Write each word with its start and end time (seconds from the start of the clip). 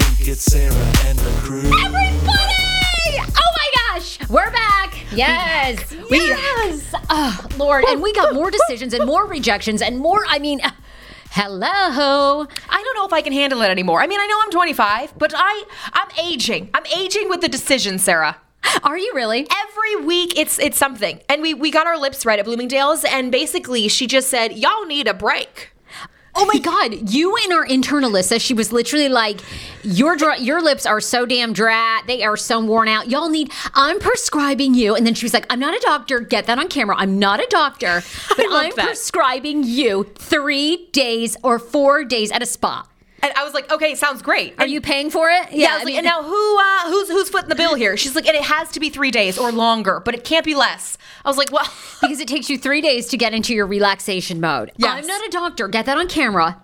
Think. 0.00 0.28
It's 0.28 0.44
Sarah 0.44 0.74
and 1.06 1.18
the 1.18 1.30
crew. 1.40 1.70
Everybody! 1.84 2.24
Oh 3.36 3.50
my 3.56 3.70
gosh, 3.76 4.18
we're 4.28 4.50
back. 4.50 4.96
Yes. 5.12 5.94
We, 6.10 6.18
yes. 6.18 6.92
Oh, 7.10 7.46
Lord. 7.56 7.84
And 7.88 8.02
we 8.02 8.12
got 8.12 8.34
more 8.34 8.50
decisions 8.50 8.92
and 8.92 9.06
more 9.06 9.26
rejections 9.26 9.82
and 9.82 9.98
more, 9.98 10.24
I 10.28 10.40
mean, 10.40 10.60
hello. 11.30 12.46
I 12.68 12.82
don't 12.82 12.96
know 12.96 13.06
if 13.06 13.12
I 13.12 13.22
can 13.22 13.32
handle 13.32 13.62
it 13.62 13.68
anymore. 13.68 14.00
I 14.00 14.08
mean, 14.08 14.18
I 14.18 14.26
know 14.26 14.40
I'm 14.42 14.50
25, 14.50 15.16
but 15.16 15.32
I 15.36 15.64
I'm 15.92 16.08
aging. 16.18 16.70
I'm 16.74 16.86
aging 16.86 17.28
with 17.28 17.40
the 17.40 17.48
decision, 17.48 17.98
Sarah. 17.98 18.36
Are 18.82 18.98
you 18.98 19.12
really? 19.14 19.46
Every 19.68 20.04
week 20.04 20.36
it's 20.36 20.58
it's 20.58 20.78
something. 20.78 21.20
And 21.28 21.40
we 21.40 21.54
we 21.54 21.70
got 21.70 21.86
our 21.86 21.98
lips 21.98 22.26
right 22.26 22.38
at 22.38 22.46
Bloomingdale's 22.46 23.04
and 23.04 23.30
basically 23.30 23.86
she 23.88 24.08
just 24.08 24.28
said, 24.28 24.54
"Y'all 24.54 24.86
need 24.86 25.06
a 25.06 25.14
break." 25.14 25.73
Oh 26.36 26.46
my 26.46 26.58
God! 26.58 27.10
You 27.12 27.36
and 27.44 27.52
our 27.52 27.64
intern 27.64 28.02
Alyssa, 28.02 28.40
she 28.40 28.54
was 28.54 28.72
literally 28.72 29.08
like, 29.08 29.40
"Your 29.82 30.16
dry, 30.16 30.36
your 30.36 30.60
lips 30.60 30.84
are 30.84 31.00
so 31.00 31.26
damn 31.26 31.52
dry. 31.52 32.00
They 32.06 32.24
are 32.24 32.36
so 32.36 32.58
worn 32.60 32.88
out. 32.88 33.08
Y'all 33.08 33.28
need. 33.28 33.52
I'm 33.74 34.00
prescribing 34.00 34.74
you." 34.74 34.96
And 34.96 35.06
then 35.06 35.14
she 35.14 35.24
was 35.24 35.32
like, 35.32 35.46
"I'm 35.48 35.60
not 35.60 35.74
a 35.74 35.80
doctor. 35.80 36.18
Get 36.20 36.46
that 36.46 36.58
on 36.58 36.68
camera. 36.68 36.96
I'm 36.98 37.18
not 37.18 37.40
a 37.40 37.46
doctor, 37.50 38.02
but 38.36 38.46
I'm 38.50 38.72
that. 38.74 38.86
prescribing 38.86 39.62
you 39.62 40.10
three 40.16 40.88
days 40.92 41.36
or 41.44 41.58
four 41.58 42.04
days 42.04 42.32
at 42.32 42.42
a 42.42 42.46
spa. 42.46 42.84
And 43.24 43.32
I 43.36 43.42
was 43.42 43.54
like, 43.54 43.72
"Okay, 43.72 43.94
sounds 43.94 44.20
great." 44.20 44.54
Are 44.58 44.66
you 44.66 44.82
paying 44.82 45.08
for 45.08 45.30
it? 45.30 45.50
Yeah, 45.50 45.70
I 45.70 45.74
was 45.76 45.84
like, 45.84 45.94
and 45.94 46.04
now 46.04 46.22
who 46.22 46.58
uh, 46.58 46.90
who's 46.90 47.08
who's 47.08 47.30
footing 47.30 47.48
the 47.48 47.54
bill 47.54 47.74
here? 47.74 47.96
She's 47.96 48.14
like, 48.14 48.26
and 48.26 48.36
it 48.36 48.44
has 48.44 48.70
to 48.72 48.80
be 48.80 48.90
three 48.90 49.10
days 49.10 49.38
or 49.38 49.50
longer, 49.50 50.02
but 50.04 50.14
it 50.14 50.24
can't 50.24 50.44
be 50.44 50.54
less. 50.54 50.98
I 51.24 51.28
was 51.30 51.38
like, 51.38 51.50
well, 51.50 51.66
because 52.02 52.20
it 52.20 52.28
takes 52.28 52.50
you 52.50 52.58
three 52.58 52.82
days 52.82 53.06
to 53.08 53.16
get 53.16 53.32
into 53.32 53.54
your 53.54 53.66
relaxation 53.66 54.42
mode. 54.42 54.72
Yes. 54.76 54.90
I'm 54.90 55.06
not 55.06 55.26
a 55.26 55.30
doctor. 55.30 55.68
Get 55.68 55.86
that 55.86 55.96
on 55.96 56.06
camera. 56.06 56.60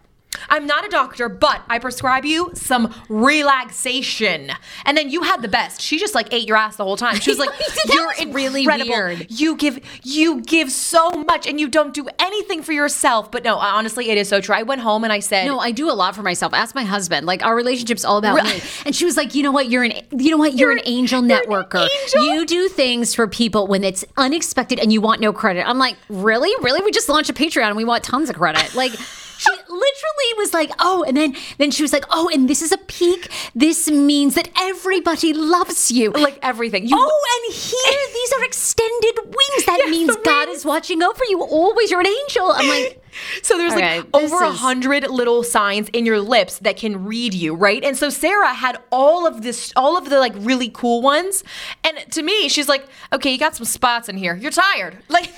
I'm 0.48 0.66
not 0.66 0.84
a 0.84 0.88
doctor, 0.88 1.28
but 1.28 1.62
I 1.68 1.78
prescribe 1.78 2.24
you 2.24 2.50
some 2.54 2.94
relaxation. 3.08 4.52
And 4.84 4.96
then 4.96 5.10
you 5.10 5.22
had 5.22 5.42
the 5.42 5.48
best. 5.48 5.80
She 5.80 5.98
just 5.98 6.14
like 6.14 6.32
ate 6.32 6.46
your 6.46 6.56
ass 6.56 6.76
the 6.76 6.84
whole 6.84 6.96
time. 6.96 7.16
She 7.20 7.30
was 7.30 7.38
like, 7.38 7.50
"You're 7.92 8.32
really 8.32 8.62
incredible. 8.62 8.90
weird." 8.90 9.26
You 9.30 9.56
give 9.56 9.80
you 10.02 10.40
give 10.42 10.70
so 10.70 11.10
much, 11.10 11.46
and 11.46 11.60
you 11.60 11.68
don't 11.68 11.92
do 11.94 12.08
anything 12.18 12.62
for 12.62 12.72
yourself." 12.72 13.30
But 13.30 13.44
no, 13.44 13.56
honestly, 13.56 14.10
it 14.10 14.18
is 14.18 14.28
so 14.28 14.40
true. 14.40 14.54
I 14.54 14.62
went 14.62 14.80
home 14.80 15.04
and 15.04 15.12
I 15.12 15.20
said, 15.20 15.46
No, 15.46 15.58
I 15.58 15.70
do 15.70 15.90
a 15.90 15.92
lot 15.92 16.14
for 16.14 16.22
myself. 16.22 16.54
Ask 16.54 16.74
my 16.74 16.84
husband. 16.84 17.26
Like 17.26 17.44
our 17.44 17.54
relationship's 17.54 18.04
all 18.04 18.18
about 18.18 18.42
me. 18.44 18.60
And 18.84 18.94
she 18.94 19.04
was 19.04 19.16
like, 19.16 19.34
you 19.34 19.42
know 19.42 19.52
what? 19.52 19.68
You're 19.68 19.84
an 19.84 19.92
you 20.16 20.30
know 20.30 20.36
what? 20.36 20.54
You're, 20.54 20.70
an 20.72 20.80
angel 20.84 21.24
you're 21.24 21.38
an 21.38 21.46
networker. 21.46 21.88
angel. 22.02 22.34
You 22.34 22.46
do 22.46 22.68
things 22.68 23.14
for 23.14 23.26
people 23.26 23.66
when 23.66 23.84
it's 23.84 24.04
unexpected 24.16 24.78
and 24.78 24.92
you 24.92 25.00
want 25.00 25.20
no 25.20 25.32
credit. 25.32 25.68
I'm 25.68 25.78
like, 25.78 25.96
really? 26.08 26.52
Really? 26.62 26.80
We 26.82 26.90
just 26.90 27.08
launched 27.08 27.30
a 27.30 27.32
Patreon 27.32 27.66
and 27.66 27.76
we 27.76 27.84
want 27.84 28.04
tons 28.04 28.30
of 28.30 28.36
credit. 28.36 28.74
Like 28.74 28.92
she 29.40 29.50
literally 29.50 30.32
was 30.36 30.52
like, 30.52 30.70
oh, 30.78 31.02
and 31.06 31.16
then 31.16 31.34
then 31.58 31.70
she 31.70 31.82
was 31.82 31.92
like, 31.92 32.04
oh, 32.10 32.28
and 32.32 32.48
this 32.48 32.60
is 32.62 32.72
a 32.72 32.78
peak. 32.78 33.30
This 33.54 33.90
means 33.90 34.34
that 34.34 34.48
everybody 34.58 35.32
loves 35.32 35.90
you. 35.90 36.10
like 36.12 36.38
everything. 36.42 36.86
You, 36.86 36.96
Oh, 36.98 37.40
and 37.46 37.54
here 37.54 38.06
these 38.12 38.32
are 38.34 38.44
extended 38.44 39.16
wings. 39.24 39.64
That 39.66 39.78
Yes, 39.84 39.90
means 39.90 40.16
God 40.24 40.48
wings. 40.48 40.58
is 40.60 40.64
watching 40.64 41.02
over 41.02 41.24
you 41.28 41.40
always. 41.42 41.90
You're 41.90 42.00
an 42.00 42.06
angel. 42.06 42.52
I'm 42.54 42.68
like, 42.68 43.02
So 43.42 43.58
there's 43.58 43.72
Okay, 43.72 44.00
like 44.00 44.08
over 44.14 44.36
a 44.44 44.50
is- 44.50 44.58
hundred 44.60 45.08
little 45.10 45.42
signs 45.42 45.88
in 45.88 46.06
your 46.06 46.20
lips 46.20 46.58
that 46.60 46.76
can 46.76 47.04
read 47.06 47.34
you, 47.34 47.54
right? 47.54 47.82
And 47.82 47.96
so 47.96 48.08
Sarah 48.10 48.52
had 48.54 48.78
all 48.92 49.26
of 49.26 49.42
this, 49.42 49.72
all 49.74 49.96
of 49.98 50.10
the 50.10 50.18
like 50.20 50.32
really 50.36 50.68
cool 50.68 51.02
ones. 51.02 51.42
And 51.82 51.96
to 52.12 52.22
me, 52.22 52.48
she's 52.48 52.68
like, 52.68 52.86
"Okay, 53.12 53.32
you 53.32 53.38
got 53.38 53.56
some 53.56 53.64
spots 53.66 54.08
in 54.08 54.16
here. 54.16 54.36
You're 54.36 54.52
tired." 54.52 54.98
Like 55.08 55.32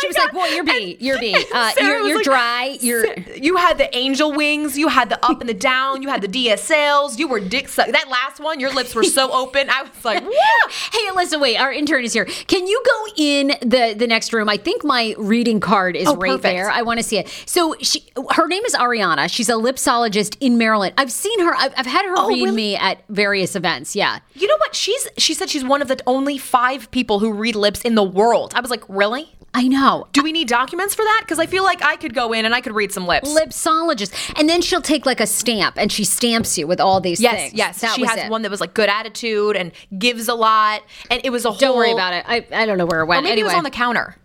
She 0.00 0.06
was 0.06 0.16
got. 0.16 0.32
like, 0.34 0.50
"Boy, 0.50 0.54
you're 0.54 0.64
B. 0.64 0.92
And- 0.92 1.02
You're 1.02 1.18
B. 1.18 1.34
Uh, 1.52 1.72
you're- 1.80 2.08
you're 2.08 2.22
dry. 2.22 2.78
You're- 2.80 3.24
You 3.36 3.56
had 3.56 3.78
the 3.78 3.94
angel 3.96 4.32
wings. 4.32 4.76
You 4.78 4.88
had 4.88 5.08
the 5.08 5.24
up 5.24 5.40
and 5.40 5.48
the 5.48 5.54
down. 5.54 6.02
You 6.02 6.08
had 6.08 6.22
the 6.22 6.28
DSLs. 6.28 7.18
You 7.18 7.28
were 7.28 7.40
dick 7.40 7.68
suck. 7.68 7.88
That 7.88 8.08
last 8.08 8.40
one, 8.40 8.60
your 8.60 8.72
lips 8.72 8.94
were 8.94 9.04
so 9.04 9.30
open. 9.42 9.68
I 9.70 9.82
was 9.82 10.04
like! 10.04 10.22
Hey, 10.22 11.06
Alyssa, 11.10 11.40
wait, 11.40 11.56
our 11.56 11.72
intern 11.72 12.04
is 12.04 12.12
here. 12.12 12.24
Can 12.24 12.66
you 12.66 12.82
go 12.84 13.06
in 13.16 13.48
the 13.62 13.94
the 13.96 14.06
next 14.06 14.32
room? 14.32 14.48
I 14.48 14.56
think 14.56 14.84
my 14.84 15.14
reading 15.18 15.60
card 15.60 15.96
is 15.96 16.08
Oh, 16.08 16.16
right 16.16 16.30
perfect. 16.32 16.42
there. 16.44 16.70
I 16.70 16.82
want 16.82 16.98
to 16.98 17.04
see 17.04 17.18
it. 17.18 17.28
So 17.46 17.74
she, 17.80 18.04
her 18.34 18.46
name 18.46 18.64
is 18.64 18.74
Ariana. 18.74 19.30
She's 19.30 19.48
a 19.48 19.52
lipsologist 19.54 20.36
in 20.40 20.58
Maryland. 20.58 20.94
I've 20.98 21.12
seen 21.12 21.40
her. 21.40 21.54
I've, 21.56 21.72
I've 21.76 21.86
had 21.86 22.04
her 22.06 22.14
Oh, 22.16 22.28
read 22.28 22.42
really? 22.44 22.56
me 22.56 22.76
at 22.76 23.02
various 23.08 23.54
events. 23.56 23.94
Yeah. 23.96 24.20
You 24.34 24.46
know 24.48 24.56
what? 24.58 24.74
She's 24.74 25.08
she 25.18 25.34
said 25.34 25.50
she's 25.50 25.64
one 25.64 25.82
of 25.82 25.88
the 25.88 25.98
only 26.06 26.38
five 26.38 26.90
people 26.90 27.18
who 27.18 27.32
read 27.32 27.54
lips 27.56 27.80
in 27.82 27.94
the 27.94 28.02
world. 28.02 28.52
I 28.54 28.60
was 28.60 28.70
like, 28.70 28.82
really? 28.88 29.32
I 29.52 29.66
know. 29.66 30.06
Do 30.12 30.22
we 30.22 30.30
need 30.30 30.46
documents 30.46 30.94
for 30.94 31.02
that? 31.02 31.22
Because 31.24 31.40
I 31.40 31.46
feel 31.46 31.64
like 31.64 31.82
I 31.82 31.96
could 31.96 32.14
go 32.14 32.32
in 32.32 32.44
and 32.44 32.54
I 32.54 32.60
could 32.60 32.72
read 32.74 32.92
some 32.92 33.06
lips. 33.06 33.28
Lipsologist. 33.36 34.14
And 34.38 34.48
then 34.48 34.62
she'll 34.62 34.80
take 34.80 35.04
like 35.06 35.20
a 35.20 35.26
stamp 35.26 35.76
and 35.76 35.90
she 35.90 36.04
stamps 36.04 36.56
you 36.56 36.68
with 36.68 36.80
all 36.80 37.00
these 37.00 37.20
Yes, 37.20 37.34
things. 37.34 37.54
yes. 37.54 37.80
That 37.80 37.96
she 37.96 38.04
has 38.04 38.16
it. 38.16 38.30
one 38.30 38.42
that 38.42 38.50
was 38.50 38.60
like 38.60 38.74
good 38.74 38.88
attitude 38.88 39.56
and 39.56 39.72
gives 39.98 40.28
a 40.28 40.34
lot, 40.34 40.82
and 41.10 41.20
it 41.24 41.30
was 41.30 41.44
a 41.44 41.50
whole. 41.50 41.58
Don't 41.58 41.76
worry 41.76 41.90
about 41.92 42.14
it. 42.14 42.24
I, 42.28 42.46
I 42.52 42.64
don't 42.64 42.78
know 42.78 42.86
where 42.86 43.00
it 43.00 43.06
went. 43.06 43.20
Or 43.20 43.22
maybe 43.22 43.32
anyway, 43.32 43.46
it 43.50 43.54
was 43.54 43.58
on 43.58 43.64
the 43.64 43.70
counter. 43.70 44.16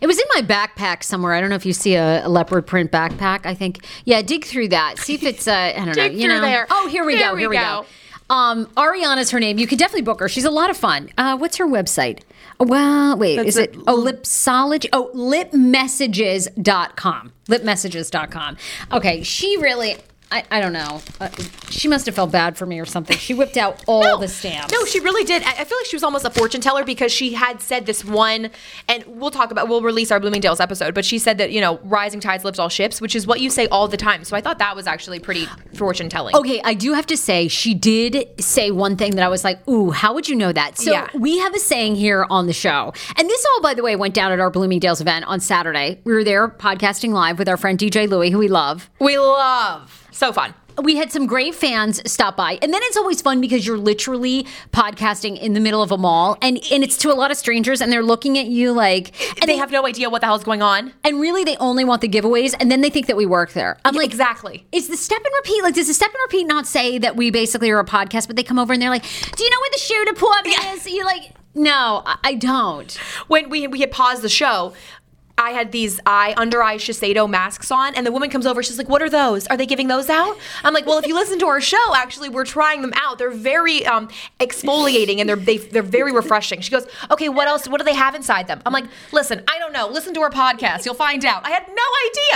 It 0.00 0.06
was 0.06 0.18
in 0.20 0.24
my 0.36 0.42
backpack 0.42 1.02
somewhere. 1.02 1.32
I 1.32 1.40
don't 1.40 1.50
know 1.50 1.56
if 1.56 1.66
you 1.66 1.72
see 1.72 1.96
a, 1.96 2.24
a 2.24 2.28
leopard 2.28 2.64
print 2.64 2.92
backpack. 2.92 3.44
I 3.44 3.54
think, 3.54 3.84
yeah, 4.04 4.22
dig 4.22 4.44
through 4.44 4.68
that. 4.68 4.98
See 5.00 5.14
if 5.14 5.24
it's, 5.24 5.48
uh, 5.48 5.72
I 5.76 5.84
don't 5.84 5.96
know. 5.96 6.04
You 6.04 6.28
know. 6.28 6.40
there. 6.40 6.68
Oh, 6.70 6.86
here 6.86 7.04
we 7.04 7.16
There 7.16 7.30
go. 7.30 7.34
we 7.34 7.40
Here 7.40 7.50
we 7.50 7.56
go. 7.56 7.84
go. 8.28 8.34
Um, 8.34 8.66
Ariana's 8.76 9.32
her 9.32 9.40
name. 9.40 9.58
You 9.58 9.66
could 9.66 9.78
definitely 9.80 10.02
book 10.02 10.20
her. 10.20 10.28
She's 10.28 10.44
a 10.44 10.50
lot 10.50 10.70
of 10.70 10.76
fun. 10.76 11.10
Uh, 11.18 11.36
what's 11.36 11.56
her 11.56 11.66
website? 11.66 12.20
Well, 12.64 13.16
wait, 13.16 13.36
That's 13.36 13.50
is 13.50 13.56
it. 13.56 13.74
it? 13.74 13.80
Oh, 13.86 14.02
lipsology. 14.02 14.88
Oh, 14.92 15.10
lipmessages.com. 15.14 17.32
Lipmessages.com. 17.48 18.56
Okay, 18.92 19.22
she 19.22 19.56
really. 19.58 19.96
I, 20.34 20.42
I 20.50 20.60
don't 20.60 20.72
know. 20.72 21.00
Uh, 21.20 21.28
she 21.70 21.86
must 21.88 22.06
have 22.06 22.14
felt 22.16 22.32
bad 22.32 22.56
for 22.56 22.66
me 22.66 22.80
or 22.80 22.84
something. 22.86 23.16
She 23.16 23.34
whipped 23.34 23.56
out 23.56 23.82
all 23.86 24.18
the 24.18 24.26
stamps. 24.28 24.72
No, 24.72 24.84
she 24.84 24.98
really 25.00 25.24
did. 25.24 25.42
I 25.44 25.50
I 25.60 25.64
feel 25.64 25.78
like 25.78 25.86
she 25.86 25.94
was 25.96 26.02
almost 26.02 26.24
a 26.24 26.30
fortune 26.30 26.60
teller 26.60 26.84
because 26.84 27.12
she 27.12 27.34
had 27.34 27.62
said 27.62 27.86
this 27.86 28.04
one, 28.04 28.50
and 28.88 29.04
we'll 29.06 29.30
talk 29.30 29.50
about, 29.52 29.68
we'll 29.68 29.80
release 29.82 30.10
our 30.10 30.18
Bloomingdale's 30.20 30.60
episode, 30.60 30.92
but 30.94 31.04
she 31.04 31.18
said 31.18 31.38
that, 31.38 31.52
you 31.52 31.60
know, 31.60 31.78
rising 31.84 32.20
tides 32.20 32.44
lifts 32.44 32.58
all 32.58 32.68
ships, 32.68 33.00
which 33.00 33.14
is 33.14 33.26
what 33.26 33.40
you 33.40 33.48
say 33.48 33.66
all 33.68 33.86
the 33.88 33.96
time. 33.96 34.24
So 34.24 34.36
I 34.36 34.40
thought 34.40 34.58
that 34.58 34.74
was 34.76 34.86
actually 34.88 35.20
pretty 35.20 35.46
fortune 35.74 36.08
telling. 36.08 36.34
Okay, 36.34 36.60
I 36.64 36.74
do 36.74 36.92
have 36.94 37.06
to 37.06 37.16
say, 37.16 37.46
she 37.48 37.72
did 37.72 38.28
say 38.40 38.70
one 38.72 38.96
thing 38.96 39.14
that 39.14 39.24
I 39.24 39.28
was 39.28 39.44
like, 39.44 39.66
ooh, 39.68 39.90
how 39.92 40.12
would 40.14 40.28
you 40.28 40.34
know 40.34 40.52
that? 40.52 40.78
So 40.78 40.90
Yeah. 40.90 41.08
we 41.14 41.38
have 41.38 41.54
a 41.54 41.60
saying 41.60 41.94
here 41.94 42.26
on 42.28 42.46
the 42.46 42.52
show. 42.52 42.92
And 43.16 43.30
this 43.30 43.46
all, 43.54 43.62
by 43.62 43.74
the 43.74 43.82
way, 43.82 43.94
went 43.96 44.14
down 44.14 44.32
at 44.32 44.40
our 44.40 44.50
Bloomingdale's 44.50 45.00
event 45.00 45.24
on 45.26 45.38
Saturday. 45.40 46.00
We 46.04 46.12
were 46.12 46.24
there 46.24 46.48
podcasting 46.48 47.12
live 47.12 47.38
with 47.38 47.48
our 47.48 47.56
friend 47.56 47.78
DJ 47.78 48.08
Louie, 48.08 48.30
who 48.30 48.38
we 48.38 48.48
love. 48.48 48.90
We 48.98 49.16
love. 49.18 50.03
So 50.14 50.32
fun. 50.32 50.54
We 50.82 50.96
had 50.96 51.12
some 51.12 51.26
great 51.26 51.54
fans 51.54 52.00
stop 52.10 52.36
by. 52.36 52.58
And 52.62 52.72
then 52.72 52.80
it's 52.84 52.96
always 52.96 53.20
fun 53.22 53.40
because 53.40 53.64
you're 53.66 53.78
literally 53.78 54.44
podcasting 54.72 55.38
in 55.40 55.52
the 55.52 55.60
middle 55.60 55.82
of 55.82 55.90
a 55.92 55.98
mall 55.98 56.36
and, 56.42 56.58
and 56.72 56.82
it's 56.82 56.96
to 56.98 57.12
a 57.12 57.14
lot 57.14 57.30
of 57.30 57.36
strangers 57.36 57.80
and 57.80 57.92
they're 57.92 58.02
looking 58.02 58.38
at 58.38 58.46
you 58.46 58.72
like 58.72 59.12
And 59.40 59.48
they 59.48 59.56
have 59.56 59.70
no 59.70 59.86
idea 59.86 60.10
what 60.10 60.20
the 60.20 60.26
hell's 60.26 60.42
going 60.44 60.62
on. 60.62 60.92
and 61.04 61.20
really 61.20 61.42
they 61.44 61.56
only 61.58 61.84
want 61.84 62.00
the 62.00 62.08
giveaways 62.08 62.54
and 62.58 62.70
then 62.72 62.80
they 62.80 62.90
think 62.90 63.06
that 63.06 63.16
we 63.16 63.26
work 63.26 63.52
there. 63.52 63.78
I'm 63.84 63.94
like 63.94 64.06
exactly. 64.06 64.66
Is 64.72 64.88
the 64.88 64.96
step 64.96 65.18
and 65.24 65.32
repeat 65.38 65.62
like 65.62 65.74
does 65.74 65.86
the 65.88 65.94
step 65.94 66.10
and 66.10 66.18
repeat 66.26 66.44
not 66.44 66.66
say 66.66 66.98
that 66.98 67.14
we 67.16 67.30
basically 67.30 67.70
are 67.70 67.80
a 67.80 67.84
podcast, 67.84 68.26
but 68.28 68.34
they 68.36 68.42
come 68.44 68.58
over 68.58 68.72
and 68.72 68.80
they're 68.82 68.90
like, 68.90 69.04
Do 69.36 69.44
you 69.44 69.50
know 69.50 69.58
where 69.60 69.70
the 69.72 69.78
shoe 69.78 70.04
department 70.06 70.64
is? 70.76 70.92
You're 70.92 71.04
like, 71.04 71.32
No, 71.54 72.02
I, 72.04 72.18
I 72.24 72.34
don't. 72.34 72.92
when 73.28 73.48
we 73.48 73.66
we 73.68 73.80
had 73.80 73.90
paused 73.92 74.22
the 74.22 74.28
show, 74.28 74.74
I 75.36 75.50
had 75.50 75.72
these 75.72 76.00
eye 76.06 76.32
under 76.36 76.62
eye 76.62 76.76
Shiseido 76.76 77.28
masks 77.28 77.70
on, 77.70 77.94
and 77.96 78.06
the 78.06 78.12
woman 78.12 78.30
comes 78.30 78.46
over. 78.46 78.62
She's 78.62 78.78
like, 78.78 78.88
"What 78.88 79.02
are 79.02 79.10
those? 79.10 79.46
Are 79.48 79.56
they 79.56 79.66
giving 79.66 79.88
those 79.88 80.08
out?" 80.08 80.36
I'm 80.62 80.72
like, 80.72 80.86
"Well, 80.86 80.98
if 80.98 81.06
you 81.06 81.14
listen 81.14 81.38
to 81.40 81.46
our 81.46 81.60
show, 81.60 81.94
actually, 81.94 82.28
we're 82.28 82.44
trying 82.44 82.82
them 82.82 82.92
out. 82.94 83.18
They're 83.18 83.30
very 83.30 83.84
um, 83.84 84.08
exfoliating 84.38 85.18
and 85.18 85.28
they're 85.28 85.36
they, 85.36 85.58
they're 85.58 85.82
very 85.82 86.12
refreshing." 86.12 86.60
She 86.60 86.70
goes, 86.70 86.86
"Okay, 87.10 87.28
what 87.28 87.48
else? 87.48 87.66
What 87.68 87.78
do 87.78 87.84
they 87.84 87.94
have 87.94 88.14
inside 88.14 88.46
them?" 88.46 88.62
I'm 88.64 88.72
like, 88.72 88.84
"Listen, 89.12 89.42
I 89.48 89.58
don't 89.58 89.72
know. 89.72 89.88
Listen 89.88 90.14
to 90.14 90.20
our 90.20 90.30
podcast. 90.30 90.84
You'll 90.84 90.94
find 90.94 91.24
out." 91.24 91.44
I 91.44 91.50
had 91.50 91.66
no 91.66 91.74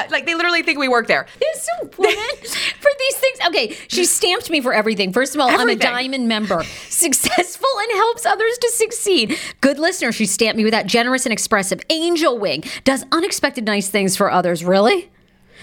idea. 0.03 0.11
Like 0.11 0.27
they 0.27 0.35
literally 0.35 0.63
think 0.63 0.79
we 0.79 0.89
work 0.89 1.07
there. 1.07 1.27
There's 1.41 1.69
some 1.81 1.91
women 1.99 2.37
for 2.43 2.91
these 2.99 3.17
things. 3.17 3.39
Okay, 3.47 3.77
she 3.87 4.05
stamped 4.07 4.51
me 4.51 4.61
for 4.61 4.73
everything. 4.75 5.13
First 5.13 5.37
of 5.37 5.41
all, 5.41 5.49
I'm 5.49 5.69
a 5.69 5.77
diamond 5.77 6.27
member, 6.27 6.65
successful 6.89 7.69
and 7.81 7.93
helps 7.93 8.27
others 8.27 8.59
to 8.59 8.71
succeed. 8.71 9.39
Good 9.61 9.79
listener. 9.79 10.11
She 10.11 10.27
stamped 10.27 10.57
me 10.57 10.65
with 10.65 10.73
that 10.73 10.87
generous 10.87 11.27
and 11.27 11.33
expressive. 11.33 11.81
Angel 11.91 12.37
wing 12.37 12.65
does 12.89 13.05
unexpected 13.13 13.67
nice 13.67 13.91
things 13.91 14.17
for 14.17 14.31
others. 14.31 14.65
Really. 14.65 15.11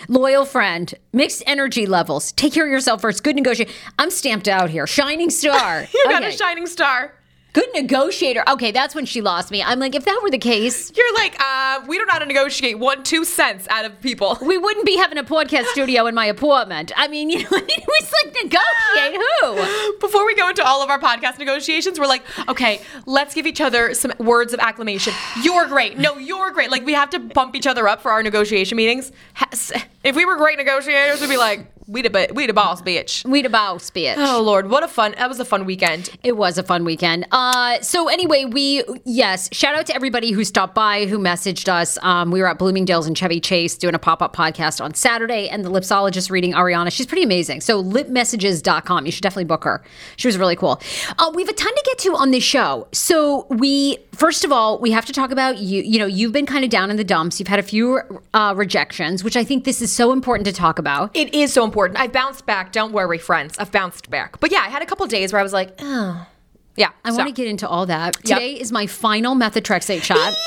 Loyal 0.07 0.45
friend, 0.45 0.93
mixed 1.11 1.41
energy 1.47 1.87
levels. 1.87 2.31
Take 2.33 2.53
care 2.53 2.65
of 2.67 2.71
yourself 2.71 3.01
first. 3.01 3.23
Good 3.23 3.35
negotiator. 3.35 3.71
I'm 3.97 4.11
stamped 4.11 4.47
out 4.47 4.69
here. 4.69 4.85
Shining 4.85 5.31
star. 5.31 5.87
You 5.95 6.03
got 6.07 6.23
a 6.23 6.31
shining 6.31 6.67
star. 6.67 7.15
Good 7.55 7.69
negotiator. 7.73 8.43
Okay, 8.49 8.71
that's 8.71 8.93
when 8.93 9.05
she 9.05 9.21
lost 9.21 9.49
me. 9.49 9.63
I'm 9.63 9.79
like, 9.79 9.95
if 9.95 10.03
that 10.03 10.19
were 10.21 10.29
the 10.29 10.37
case, 10.37 10.91
You're 10.93 11.13
like, 11.15 11.37
uh, 11.41 11.79
we 11.87 11.97
don't 11.97 12.05
know 12.05 12.11
how 12.11 12.19
to 12.19 12.25
negotiate 12.25 12.77
one 12.79 13.01
two 13.01 13.23
cents 13.23 13.65
out 13.69 13.85
of 13.85 14.01
people. 14.01 14.37
we 14.41 14.57
wouldn't 14.57 14.85
be 14.85 14.97
having 14.97 15.17
a 15.17 15.23
podcast 15.23 15.67
studio 15.67 16.05
in 16.05 16.13
my 16.15 16.25
apartment. 16.25 16.91
I 16.97 17.07
mean, 17.07 17.29
you 17.33 17.39
know, 17.43 17.47
it 17.51 17.85
was 17.87 18.13
like 18.25 18.35
negotiate 18.43 19.21
who? 19.39 19.97
Before 20.01 20.25
we 20.25 20.35
go 20.35 20.49
into 20.49 20.65
all 20.65 20.83
of 20.83 20.89
our 20.89 20.99
podcast 20.99 21.39
negotiations, 21.39 21.97
we're 21.97 22.07
like, 22.07 22.23
okay, 22.49 22.81
let's 23.05 23.33
give 23.33 23.47
each 23.47 23.61
other 23.61 23.93
some 23.93 24.11
words 24.19 24.53
of 24.53 24.59
acclamation. 24.59 25.13
You're 25.41 25.67
great. 25.67 25.97
No, 25.97 26.17
you're 26.17 26.51
great. 26.51 26.71
Like 26.71 26.85
we 26.85 26.91
have 26.93 27.09
to 27.11 27.19
bump 27.19 27.55
each 27.55 27.67
other 27.67 27.87
up 27.87 28.01
for 28.01 28.11
our 28.11 28.21
negotiation 28.21 28.75
meetings. 28.75 29.13
Ha- 29.35 29.47
s- 29.53 29.71
If 30.03 30.17
we 30.17 30.25
were 30.25 30.35
great 30.35 30.57
negotiators, 30.57 31.21
we'd 31.21 31.29
be 31.29 31.37
like, 31.37 31.71
we 31.87 32.01
the 32.01 32.31
we 32.33 32.47
the 32.47 32.53
boss, 32.53 32.81
bitch. 32.81 33.23
We 33.25 33.41
the 33.41 33.49
boss, 33.49 33.91
bitch. 33.91 34.15
Oh 34.17 34.41
Lord, 34.41 34.69
what 34.69 34.83
a 34.83 34.87
fun! 34.87 35.13
That 35.17 35.29
was 35.29 35.39
a 35.39 35.45
fun 35.45 35.65
weekend. 35.65 36.09
It 36.23 36.35
was 36.35 36.57
a 36.57 36.63
fun 36.63 36.83
weekend. 36.83 37.27
Uh, 37.31 37.79
so 37.81 38.07
anyway, 38.07 38.45
we 38.45 38.83
yes, 39.05 39.49
shout 39.51 39.75
out 39.75 39.85
to 39.87 39.95
everybody 39.95 40.31
who 40.31 40.43
stopped 40.43 40.73
by, 40.73 41.05
who 41.05 41.19
messaged 41.19 41.69
us. 41.69 41.99
Um, 42.01 42.31
we 42.31 42.41
were 42.41 42.47
at 42.47 42.57
Bloomingdale's 42.57 43.05
and 43.05 43.15
Chevy 43.15 43.39
Chase 43.39 43.77
doing 43.77 43.93
a 43.93 43.99
pop 43.99 44.23
up 44.23 44.35
podcast 44.35 44.83
on 44.83 44.95
Saturday, 44.95 45.47
and 45.47 45.63
the 45.63 45.69
lipsologist 45.69 46.31
reading 46.31 46.53
Ariana. 46.53 46.91
She's 46.91 47.05
pretty 47.05 47.23
amazing. 47.23 47.61
So 47.61 47.83
lipmessages.com. 47.83 49.05
You 49.05 49.11
should 49.11 49.23
definitely 49.23 49.45
book 49.45 49.63
her. 49.63 49.83
She 50.17 50.27
was 50.27 50.39
really 50.39 50.55
cool. 50.55 50.81
Uh, 51.19 51.31
we 51.35 51.43
have 51.43 51.49
a 51.49 51.53
ton 51.53 51.73
to 51.73 51.83
get 51.85 51.99
to 51.99 52.15
on 52.15 52.31
this 52.31 52.43
show. 52.43 52.87
So 52.93 53.45
we 53.49 53.97
first 54.13 54.43
of 54.43 54.51
all 54.51 54.79
we 54.79 54.91
have 54.91 55.05
to 55.05 55.13
talk 55.13 55.29
about 55.29 55.59
you. 55.59 55.83
You 55.83 55.99
know, 55.99 56.07
you've 56.07 56.31
been 56.31 56.47
kind 56.47 56.63
of 56.63 56.71
down 56.71 56.89
in 56.89 56.97
the 56.97 57.03
dumps. 57.03 57.39
You've 57.39 57.47
had 57.47 57.59
a 57.59 57.63
few 57.63 58.01
uh, 58.33 58.53
rejections, 58.57 59.23
which 59.23 59.37
I 59.37 59.43
think 59.43 59.65
this 59.65 59.83
is 59.83 59.91
so 59.91 60.11
important 60.11 60.45
to 60.47 60.53
talk 60.53 60.79
about. 60.79 61.11
It 61.13 61.33
is 61.35 61.53
so 61.53 61.63
important. 61.63 61.74
I 61.95 62.07
bounced 62.07 62.45
back. 62.45 62.71
Don't 62.71 62.91
worry, 62.93 63.17
friends. 63.17 63.57
I've 63.57 63.71
bounced 63.71 64.09
back. 64.09 64.39
But 64.39 64.51
yeah, 64.51 64.59
I 64.59 64.69
had 64.69 64.81
a 64.81 64.85
couple 64.85 65.05
days 65.07 65.31
where 65.33 65.39
I 65.39 65.43
was 65.43 65.53
like, 65.53 65.73
oh, 65.79 66.27
yeah. 66.75 66.89
I 67.03 67.11
so- 67.11 67.17
want 67.17 67.27
to 67.27 67.33
get 67.33 67.47
into 67.47 67.67
all 67.67 67.85
that. 67.87 68.15
Yep. 68.23 68.37
Today 68.37 68.53
is 68.53 68.71
my 68.71 68.87
final 68.87 69.35
methotrexate 69.35 70.03
shot. 70.03 70.17
Yes! 70.17 70.37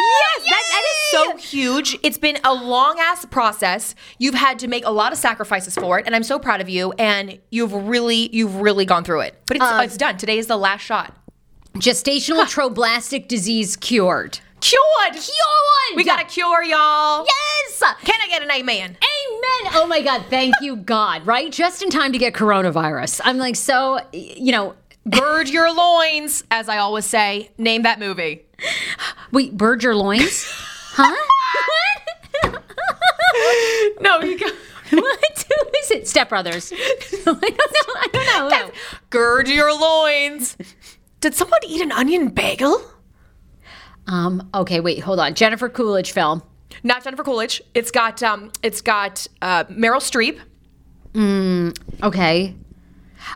Yes, 0.00 0.44
that, 0.50 0.62
that 0.70 0.82
is 0.90 1.10
so 1.10 1.36
huge. 1.36 1.98
It's 2.02 2.18
been 2.18 2.38
a 2.44 2.54
long 2.54 2.98
ass 3.00 3.24
process. 3.26 3.94
You've 4.18 4.34
had 4.34 4.58
to 4.60 4.68
make 4.68 4.84
a 4.86 4.90
lot 4.90 5.12
of 5.12 5.18
sacrifices 5.18 5.74
for 5.74 5.98
it, 5.98 6.06
and 6.06 6.14
I'm 6.16 6.22
so 6.22 6.38
proud 6.38 6.60
of 6.60 6.68
you. 6.68 6.92
And 6.98 7.38
you've 7.50 7.72
really, 7.72 8.34
you've 8.34 8.56
really 8.56 8.84
gone 8.84 9.04
through 9.04 9.20
it. 9.20 9.34
But 9.46 9.56
it's, 9.58 9.66
Uh, 9.66 9.80
it's 9.84 9.96
done. 9.96 10.16
Today 10.16 10.38
is 10.38 10.46
the 10.46 10.56
last 10.56 10.82
shot. 10.82 11.14
Gestational 11.74 12.44
trophoblastic 12.44 13.28
disease 13.28 13.76
cured. 13.76 14.40
Cured. 14.60 15.12
Cured. 15.12 15.96
We 15.96 16.04
got 16.04 16.20
a 16.20 16.24
cure, 16.24 16.62
y'all. 16.62 17.24
yes. 17.26 17.82
Can 18.02 18.14
I 18.22 18.28
get 18.28 18.42
an 18.42 18.50
amen? 18.50 18.90
Amen. 18.90 19.72
Oh 19.74 19.86
my 19.88 20.02
God. 20.02 20.24
Thank 20.28 20.54
you, 20.60 20.76
God. 20.76 21.26
Right? 21.26 21.50
Just 21.50 21.82
in 21.82 21.90
time 21.90 22.12
to 22.12 22.18
get 22.18 22.34
coronavirus. 22.34 23.20
I'm 23.24 23.38
like, 23.38 23.56
so, 23.56 24.00
you 24.12 24.52
know, 24.52 24.74
Gird 25.08 25.48
your 25.48 25.72
loins, 25.74 26.44
as 26.50 26.68
I 26.68 26.78
always 26.78 27.06
say. 27.06 27.50
Name 27.56 27.82
that 27.82 27.98
movie. 27.98 28.44
wait, 29.32 29.56
bird 29.56 29.82
your 29.82 29.94
loins? 29.94 30.44
huh? 30.50 31.16
No, 34.00 34.20
you 34.20 34.38
go. 34.38 34.46
what? 34.90 35.44
Who 35.48 35.70
is 35.78 35.90
it? 35.92 36.08
Step 36.08 36.28
Brothers. 36.28 36.72
I 36.76 37.16
don't 37.16 37.42
know. 37.42 37.42
I 38.02 38.08
don't 38.12 38.50
know. 38.50 38.70
Gird 39.10 39.48
your 39.48 39.72
loins. 39.78 40.56
Did 41.20 41.34
someone 41.34 41.60
eat 41.66 41.80
an 41.80 41.92
onion 41.92 42.28
bagel? 42.28 42.82
Um, 44.08 44.48
okay, 44.54 44.80
wait, 44.80 45.00
hold 45.00 45.20
on. 45.20 45.34
Jennifer 45.34 45.68
Coolidge 45.68 46.12
film. 46.12 46.42
Not 46.82 47.04
Jennifer 47.04 47.22
Coolidge. 47.24 47.62
It's 47.74 47.90
got 47.90 48.22
um, 48.22 48.50
it's 48.62 48.80
got 48.80 49.26
uh, 49.42 49.64
Meryl 49.64 50.00
Streep. 50.00 50.38
Okay. 52.02 52.54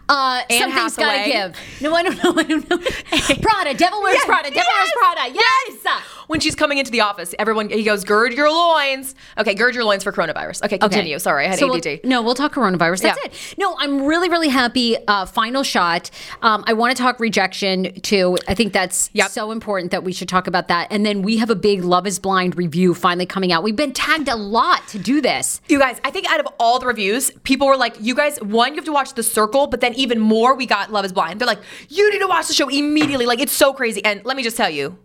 Uh, 0.09 0.43
Anne 0.49 0.61
something's 0.61 0.97
gotta 0.97 1.25
give. 1.31 1.57
No, 1.81 1.95
I 1.95 2.03
don't 2.03 2.23
know. 2.23 2.35
I 2.37 2.43
don't 2.45 2.71
know. 2.71 2.79
Prada, 3.43 3.75
Devil 3.75 4.03
Wears 4.03 4.15
Yes, 4.17 4.25
Prada, 4.25 4.49
Devil 4.49 4.63
yes, 4.65 4.93
Wears 4.97 5.15
Prada. 5.15 5.35
Yes. 5.35 5.87
When 6.27 6.41
she's 6.41 6.55
coming 6.55 6.79
into 6.79 6.91
the 6.91 7.01
office, 7.01 7.35
everyone 7.39 7.69
he 7.69 7.83
goes, 7.83 8.05
"Gird 8.05 8.33
your 8.33 8.51
loins." 8.51 9.15
Okay, 9.39 9.55
gird 9.55 9.75
your 9.75 9.85
loins 9.85 10.03
for 10.05 10.13
coronavirus. 10.13 10.65
Okay, 10.65 10.79
continue. 10.79 11.19
Sorry, 11.19 11.47
I 11.47 11.49
had 11.51 11.59
So 11.59 11.69
we'll- 11.69 11.81
no, 12.05 12.23
we'll 12.23 12.35
talk 12.35 12.55
coronavirus. 12.55 13.03
That's 13.03 13.19
Yeah. 13.23 13.31
it. 13.31 13.55
No, 13.59 13.77
I'm 13.79 14.05
really, 14.05 14.29
really 14.29 14.49
happy. 14.49 14.97
Uh, 15.07 15.27
final 15.27 15.63
shot. 15.63 16.11
Um, 16.43 16.65
I 16.67 16.73
want 16.73 16.97
to 16.97 17.03
talk 17.03 17.19
rejection 17.21 18.01
too. 18.03 18.37
I 18.49 18.55
think 18.55 18.73
that's 18.73 19.11
Yep. 19.13 19.31
so 19.31 19.51
important 19.51 19.91
that 19.91 20.05
we 20.05 20.13
should 20.13 20.29
talk 20.29 20.47
about 20.47 20.69
that. 20.69 20.89
And 20.91 21.05
then 21.05 21.23
we 21.23 21.37
have 21.39 21.51
a 21.51 21.55
big 21.55 21.85
Love 21.85 22.07
Is 22.07 22.19
Blind 22.19 22.57
review 22.57 22.95
finally 22.95 23.27
coming 23.27 23.53
out. 23.53 23.63
We've 23.63 23.77
been 23.77 23.93
tagged 23.93 24.29
a 24.29 24.37
lot 24.37 24.87
to 24.89 24.99
do 24.99 25.21
this. 25.21 25.61
You 25.69 25.79
guys, 25.79 25.97
I 26.05 26.11
think 26.11 26.31
out 26.31 26.41
of 26.41 26.47
all 26.59 26.79
the 26.79 26.87
reviews, 26.87 27.31
people 27.45 27.67
were 27.67 27.77
like, 27.77 27.95
"You 28.01 28.15
guys, 28.15 28.39
one, 28.43 28.71
you 28.71 28.77
have 28.77 28.85
to 28.85 28.93
watch 28.93 29.15
The 29.15 29.23
Circle," 29.23 29.67
but 29.67 29.81
then 29.81 29.95
even 29.95 30.19
more, 30.19 30.55
we 30.55 30.67
got 30.67 30.93
Love 30.93 31.05
Is 31.05 31.13
Blind. 31.13 31.41
They're 31.41 31.47
like, 31.47 31.61
"You 31.89 32.11
need 32.13 32.19
to 32.21 32.27
watch 32.27 32.47
the 32.49 32.55
show 32.55 32.69
immediately." 32.69 33.27
Like 33.27 33.41
it's 33.41 33.53
so 33.53 33.73
crazy. 33.73 34.05
And 34.05 34.21
let 34.25 34.37
me 34.37 34.43
just 34.43 34.57
tell 34.57 34.71
you, 34.71 34.97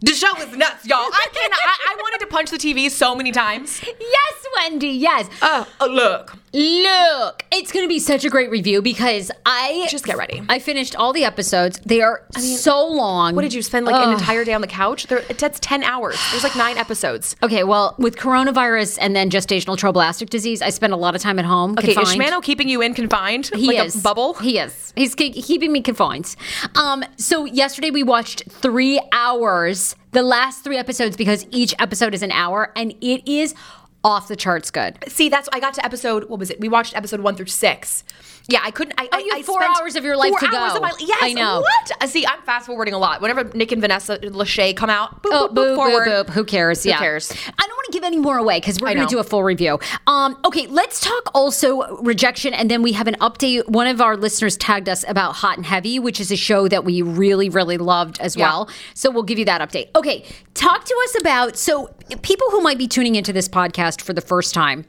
the 0.00 0.12
show 0.14 0.34
is 0.40 0.56
nuts, 0.56 0.86
y'all. 0.86 0.98
I 0.98 1.26
cannot. 1.32 1.58
I, 1.60 1.92
I 1.92 1.96
wanted 2.00 2.20
to 2.20 2.26
punch 2.26 2.50
the 2.50 2.56
TV 2.58 2.90
so 2.90 3.14
many 3.14 3.32
times. 3.32 3.80
Yes, 3.82 4.46
Wendy. 4.56 4.88
Yes. 4.88 5.28
Oh, 5.42 5.66
uh, 5.80 5.86
look. 5.86 6.36
Look, 6.52 7.44
it's 7.52 7.70
going 7.70 7.84
to 7.84 7.88
be 7.88 8.00
such 8.00 8.24
a 8.24 8.28
great 8.28 8.50
review 8.50 8.82
because 8.82 9.30
I 9.46 9.86
Just 9.88 10.04
get 10.04 10.16
ready. 10.16 10.42
I 10.48 10.58
finished 10.58 10.96
all 10.96 11.12
the 11.12 11.24
episodes. 11.24 11.78
They 11.86 12.00
are 12.00 12.24
so 12.32 12.86
long. 12.88 13.36
What 13.36 13.42
did 13.42 13.54
you 13.54 13.62
spend 13.62 13.86
like 13.86 13.94
an 13.94 14.12
entire 14.12 14.44
day 14.44 14.52
on 14.52 14.60
the 14.60 14.66
couch? 14.66 15.06
There, 15.06 15.20
that's 15.20 15.60
ten 15.60 15.84
hours. 15.84 16.18
There's 16.32 16.42
like 16.42 16.56
nine 16.56 16.76
episodes. 16.76 17.36
Okay, 17.42 17.62
well, 17.62 17.94
with 17.98 18.16
coronavirus 18.16 18.98
and 19.00 19.14
then 19.14 19.30
gestational 19.30 19.76
trophoblastic 19.76 20.28
disease, 20.28 20.60
I 20.60 20.70
spend 20.70 20.92
a 20.92 20.96
lot 20.96 21.14
of 21.14 21.20
time 21.20 21.38
at 21.38 21.44
home. 21.44 21.72
Okay, 21.78 21.94
confined. 21.94 22.20
is 22.20 22.26
Shmano 22.26 22.42
keeping 22.42 22.68
you 22.68 22.80
in 22.82 22.94
confined? 22.94 23.50
He 23.54 23.68
like 23.68 23.86
is 23.86 23.94
a 23.94 24.02
bubble? 24.02 24.34
He 24.34 24.58
is. 24.58 24.92
He's 24.96 25.14
ke- 25.14 25.32
keeping 25.32 25.70
me 25.70 25.82
confined. 25.82 26.34
Um, 26.74 27.04
so 27.16 27.44
yesterday 27.44 27.90
we 27.90 28.02
watched 28.02 28.42
three 28.50 29.00
hours, 29.12 29.94
the 30.10 30.22
last 30.22 30.64
three 30.64 30.78
episodes, 30.78 31.16
because 31.16 31.46
each 31.52 31.74
episode 31.78 32.12
is 32.12 32.22
an 32.22 32.32
hour, 32.32 32.72
and 32.74 32.92
it 33.00 33.30
is 33.30 33.54
off 34.02 34.28
the 34.28 34.36
charts 34.36 34.70
good. 34.70 34.98
See, 35.08 35.28
that's 35.28 35.48
I 35.52 35.60
got 35.60 35.74
to 35.74 35.84
episode. 35.84 36.24
What 36.28 36.38
was 36.38 36.50
it? 36.50 36.60
We 36.60 36.68
watched 36.68 36.96
episode 36.96 37.20
one 37.20 37.36
through 37.36 37.46
six. 37.46 38.04
Yeah, 38.50 38.60
I 38.62 38.70
couldn't. 38.70 38.94
I, 38.98 39.08
Oh, 39.12 39.16
I, 39.16 39.20
you 39.20 39.30
have 39.30 39.38
I 39.40 39.42
four 39.42 39.62
hours 39.62 39.96
of 39.96 40.04
your 40.04 40.16
life 40.16 40.30
four 40.30 40.38
to 40.40 40.46
hours 40.56 40.72
go. 40.72 40.76
Of 40.76 40.82
my, 40.82 40.92
yes, 41.00 41.18
I 41.20 41.32
know. 41.32 41.60
What? 41.60 41.92
Uh, 42.00 42.06
See, 42.06 42.26
I'm 42.26 42.40
fast 42.42 42.66
forwarding 42.66 42.94
a 42.94 42.98
lot. 42.98 43.20
Whenever 43.20 43.44
Nick 43.56 43.72
and 43.72 43.80
Vanessa 43.80 44.18
Lachey 44.18 44.76
come 44.76 44.90
out, 44.90 45.22
boop, 45.22 45.30
Oh, 45.32 45.48
boop, 45.48 45.50
boop, 45.50 45.54
boo, 45.54 45.74
forward. 45.76 46.04
boo, 46.04 46.24
boo. 46.24 46.32
Who 46.32 46.44
cares? 46.44 46.84
yeah. 46.86 46.98
cares? 46.98 47.30
I 47.32 47.34
don't 47.66 47.70
want 47.76 47.86
to 47.86 47.92
give 47.92 48.04
any 48.04 48.18
more 48.18 48.38
away 48.38 48.58
because 48.60 48.80
we're 48.80 48.94
going 48.94 49.06
to 49.06 49.12
do 49.12 49.18
a 49.18 49.24
full 49.24 49.42
review. 49.42 49.78
Um, 50.06 50.36
okay, 50.44 50.66
let's 50.66 51.00
talk 51.00 51.30
also 51.34 51.96
rejection, 52.02 52.52
and 52.54 52.70
then 52.70 52.82
we 52.82 52.92
have 52.92 53.06
an 53.08 53.14
update. 53.20 53.68
One 53.68 53.86
of 53.86 54.00
our 54.00 54.16
listeners 54.16 54.56
tagged 54.56 54.88
us 54.88 55.04
about 55.08 55.36
Hot 55.36 55.56
and 55.56 55.66
Heavy, 55.66 55.98
which 55.98 56.20
is 56.20 56.30
a 56.30 56.36
show 56.36 56.68
that 56.68 56.84
we 56.84 57.02
really, 57.02 57.48
really 57.48 57.78
loved 57.78 58.20
as 58.20 58.36
Yeah. 58.36 58.44
well. 58.46 58.70
So 58.94 59.10
we'll 59.10 59.22
give 59.24 59.38
you 59.38 59.44
that 59.46 59.60
update. 59.60 59.88
Okay, 59.96 60.24
talk 60.54 60.84
to 60.84 60.94
us 61.04 61.16
about 61.20 61.56
so 61.56 61.94
people 62.22 62.48
who 62.50 62.60
might 62.60 62.78
be 62.78 62.88
tuning 62.88 63.14
into 63.14 63.32
this 63.32 63.48
podcast 63.48 64.00
for 64.00 64.12
the 64.12 64.20
first 64.20 64.54
time. 64.54 64.84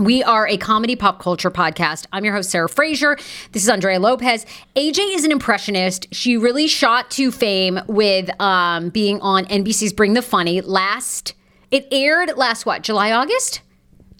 We 0.00 0.22
are 0.22 0.48
a 0.48 0.56
comedy 0.56 0.96
pop 0.96 1.20
culture 1.20 1.50
podcast. 1.50 2.06
I'm 2.10 2.24
your 2.24 2.32
host, 2.32 2.48
Sarah 2.48 2.70
Fraser. 2.70 3.18
This 3.52 3.62
is 3.62 3.68
Andrea 3.68 4.00
Lopez. 4.00 4.46
AJ 4.74 5.14
is 5.14 5.26
an 5.26 5.30
impressionist. 5.30 6.06
She 6.10 6.38
really 6.38 6.68
shot 6.68 7.10
to 7.12 7.30
fame 7.30 7.78
with 7.86 8.30
um, 8.40 8.88
being 8.88 9.20
on 9.20 9.44
NBC's 9.44 9.92
Bring 9.92 10.14
the 10.14 10.22
Funny 10.22 10.62
last. 10.62 11.34
It 11.70 11.86
aired 11.92 12.34
last 12.38 12.64
what? 12.64 12.80
July, 12.80 13.12
August? 13.12 13.60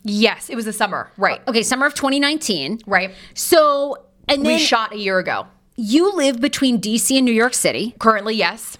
Yes, 0.02 0.50
it 0.50 0.54
was 0.54 0.66
the 0.66 0.72
summer. 0.74 1.10
Right. 1.16 1.40
Okay, 1.48 1.62
summer 1.62 1.86
of 1.86 1.94
2019. 1.94 2.80
Right. 2.86 3.12
So, 3.32 4.04
and 4.28 4.44
We 4.44 4.58
shot 4.58 4.92
a 4.92 4.98
year 4.98 5.18
ago. 5.18 5.46
you 5.76 6.12
live 6.12 6.42
between 6.42 6.78
DC 6.78 7.16
and 7.16 7.24
New 7.24 7.32
York 7.32 7.54
City. 7.54 7.94
Currently, 7.98 8.34
yes. 8.34 8.76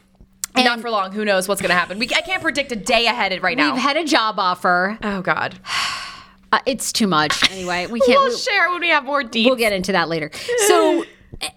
And 0.54 0.66
Not 0.66 0.80
for 0.80 0.90
long. 0.90 1.12
Who 1.12 1.25
knows 1.25 1.49
what's 1.49 1.62
going 1.62 1.71
to 1.71 1.75
happen? 1.76 1.99
We, 1.99 2.09
I 2.14 2.21
can't 2.21 2.42
predict 2.42 2.73
a 2.73 2.76
day 2.76 3.07
ahead 3.07 3.33
of 3.33 3.42
right 3.42 3.57
now. 3.57 3.73
We've 3.73 3.80
had 3.83 3.97
a 3.97 4.04
job 4.04 4.38
offer. 4.38 4.99
oh 5.02 5.23
God. 5.23 5.59
Uh, 6.52 6.59
it's 6.66 6.92
too 6.92 7.07
much. 7.07 7.38
Anyway, 7.50 7.87
we 7.87 8.00
can't. 8.00 8.19
We'll 8.19 8.37
share 8.37 8.71
when 8.71 8.80
we 8.80 8.88
have 8.88 9.04
more 9.04 9.23
deep. 9.23 9.47
We'll 9.47 9.57
get 9.57 9.73
into 9.73 9.92
that 9.92 10.09
later. 10.09 10.30
So, 10.69 11.04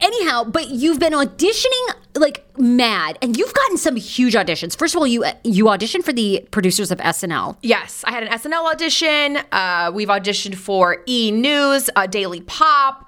anyhow, 0.01 0.43
but 0.43 0.69
you've 0.69 0.99
been 0.99 1.13
auditioning 1.13 1.93
like 2.15 2.43
mad, 2.57 3.17
and 3.21 3.37
you've 3.37 3.53
gotten 3.53 3.77
some 3.77 3.95
huge 3.95 4.33
auditions. 4.33 4.77
First 4.77 4.95
of 4.95 4.99
all, 4.99 5.07
you 5.07 5.23
you 5.43 5.65
auditioned 5.65 6.03
for 6.03 6.11
the 6.13 6.45
producers 6.51 6.91
of 6.91 6.97
SNL. 6.99 7.57
Yes, 7.61 8.03
I 8.05 8.11
had 8.11 8.23
an 8.23 8.29
SNL 8.29 8.71
audition. 8.71 9.37
Uh, 9.51 9.91
we've 9.93 10.09
auditioned 10.09 10.55
for 10.55 10.97
E 11.07 11.31
News, 11.31 11.89
uh, 11.95 12.05
Daily 12.07 12.41
Pop, 12.41 13.07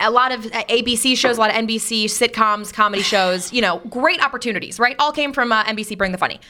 a 0.00 0.10
lot 0.10 0.32
of 0.32 0.46
uh, 0.46 0.64
ABC 0.64 1.16
shows, 1.16 1.36
a 1.36 1.40
lot 1.40 1.50
of 1.50 1.56
NBC 1.56 2.04
sitcoms, 2.06 2.72
comedy 2.72 3.02
shows. 3.02 3.52
You 3.52 3.60
know, 3.62 3.78
great 3.90 4.22
opportunities, 4.24 4.78
right? 4.80 4.96
All 4.98 5.12
came 5.12 5.32
from 5.32 5.52
uh, 5.52 5.64
NBC 5.64 5.96
Bring 5.96 6.12
the 6.12 6.18
Funny. 6.18 6.40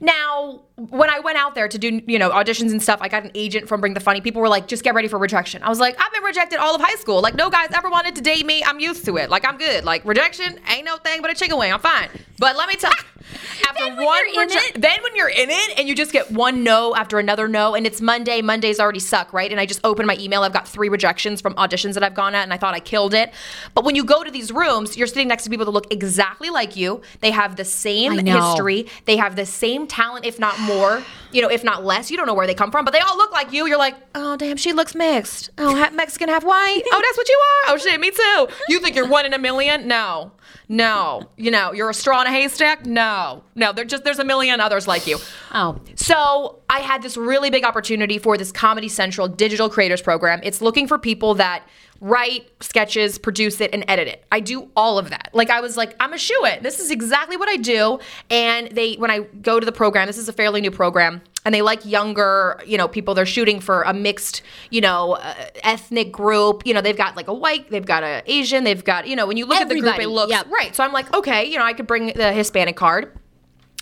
Now, 0.00 0.62
when 0.76 1.10
I 1.10 1.20
went 1.20 1.36
out 1.36 1.54
there 1.54 1.68
to 1.68 1.78
do, 1.78 2.00
you 2.06 2.18
know, 2.18 2.30
auditions 2.30 2.70
and 2.70 2.82
stuff, 2.82 3.00
I 3.02 3.08
got 3.08 3.24
an 3.24 3.30
agent 3.34 3.68
from 3.68 3.80
Bring 3.80 3.92
the 3.92 4.00
Funny. 4.00 4.20
People 4.22 4.40
were 4.40 4.48
like, 4.48 4.66
just 4.66 4.82
get 4.82 4.94
ready 4.94 5.08
for 5.08 5.18
rejection. 5.18 5.62
I 5.62 5.68
was 5.68 5.78
like, 5.78 6.00
I've 6.00 6.12
been 6.12 6.22
rejected 6.22 6.58
all 6.58 6.74
of 6.74 6.80
high 6.80 6.96
school. 6.96 7.20
Like, 7.20 7.34
no 7.34 7.50
guys 7.50 7.68
ever 7.74 7.90
wanted 7.90 8.16
to 8.16 8.22
date 8.22 8.46
me. 8.46 8.64
I'm 8.64 8.80
used 8.80 9.04
to 9.04 9.18
it. 9.18 9.28
Like, 9.28 9.44
I'm 9.46 9.58
good. 9.58 9.84
Like, 9.84 10.04
rejection 10.06 10.58
ain't 10.68 10.86
no 10.86 10.96
thing 10.96 11.20
but 11.20 11.30
a 11.30 11.34
chicken 11.34 11.58
wing. 11.58 11.72
I'm 11.72 11.80
fine. 11.80 12.08
But 12.38 12.56
let 12.56 12.68
me 12.68 12.76
tell 12.76 12.90
you, 12.92 13.68
after 13.68 13.84
Then 13.84 14.04
one 14.04 14.24
reje- 14.34 14.80
then 14.80 15.02
when 15.02 15.14
you're 15.14 15.28
in 15.28 15.50
it 15.50 15.78
and 15.78 15.86
you 15.86 15.94
just 15.94 16.12
get 16.12 16.30
one 16.32 16.64
no 16.64 16.96
after 16.96 17.18
another 17.18 17.46
no, 17.46 17.74
and 17.74 17.86
it's 17.86 18.00
Monday, 18.00 18.40
Mondays 18.40 18.80
already 18.80 18.98
suck, 19.00 19.32
right? 19.34 19.50
And 19.50 19.60
I 19.60 19.66
just 19.66 19.80
open 19.84 20.06
my 20.06 20.16
email, 20.18 20.42
I've 20.42 20.52
got 20.52 20.66
three 20.66 20.88
rejections 20.88 21.42
from 21.42 21.54
auditions 21.54 21.94
that 21.94 22.02
I've 22.02 22.14
gone 22.14 22.34
at, 22.34 22.44
and 22.44 22.52
I 22.52 22.56
thought 22.56 22.74
I 22.74 22.80
killed 22.80 23.12
it. 23.12 23.32
But 23.74 23.84
when 23.84 23.94
you 23.94 24.04
go 24.04 24.24
to 24.24 24.30
these 24.30 24.50
rooms, 24.50 24.96
you're 24.96 25.06
sitting 25.06 25.28
next 25.28 25.44
to 25.44 25.50
people 25.50 25.66
that 25.66 25.72
look 25.72 25.92
exactly 25.92 26.48
like 26.48 26.76
you. 26.76 27.02
They 27.20 27.30
have 27.30 27.56
the 27.56 27.64
same 27.64 28.24
history, 28.24 28.86
they 29.04 29.16
have 29.18 29.36
the 29.36 29.46
same 29.46 29.86
talent, 29.90 30.24
if 30.24 30.38
not 30.38 30.58
more, 30.60 31.02
you 31.32 31.42
know, 31.42 31.48
if 31.48 31.62
not 31.62 31.84
less. 31.84 32.10
You 32.10 32.16
don't 32.16 32.26
know 32.26 32.34
where 32.34 32.46
they 32.46 32.54
come 32.54 32.70
from, 32.70 32.84
but 32.84 32.92
they 32.92 33.00
all 33.00 33.16
look 33.16 33.32
like 33.32 33.52
you. 33.52 33.66
You're 33.66 33.78
like, 33.78 33.96
oh, 34.14 34.36
damn, 34.36 34.56
she 34.56 34.72
looks 34.72 34.94
mixed. 34.94 35.50
Oh, 35.58 35.74
half 35.74 35.92
Mexican, 35.92 36.28
half 36.28 36.44
white. 36.44 36.82
Oh, 36.92 37.02
that's 37.04 37.16
what 37.18 37.28
you 37.28 37.38
are. 37.68 37.74
Oh, 37.74 37.76
shit, 37.78 38.00
me 38.00 38.10
too. 38.10 38.48
You 38.68 38.80
think 38.80 38.96
you're 38.96 39.08
one 39.08 39.26
in 39.26 39.34
a 39.34 39.38
million? 39.38 39.86
No. 39.86 40.32
No, 40.68 41.28
you 41.36 41.50
know, 41.50 41.72
you're 41.72 41.90
a 41.90 41.94
straw 41.94 42.20
in 42.20 42.28
a 42.28 42.30
haystack. 42.30 42.86
No, 42.86 43.42
no, 43.56 43.72
there's 43.72 43.90
just 43.90 44.04
there's 44.04 44.20
a 44.20 44.24
million 44.24 44.60
others 44.60 44.86
like 44.86 45.04
you. 45.04 45.18
Oh, 45.52 45.80
So 45.96 46.60
I 46.70 46.78
had 46.78 47.02
this 47.02 47.16
really 47.16 47.50
big 47.50 47.64
opportunity 47.64 48.18
for 48.18 48.38
this 48.38 48.52
Comedy 48.52 48.88
Central 48.88 49.26
Digital 49.26 49.68
Creators 49.68 50.00
Program. 50.00 50.38
It's 50.44 50.62
looking 50.62 50.86
for 50.86 50.96
people 50.96 51.34
that 51.34 51.64
write 52.00 52.50
sketches, 52.60 53.18
produce 53.18 53.60
it, 53.60 53.70
and 53.74 53.84
edit 53.86 54.08
it. 54.08 54.24
I 54.32 54.40
do 54.40 54.70
all 54.74 54.98
of 54.98 55.10
that. 55.10 55.30
Like 55.32 55.50
I 55.50 55.60
was 55.60 55.76
like, 55.76 55.94
I'm 56.00 56.12
a 56.12 56.18
shoe 56.18 56.44
it. 56.44 56.62
This 56.62 56.80
is 56.80 56.90
exactly 56.90 57.36
what 57.36 57.48
I 57.48 57.56
do. 57.56 57.98
And 58.30 58.70
they, 58.72 58.94
when 58.94 59.10
I 59.10 59.20
go 59.20 59.60
to 59.60 59.66
the 59.66 59.72
program, 59.72 60.06
this 60.06 60.18
is 60.18 60.28
a 60.28 60.32
fairly 60.32 60.60
new 60.60 60.70
program, 60.70 61.20
and 61.44 61.54
they 61.54 61.62
like 61.62 61.84
younger, 61.84 62.60
you 62.66 62.78
know, 62.78 62.88
people. 62.88 63.14
They're 63.14 63.26
shooting 63.26 63.60
for 63.60 63.82
a 63.82 63.92
mixed, 63.92 64.42
you 64.70 64.80
know, 64.80 65.12
uh, 65.12 65.34
ethnic 65.62 66.10
group. 66.10 66.66
You 66.66 66.74
know, 66.74 66.80
they've 66.80 66.96
got 66.96 67.16
like 67.16 67.28
a 67.28 67.34
white, 67.34 67.70
they've 67.70 67.84
got 67.84 68.02
a 68.02 68.22
Asian, 68.26 68.64
they've 68.64 68.84
got, 68.84 69.06
you 69.06 69.16
know, 69.16 69.26
when 69.26 69.36
you 69.36 69.46
look 69.46 69.56
at 69.56 69.68
the 69.68 69.74
group, 69.74 69.84
Everybody, 69.84 70.04
it 70.04 70.08
looks 70.08 70.32
yep. 70.32 70.50
right. 70.50 70.74
So 70.74 70.82
I'm 70.82 70.92
like, 70.92 71.12
okay, 71.14 71.44
you 71.44 71.58
know, 71.58 71.64
I 71.64 71.74
could 71.74 71.86
bring 71.86 72.12
the 72.14 72.32
Hispanic 72.32 72.76
card. 72.76 73.16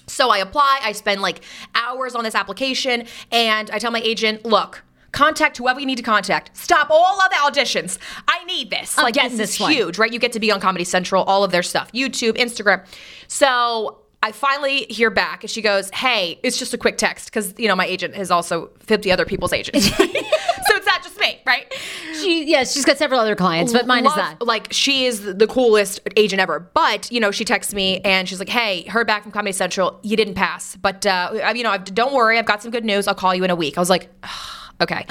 So 0.06 0.30
I 0.30 0.38
apply, 0.38 0.80
I 0.82 0.92
spend 0.92 1.20
like 1.20 1.44
hours 1.74 2.14
on 2.14 2.24
this 2.24 2.34
application, 2.34 3.06
and 3.30 3.70
I 3.70 3.78
tell 3.78 3.90
my 3.90 4.00
agent, 4.00 4.44
look, 4.44 4.82
contact 5.12 5.56
whoever 5.56 5.80
you 5.80 5.86
need 5.86 5.96
to 5.96 6.02
contact. 6.02 6.56
Stop 6.56 6.90
all 6.90 7.20
other 7.20 7.36
auditions. 7.36 7.98
I 8.26 8.44
need 8.44 8.70
this. 8.70 8.98
I'm 8.98 9.04
like 9.04 9.14
this, 9.14 9.38
is 9.38 9.54
huge, 9.54 9.98
right? 9.98 10.12
You 10.12 10.18
get 10.18 10.32
to 10.32 10.40
be 10.40 10.50
on 10.50 10.60
Comedy 10.60 10.84
Central, 10.84 11.24
all 11.24 11.44
of 11.44 11.50
their 11.50 11.62
stuff, 11.62 11.90
YouTube, 11.92 12.36
Instagram. 12.36 12.84
So 13.26 13.98
I 14.22 14.32
finally 14.32 14.86
hear 14.90 15.10
back 15.10 15.44
and 15.44 15.50
she 15.50 15.62
goes, 15.62 15.90
Hey, 15.90 16.40
it's 16.42 16.58
just 16.58 16.74
a 16.74 16.78
quick 16.78 16.98
text 16.98 17.26
because 17.26 17.54
you 17.56 17.68
know 17.68 17.76
my 17.76 17.86
agent 17.86 18.16
is 18.16 18.30
also 18.30 18.70
50 18.80 19.12
other 19.12 19.24
people's 19.24 19.52
agents. 19.52 19.86
so 19.96 20.04
it's 20.04 20.86
not 20.86 21.02
just 21.02 21.18
me, 21.20 21.40
right? 21.46 21.72
she, 22.18 22.44
yes, 22.44 22.72
she's 22.72 22.84
got 22.84 22.98
several 22.98 23.20
other 23.20 23.36
clients, 23.36 23.72
but 23.72 23.86
mine 23.86 24.04
Love- 24.04 24.12
is 24.12 24.16
that. 24.16 24.42
Like 24.42 24.72
she 24.72 25.06
is 25.06 25.22
the 25.22 25.46
coolest 25.46 26.00
agent 26.16 26.40
ever. 26.40 26.60
But 26.60 27.10
you 27.10 27.20
know, 27.20 27.30
she 27.30 27.44
texts 27.44 27.74
me 27.74 28.00
and 28.00 28.28
she's 28.28 28.38
like, 28.38 28.48
"Hey, 28.48 28.82
heard 28.82 29.06
back 29.06 29.22
from 29.22 29.32
Comedy 29.32 29.52
Central. 29.52 29.98
You 30.02 30.16
didn't 30.16 30.34
pass, 30.34 30.76
but 30.76 31.06
uh, 31.06 31.52
you 31.54 31.62
know, 31.62 31.70
I've, 31.70 31.84
don't 31.84 32.12
worry. 32.12 32.38
I've 32.38 32.46
got 32.46 32.62
some 32.62 32.70
good 32.70 32.84
news. 32.84 33.06
I'll 33.06 33.14
call 33.14 33.34
you 33.34 33.44
in 33.44 33.50
a 33.50 33.56
week." 33.56 33.78
I 33.78 33.80
was 33.80 33.90
like. 33.90 34.10
Okay. 34.80 35.04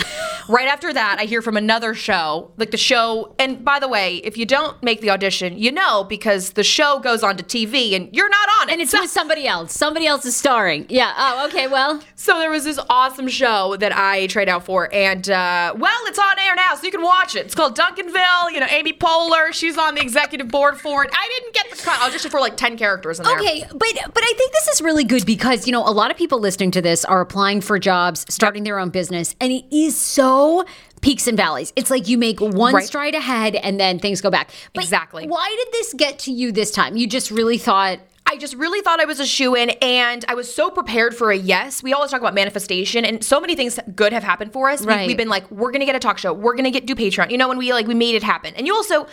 right 0.47 0.67
after 0.67 0.93
that, 0.93 1.17
I 1.19 1.25
hear 1.25 1.41
from 1.41 1.57
another 1.57 1.93
show, 1.93 2.51
like 2.57 2.71
the 2.71 2.77
show. 2.77 3.35
And 3.37 3.65
by 3.65 3.79
the 3.79 3.87
way, 3.89 4.17
if 4.17 4.37
you 4.37 4.45
don't 4.45 4.81
make 4.81 5.01
the 5.01 5.09
audition, 5.09 5.57
you 5.57 5.71
know 5.73 6.05
because 6.05 6.51
the 6.51 6.63
show 6.63 6.99
goes 6.99 7.21
on 7.23 7.35
to 7.37 7.43
TV 7.43 7.93
and 7.95 8.07
you're 8.15 8.29
not 8.29 8.47
on 8.61 8.69
it. 8.69 8.73
And 8.73 8.81
it's 8.81 8.91
So- 8.91 9.01
with 9.01 9.11
somebody 9.11 9.45
else. 9.47 9.73
Somebody 9.73 10.07
else 10.07 10.25
is 10.25 10.35
starring. 10.35 10.85
Yeah. 10.89 11.13
Oh, 11.17 11.45
okay. 11.47 11.67
Well, 11.67 12.01
So 12.15 12.39
there 12.39 12.49
was 12.49 12.63
this 12.63 12.79
awesome 12.89 13.27
show 13.27 13.75
that 13.79 13.95
I 13.95 14.27
tried 14.27 14.49
out 14.49 14.63
for, 14.65 14.89
and 14.93 15.29
uh, 15.29 15.73
well, 15.77 15.99
it's 16.05 16.17
on 16.19 16.39
air 16.39 16.55
now, 16.55 16.75
so 16.75 16.83
you 16.83 16.91
can 16.91 17.01
watch 17.03 17.35
it. 17.35 17.45
It's 17.45 17.55
called 17.55 17.77
Duncanville. 17.77 18.51
You 18.51 18.59
know, 18.59 18.67
Amy 18.69 18.93
Poehler, 18.93 19.53
she's 19.53 19.77
on 19.77 19.95
the 19.95 20.01
executive 20.01 20.47
board 20.47 20.79
for 20.79 21.03
it. 21.03 21.11
I 21.13 21.29
didn't 21.39 21.53
get 21.53 21.69
the 21.69 21.77
cut. 21.83 21.99
I 22.01 22.09
auditioned 22.09 22.31
for 22.31 22.39
like 22.39 22.57
ten 22.57 22.77
characters 22.77 23.19
in 23.19 23.25
there. 23.25 23.37
Okay, 23.37 23.63
but 23.69 23.79
but 23.79 24.23
I 24.23 24.33
think 24.37 24.51
this 24.53 24.67
is 24.69 24.81
really 24.81 25.03
good 25.03 25.25
because 25.25 25.67
you 25.67 25.71
know 25.73 25.87
a 25.87 25.91
lot 25.91 26.09
of 26.11 26.17
people 26.17 26.39
listening 26.39 26.71
to 26.71 26.81
this 26.81 27.05
are 27.05 27.21
applying 27.21 27.61
for 27.61 27.77
jobs, 27.79 28.25
starting 28.29 28.63
their 28.63 28.79
own 28.79 28.89
business, 28.89 29.35
and 29.39 29.51
it 29.57 29.75
is 29.75 29.95
so 29.97 30.65
peaks 31.01 31.27
and 31.27 31.37
valleys. 31.37 31.71
It's 31.75 31.89
like 31.91 32.07
you 32.07 32.17
make 32.17 32.39
one 32.39 32.73
Right. 32.73 32.85
stride 32.85 33.15
ahead 33.15 33.55
and 33.55 33.79
then 33.79 33.99
things 33.99 34.19
go 34.21 34.29
back. 34.31 34.49
But 34.73 34.83
Exactly. 34.83 35.27
Why 35.27 35.47
did 35.63 35.73
this 35.73 35.93
get 35.93 36.19
to 36.19 36.31
you 36.31 36.51
this 36.51 36.71
time? 36.71 36.97
You 36.97 37.07
just 37.07 37.31
really 37.31 37.57
thought 37.57 37.99
I 38.29 38.35
just 38.35 38.55
really 38.55 38.81
thought 38.81 38.99
I 38.99 39.05
was 39.05 39.21
a 39.21 39.25
shoe 39.25 39.55
in, 39.55 39.69
and 39.81 40.25
I 40.27 40.33
was 40.35 40.53
so 40.53 40.69
prepared 40.69 41.15
for 41.15 41.31
a 41.31 41.37
yes. 41.37 41.81
We 41.81 41.93
always 41.93 42.11
talk 42.11 42.19
about 42.19 42.33
manifestation, 42.33 43.05
and 43.05 43.23
so 43.23 43.39
many 43.39 43.55
things 43.55 43.79
good 43.95 44.11
have 44.11 44.21
happened 44.25 44.51
for 44.51 44.69
us. 44.69 44.81
We- 44.81 44.87
Right. 44.87 45.07
We've 45.07 45.15
been 45.15 45.29
like, 45.29 45.49
we're 45.49 45.71
gonna 45.71 45.85
get 45.85 45.95
a 45.95 45.99
talk 45.99 46.17
show, 46.17 46.33
we're 46.33 46.53
gonna 46.57 46.69
get 46.69 46.85
do 46.85 46.93
Patreon. 46.93 47.31
You 47.31 47.37
know, 47.37 47.47
when 47.47 47.57
we 47.57 47.71
like 47.71 47.87
we 47.87 47.93
made 47.93 48.15
it 48.15 48.23
happen. 48.23 48.53
And 48.57 48.67
you 48.67 48.75
also, 48.75 49.07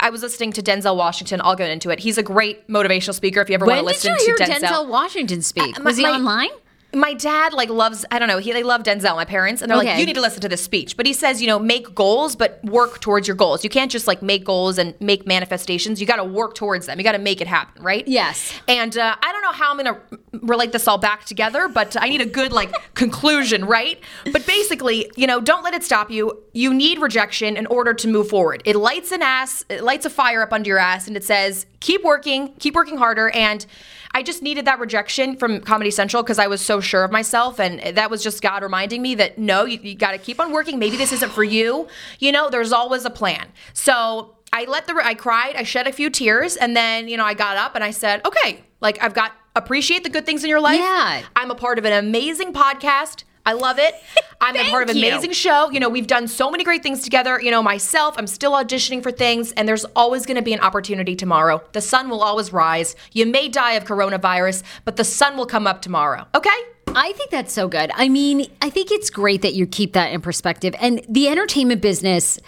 I 0.00 0.08
was 0.08 0.22
listening 0.22 0.50
to 0.54 0.62
Denzel 0.62 0.96
Washington. 0.96 1.42
I'll 1.44 1.56
get 1.56 1.68
into 1.68 1.90
it. 1.90 2.00
He's 2.00 2.16
a 2.16 2.22
great 2.22 2.66
motivational 2.66 3.12
speaker. 3.12 3.42
If 3.42 3.50
you 3.50 3.54
ever 3.56 3.66
when 3.66 3.84
want 3.84 3.98
to 4.00 4.08
listen 4.08 4.16
to 4.16 4.42
Denzel, 4.42 4.88
Washington 4.88 5.42
speak? 5.42 5.76
Uh, 5.78 5.80
my- 5.82 5.90
Was 5.90 5.98
he 5.98 6.04
my- 6.04 6.12
online? 6.12 6.48
My 6.94 7.12
dad 7.14 7.52
like 7.52 7.68
loves 7.68 8.04
i 8.10 8.18
don't 8.18 8.28
know 8.28 8.38
he 8.38 8.52
they 8.52 8.62
love 8.62 8.82
denzel 8.82 9.16
my 9.16 9.24
parents 9.24 9.60
and 9.62 9.70
they're 9.70 9.78
Okay. 9.78 9.88
like 9.90 9.98
you 9.98 10.06
need 10.06 10.14
to 10.14 10.20
listen 10.20 10.40
to 10.40 10.48
this 10.48 10.62
speech. 10.62 10.96
But 10.96 11.06
he 11.06 11.12
says 11.12 11.40
you 11.40 11.46
know 11.46 11.58
make 11.58 11.94
goals 11.94 12.36
but 12.36 12.60
work 12.64 13.00
towards 13.00 13.26
your 13.28 13.36
goals. 13.36 13.64
You 13.64 13.70
can't 13.70 13.90
just 13.90 14.06
like 14.06 14.22
make 14.22 14.44
goals 14.44 14.78
and 14.78 14.94
make 15.00 15.26
manifestations. 15.26 16.00
You 16.00 16.06
got 16.06 16.16
to 16.16 16.24
work 16.24 16.54
towards 16.54 16.86
them. 16.86 16.98
You 16.98 17.04
got 17.04 17.12
to 17.12 17.18
make 17.18 17.40
it 17.40 17.46
happen 17.46 17.82
right? 17.82 18.06
Yes. 18.06 18.52
and 18.68 18.96
uh, 18.96 19.16
i 19.22 19.32
don't 19.32 19.42
know 19.42 19.52
how 19.52 19.70
i'm 19.70 19.76
gonna 19.76 20.00
relate 20.42 20.72
this 20.72 20.86
all 20.88 20.98
back 20.98 21.24
together 21.24 21.68
but 21.68 21.96
i 22.00 22.08
need 22.08 22.20
a 22.20 22.26
good 22.26 22.52
like 22.52 22.72
conclusion 22.94 23.64
right? 23.64 23.98
But 24.32 24.46
basically 24.46 25.10
you 25.16 25.26
know 25.26 25.40
don't 25.40 25.62
let 25.64 25.74
it 25.74 25.82
stop 25.84 26.10
you. 26.10 26.42
You 26.52 26.72
need 26.72 26.98
rejection 27.00 27.56
in 27.56 27.66
order 27.66 27.92
to 27.94 28.06
move 28.08 28.28
forward. 28.28 28.62
It 28.64 28.76
lights 28.76 29.10
an 29.12 29.22
ass 29.22 29.64
it 29.68 29.82
lights 29.82 30.06
a 30.06 30.10
fire 30.10 30.42
up 30.42 30.52
under 30.52 30.68
your 30.68 30.78
ass 30.78 31.08
and 31.08 31.16
it 31.16 31.24
says 31.24 31.66
keep 31.80 32.02
working 32.04 32.52
keep 32.58 32.74
working 32.74 32.96
harder 32.96 33.30
and 33.30 33.66
I 34.14 34.22
just 34.22 34.42
needed 34.42 34.64
that 34.66 34.78
rejection 34.78 35.36
from 35.36 35.60
Comedy 35.60 35.90
Central 35.90 36.22
because 36.22 36.38
I 36.38 36.46
was 36.46 36.60
so 36.60 36.80
sure 36.80 37.02
of 37.02 37.10
myself. 37.10 37.58
And 37.58 37.96
that 37.96 38.10
was 38.10 38.22
just 38.22 38.40
God 38.40 38.62
reminding 38.62 39.02
me 39.02 39.16
that 39.16 39.38
no, 39.38 39.64
you, 39.64 39.80
you 39.82 39.96
got 39.96 40.12
to 40.12 40.18
keep 40.18 40.38
on 40.38 40.52
working. 40.52 40.78
Maybe 40.78 40.96
this 40.96 41.12
isn't 41.12 41.32
for 41.32 41.42
you. 41.42 41.88
You 42.20 42.30
know, 42.30 42.48
there's 42.48 42.72
always 42.72 43.04
a 43.04 43.10
plan. 43.10 43.48
So 43.72 44.36
I 44.52 44.66
let 44.66 44.86
the, 44.86 44.94
I 45.02 45.14
cried, 45.14 45.56
I 45.56 45.64
shed 45.64 45.88
a 45.88 45.92
few 45.92 46.10
tears. 46.10 46.56
And 46.56 46.76
then, 46.76 47.08
you 47.08 47.16
know, 47.16 47.24
I 47.24 47.34
got 47.34 47.56
up 47.56 47.74
and 47.74 47.82
I 47.82 47.90
said, 47.90 48.24
okay, 48.24 48.62
like 48.80 49.02
I've 49.02 49.14
got, 49.14 49.32
appreciate 49.56 50.04
the 50.04 50.10
good 50.10 50.24
things 50.26 50.44
in 50.44 50.50
your 50.50 50.60
life. 50.60 50.78
Yeah. 50.78 51.22
I'm 51.34 51.50
a 51.50 51.56
part 51.56 51.78
of 51.78 51.84
an 51.84 51.92
amazing 51.92 52.52
podcast. 52.52 53.24
I 53.46 53.52
love 53.52 53.78
it. 53.78 53.94
I'm 54.40 54.56
a 54.56 54.64
part 54.70 54.82
of 54.82 54.90
an 54.90 54.94
Thank 54.96 55.04
you. 55.06 55.10
amazing 55.12 55.32
show. 55.32 55.70
You 55.70 55.80
know, 55.80 55.88
we've 55.88 56.06
done 56.06 56.28
so 56.28 56.50
many 56.50 56.64
great 56.64 56.82
things 56.82 57.02
together. 57.02 57.40
You 57.40 57.50
know, 57.50 57.62
myself, 57.62 58.14
I'm 58.18 58.26
still 58.26 58.52
auditioning 58.52 59.02
for 59.02 59.10
things, 59.10 59.52
and 59.52 59.66
there's 59.66 59.84
always 59.96 60.26
going 60.26 60.36
to 60.36 60.42
be 60.42 60.52
an 60.52 60.60
opportunity 60.60 61.16
tomorrow. 61.16 61.62
The 61.72 61.80
sun 61.80 62.10
will 62.10 62.22
always 62.22 62.52
rise. 62.52 62.94
You 63.12 63.24
may 63.26 63.48
die 63.48 63.72
of 63.72 63.84
coronavirus, 63.84 64.62
but 64.84 64.96
the 64.96 65.04
sun 65.04 65.36
will 65.36 65.46
come 65.46 65.66
up 65.66 65.80
tomorrow. 65.82 66.26
Okay? 66.34 66.50
I 66.96 67.12
think 67.12 67.30
that's 67.30 67.52
so 67.52 67.66
good. 67.68 67.90
I 67.94 68.08
mean, 68.08 68.46
I 68.62 68.70
think 68.70 68.92
it's 68.92 69.10
great 69.10 69.42
that 69.42 69.54
you 69.54 69.66
keep 69.66 69.94
that 69.94 70.12
in 70.12 70.20
perspective. 70.20 70.74
And 70.78 71.04
the 71.08 71.28
entertainment 71.28 71.80
business, 71.80 72.38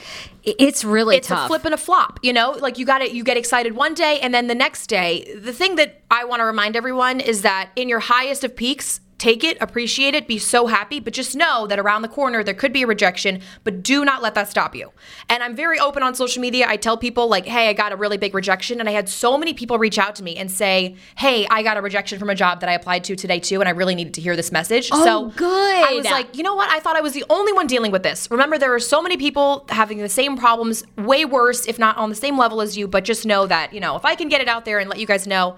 it's 0.44 0.84
really 0.84 1.16
It's 1.16 1.26
tough. 1.28 1.46
a 1.46 1.48
flip 1.48 1.64
and 1.64 1.74
a 1.74 1.78
flop. 1.78 2.20
You 2.22 2.32
know, 2.32 2.52
like 2.52 2.78
you 2.78 2.86
got 2.86 3.02
it. 3.02 3.10
You 3.12 3.24
get 3.24 3.36
excited 3.36 3.74
one 3.74 3.94
day, 3.94 4.20
and 4.20 4.32
then 4.32 4.46
the 4.46 4.54
next 4.54 4.86
day. 4.86 5.34
The 5.36 5.52
thing 5.52 5.74
that 5.76 6.00
I 6.10 6.24
want 6.26 6.40
to 6.40 6.44
remind 6.44 6.76
everyone 6.76 7.18
is 7.20 7.42
that 7.42 7.70
in 7.74 7.88
your 7.88 8.00
highest 8.00 8.44
of 8.44 8.54
peaks. 8.54 9.00
Take 9.18 9.44
it, 9.44 9.56
appreciate 9.62 10.14
it, 10.14 10.28
be 10.28 10.38
so 10.38 10.66
happy, 10.66 11.00
but 11.00 11.14
just 11.14 11.34
know 11.34 11.66
that 11.66 11.78
around 11.78 12.02
the 12.02 12.08
corner 12.08 12.44
there 12.44 12.52
could 12.52 12.72
be 12.72 12.82
a 12.82 12.86
rejection, 12.86 13.40
but 13.64 13.82
do 13.82 14.04
not 14.04 14.20
let 14.22 14.34
that 14.34 14.50
stop 14.50 14.74
you. 14.74 14.92
And 15.30 15.42
I'm 15.42 15.56
very 15.56 15.80
open 15.80 16.02
on 16.02 16.14
social 16.14 16.42
media. 16.42 16.66
I 16.68 16.76
tell 16.76 16.98
people, 16.98 17.26
like, 17.26 17.46
hey, 17.46 17.68
I 17.68 17.72
got 17.72 17.92
a 17.92 17.96
really 17.96 18.18
big 18.18 18.34
rejection. 18.34 18.78
And 18.78 18.88
I 18.88 18.92
had 18.92 19.08
so 19.08 19.38
many 19.38 19.54
people 19.54 19.78
reach 19.78 19.98
out 19.98 20.14
to 20.16 20.22
me 20.22 20.36
and 20.36 20.50
say, 20.50 20.96
hey, 21.16 21.46
I 21.50 21.62
got 21.62 21.78
a 21.78 21.80
rejection 21.80 22.18
from 22.18 22.28
a 22.28 22.34
job 22.34 22.60
that 22.60 22.68
I 22.68 22.74
applied 22.74 23.04
to 23.04 23.16
today, 23.16 23.40
too, 23.40 23.60
and 23.60 23.68
I 23.68 23.72
really 23.72 23.94
needed 23.94 24.12
to 24.14 24.20
hear 24.20 24.36
this 24.36 24.52
message. 24.52 24.90
Oh, 24.92 25.04
so 25.04 25.30
good. 25.30 25.88
I 25.88 25.94
was 25.94 26.04
like, 26.04 26.36
you 26.36 26.42
know 26.42 26.54
what? 26.54 26.70
I 26.70 26.80
thought 26.80 26.96
I 26.96 27.00
was 27.00 27.14
the 27.14 27.24
only 27.30 27.54
one 27.54 27.66
dealing 27.66 27.92
with 27.92 28.02
this. 28.02 28.30
Remember, 28.30 28.58
there 28.58 28.74
are 28.74 28.80
so 28.80 29.00
many 29.00 29.16
people 29.16 29.64
having 29.70 29.98
the 29.98 30.10
same 30.10 30.36
problems, 30.36 30.84
way 30.98 31.24
worse, 31.24 31.66
if 31.66 31.78
not 31.78 31.96
on 31.96 32.10
the 32.10 32.14
same 32.14 32.36
level 32.36 32.60
as 32.60 32.76
you. 32.76 32.86
But 32.86 33.04
just 33.04 33.24
know 33.24 33.46
that, 33.46 33.72
you 33.72 33.80
know, 33.80 33.96
if 33.96 34.04
I 34.04 34.14
can 34.14 34.28
get 34.28 34.42
it 34.42 34.48
out 34.48 34.66
there 34.66 34.78
and 34.78 34.90
let 34.90 34.98
you 34.98 35.06
guys 35.06 35.26
know, 35.26 35.56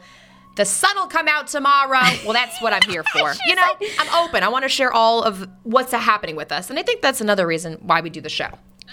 the 0.59 0.67
sun 0.67 0.95
will 0.97 1.07
come 1.07 1.27
out 1.29 1.47
tomorrow. 1.47 2.01
Well, 2.25 2.35
that's 2.35 2.61
what 2.61 2.75
I'm 2.75 2.83
here 2.91 3.03
for. 3.05 3.33
you 3.47 3.55
know, 3.55 3.63
I'm 3.99 4.25
open. 4.27 4.43
I 4.43 4.49
want 4.49 4.65
to 4.65 4.69
share 4.69 4.93
all 4.93 5.23
of 5.23 5.49
what's 5.63 5.93
happening 5.93 6.37
with 6.37 6.53
us. 6.53 6.69
And 6.69 6.79
I 6.79 6.83
think 6.83 7.01
that's 7.01 7.23
another 7.23 7.47
reason 7.47 7.79
why 7.81 8.03
we 8.03 8.11
do 8.11 8.21
the 8.21 8.29
show. 8.29 8.51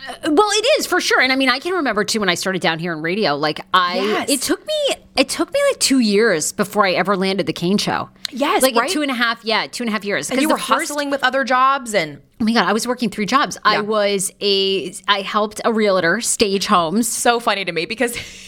Uh, 0.08 0.14
well, 0.32 0.50
it 0.52 0.66
is 0.80 0.86
for 0.86 1.00
sure, 1.00 1.22
and 1.22 1.32
I 1.32 1.38
mean, 1.38 1.48
I 1.50 1.58
can 1.60 1.74
remember 1.74 2.04
too 2.04 2.20
when 2.20 2.28
I 2.28 2.36
started 2.36 2.62
down 2.62 2.80
here 2.80 2.92
in 2.92 3.02
radio. 3.02 3.36
Like, 3.36 3.62
I 3.74 3.96
Yes. 3.96 4.30
it 4.30 4.42
took 4.42 4.66
me 4.66 4.74
it 5.16 5.30
took 5.30 5.52
me 5.54 5.60
like 5.72 5.80
two 5.80 6.00
years 6.00 6.52
before 6.52 6.86
I 6.86 6.92
ever 6.92 7.16
landed 7.16 7.46
the 7.48 7.54
Kane 7.54 7.78
Show. 7.78 8.10
Yes, 8.30 8.62
like 8.62 8.76
right? 8.76 8.90
two 8.90 9.02
and 9.02 9.10
a 9.10 9.14
half. 9.14 9.44
Yeah, 9.46 9.68
two 9.68 9.84
and 9.84 9.90
a 9.90 9.92
half 9.94 10.04
years. 10.04 10.30
And 10.30 10.42
you 10.42 10.50
were 10.50 10.58
first- 10.58 10.90
hustling 10.90 11.10
with 11.10 11.24
other 11.24 11.44
jobs 11.46 11.94
and 11.94 12.22
Oh 12.42 12.44
my 12.44 12.52
god, 12.52 12.66
I 12.68 12.74
was 12.74 12.86
working 12.86 13.10
three 13.10 13.26
jobs. 13.26 13.58
I 13.64 13.80
was 13.80 14.30
a 14.42 14.94
I 15.08 15.22
helped 15.22 15.62
a 15.64 15.72
realtor 15.72 16.20
stage 16.20 16.66
homes. 16.68 17.08
so 17.08 17.40
funny 17.40 17.64
to 17.64 17.72
me 17.72 17.86
because 17.86 18.18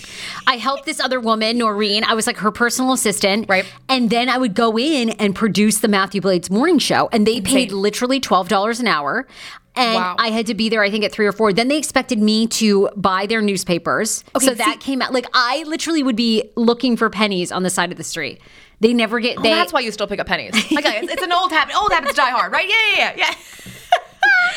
I 0.47 0.55
helped 0.55 0.85
this 0.85 0.99
other 0.99 1.19
woman, 1.19 1.57
Noreen. 1.57 2.03
I 2.05 2.13
was 2.13 2.25
like 2.25 2.37
her 2.37 2.51
personal 2.51 2.93
assistant. 2.93 3.47
Right. 3.49 3.65
And 3.89 4.09
then 4.09 4.29
I 4.29 4.37
would 4.37 4.55
go 4.55 4.77
in 4.79 5.09
and 5.11 5.35
produce 5.35 5.79
the 5.79 5.87
Matthew 5.89 6.21
Blades 6.21 6.49
morning 6.49 6.79
show. 6.79 7.09
And 7.11 7.27
they 7.27 7.41
paid 7.41 7.65
Insane. 7.69 7.81
literally 7.81 8.19
$12 8.21 8.79
an 8.79 8.87
hour. 8.87 9.27
And 9.75 9.95
Wow. 9.95 10.15
I 10.17 10.29
had 10.29 10.47
to 10.47 10.55
be 10.55 10.69
there, 10.69 10.81
I 10.81 10.89
think, 10.89 11.03
at 11.03 11.11
three 11.11 11.27
or 11.27 11.31
four. 11.31 11.53
Then 11.53 11.67
they 11.67 11.77
expected 11.77 12.17
me 12.17 12.47
to 12.47 12.89
buy 12.95 13.25
their 13.27 13.41
newspapers. 13.41 14.23
so 14.39 14.53
that 14.55 14.79
came 14.79 15.01
out. 15.03 15.13
Like, 15.13 15.27
I 15.33 15.63
literally 15.67 16.01
would 16.01 16.15
be 16.15 16.49
looking 16.55 16.97
for 16.97 17.09
pennies 17.11 17.51
on 17.51 17.61
the 17.63 17.69
side 17.69 17.91
of 17.91 17.97
the 17.97 18.03
street. 18.03 18.39
They 18.79 18.93
never 18.93 19.19
get. 19.19 19.37
Oh, 19.37 19.41
they, 19.41 19.49
well, 19.49 19.57
that's 19.59 19.73
why 19.73 19.81
you 19.81 19.91
still 19.91 20.07
pick 20.07 20.19
up 20.19 20.27
pennies. 20.27 20.55
Okay, 20.55 20.99
it's, 20.99 21.11
it's 21.13 21.21
an 21.23 21.31
old 21.33 21.51
habit. 21.51 21.75
Old 21.75 21.91
habits 21.91 22.13
die 22.15 22.29
hard, 22.31 22.51
right? 22.51 22.67
Yeah, 22.67 22.75
yeah, 22.95 22.97
yeah. 22.97 23.13
yeah. 23.17 23.33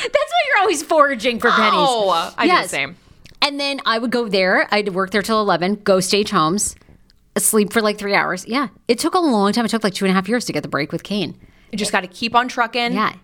That's 0.02 0.14
why 0.14 0.38
you're 0.48 0.58
always 0.60 0.82
foraging 0.82 1.40
for 1.40 1.50
pennies. 1.50 1.72
Oh, 1.74 2.34
I 2.38 2.46
do 2.46 2.62
the 2.62 2.68
same. 2.68 2.96
And 3.42 3.58
then 3.58 3.80
I 3.86 3.98
would 3.98 4.10
go 4.10 4.28
there. 4.28 4.68
I'd 4.70 4.90
work 4.90 5.10
there 5.10 5.22
till 5.22 5.40
11, 5.40 5.76
go 5.76 6.00
stage 6.00 6.30
homes, 6.30 6.76
sleep 7.38 7.72
for 7.72 7.80
like 7.80 7.98
three 7.98 8.14
hours. 8.14 8.46
Yeah. 8.46 8.68
It 8.88 8.98
took 8.98 9.14
a 9.14 9.18
long 9.18 9.52
time. 9.52 9.64
It 9.64 9.68
took 9.68 9.84
like 9.84 9.94
two 9.94 10.04
and 10.04 10.12
a 10.12 10.14
half 10.14 10.28
years 10.28 10.44
to 10.46 10.52
get 10.52 10.62
the 10.62 10.68
break 10.68 10.92
with 10.92 11.02
Kane. 11.02 11.38
You 11.72 11.78
just 11.78 11.92
got 11.92 12.00
to 12.02 12.06
keep 12.08 12.34
on 12.34 12.48
trucking. 12.48 12.92
Yeah. 12.92 13.14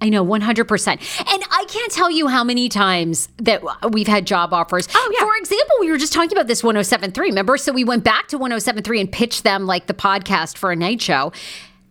I 0.00 0.10
know, 0.10 0.24
100%. 0.24 0.88
And 0.88 1.42
I 1.50 1.64
can't 1.68 1.90
tell 1.90 2.10
you 2.10 2.28
how 2.28 2.44
many 2.44 2.68
times 2.68 3.30
that 3.38 3.62
we've 3.92 4.06
had 4.06 4.26
job 4.26 4.52
offers. 4.52 4.86
Oh, 4.94 5.12
yeah. 5.14 5.20
For 5.24 5.34
example, 5.36 5.74
we 5.80 5.90
were 5.90 5.96
just 5.96 6.12
talking 6.12 6.32
about 6.32 6.48
this 6.48 6.62
1073, 6.62 7.28
remember? 7.28 7.56
So 7.56 7.72
we 7.72 7.82
went 7.82 8.04
back 8.04 8.28
to 8.28 8.36
1073 8.36 9.00
and 9.00 9.10
pitched 9.10 9.42
them 9.42 9.64
like 9.66 9.86
the 9.86 9.94
podcast 9.94 10.58
for 10.58 10.70
a 10.70 10.76
night 10.76 11.00
show. 11.00 11.32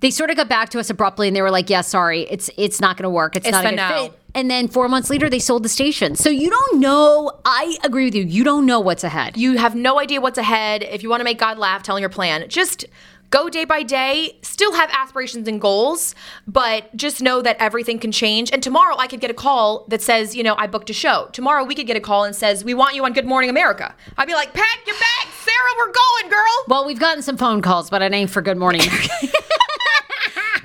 They 0.01 0.11
sort 0.11 0.29
of 0.29 0.37
got 0.37 0.47
back 0.47 0.69
to 0.69 0.79
us 0.79 0.91
abruptly 0.91 1.27
and 1.27 1.35
they 1.35 1.41
were 1.41 1.49
like, 1.49 1.67
yeah, 1.69 1.81
sorry, 1.81 2.21
it's 2.29 2.49
it's 2.57 2.79
not 2.79 2.95
going 2.95 3.03
to 3.05 3.09
work. 3.09 3.35
It's, 3.35 3.47
It's 3.47 3.53
not 3.53 3.65
a 3.65 3.69
good 3.69 3.75
no. 3.75 4.03
fit. 4.03 4.19
And 4.35 4.51
then 4.51 4.67
four 4.67 4.87
months 4.89 5.09
later, 5.09 5.29
they 5.29 5.39
sold 5.39 5.63
the 5.63 5.69
station. 5.69 6.15
So 6.15 6.29
you 6.29 6.49
don't 6.49 6.79
know. 6.79 7.31
I 7.45 7.77
agree 7.83 8.05
with 8.05 8.15
you. 8.15 8.23
You 8.23 8.43
don't 8.43 8.65
know 8.65 8.81
what's 8.81 9.03
ahead. 9.03 9.37
You 9.37 9.57
have 9.57 9.73
no 9.75 9.99
idea 9.99 10.19
what's 10.21 10.37
ahead. 10.37 10.83
If 10.83 11.01
you 11.01 11.09
want 11.09 11.21
to 11.21 11.23
make 11.23 11.39
God 11.39 11.57
laugh, 11.57 11.81
telling 11.81 12.01
your 12.01 12.09
plan, 12.09 12.47
just 12.49 12.85
go 13.29 13.49
day 13.49 13.65
by 13.65 13.83
day. 13.83 14.37
Still 14.41 14.73
have 14.73 14.89
aspirations 14.91 15.47
and 15.47 15.59
goals, 15.59 16.15
but 16.47 16.95
just 16.95 17.21
know 17.21 17.41
that 17.41 17.57
everything 17.59 17.97
can 17.97 18.11
change. 18.11 18.51
And 18.51 18.61
tomorrow 18.61 18.95
I 18.97 19.07
could 19.07 19.19
get 19.19 19.31
a 19.31 19.33
call 19.33 19.85
that 19.87 20.01
says, 20.01 20.35
you 20.35 20.43
know, 20.43 20.55
I 20.57 20.67
booked 20.67 20.89
a 20.89 20.93
show. 20.93 21.29
Tomorrow 21.31 21.63
we 21.63 21.75
could 21.75 21.87
get 21.87 21.97
a 21.97 22.01
call 22.01 22.23
and 22.23 22.35
says, 22.35 22.63
we 22.63 22.73
want 22.73 22.95
you 22.95 23.05
on 23.05 23.13
Good 23.13 23.25
Morning 23.25 23.49
America. 23.49 23.95
I'd 24.17 24.27
be 24.27 24.33
like, 24.33 24.53
pack 24.53 24.79
your 24.85 24.95
bags, 24.95 25.33
Sarah, 25.43 25.57
we're 25.77 25.93
going, 25.93 26.29
girl. 26.29 26.63
Well, 26.67 26.85
we've 26.85 26.99
gotten 26.99 27.23
some 27.23 27.37
phone 27.37 27.61
calls, 27.61 27.89
but 27.89 28.01
it 28.01 28.13
ain't 28.13 28.29
for 28.29 28.41
Good 28.41 28.57
Morning. 28.57 28.81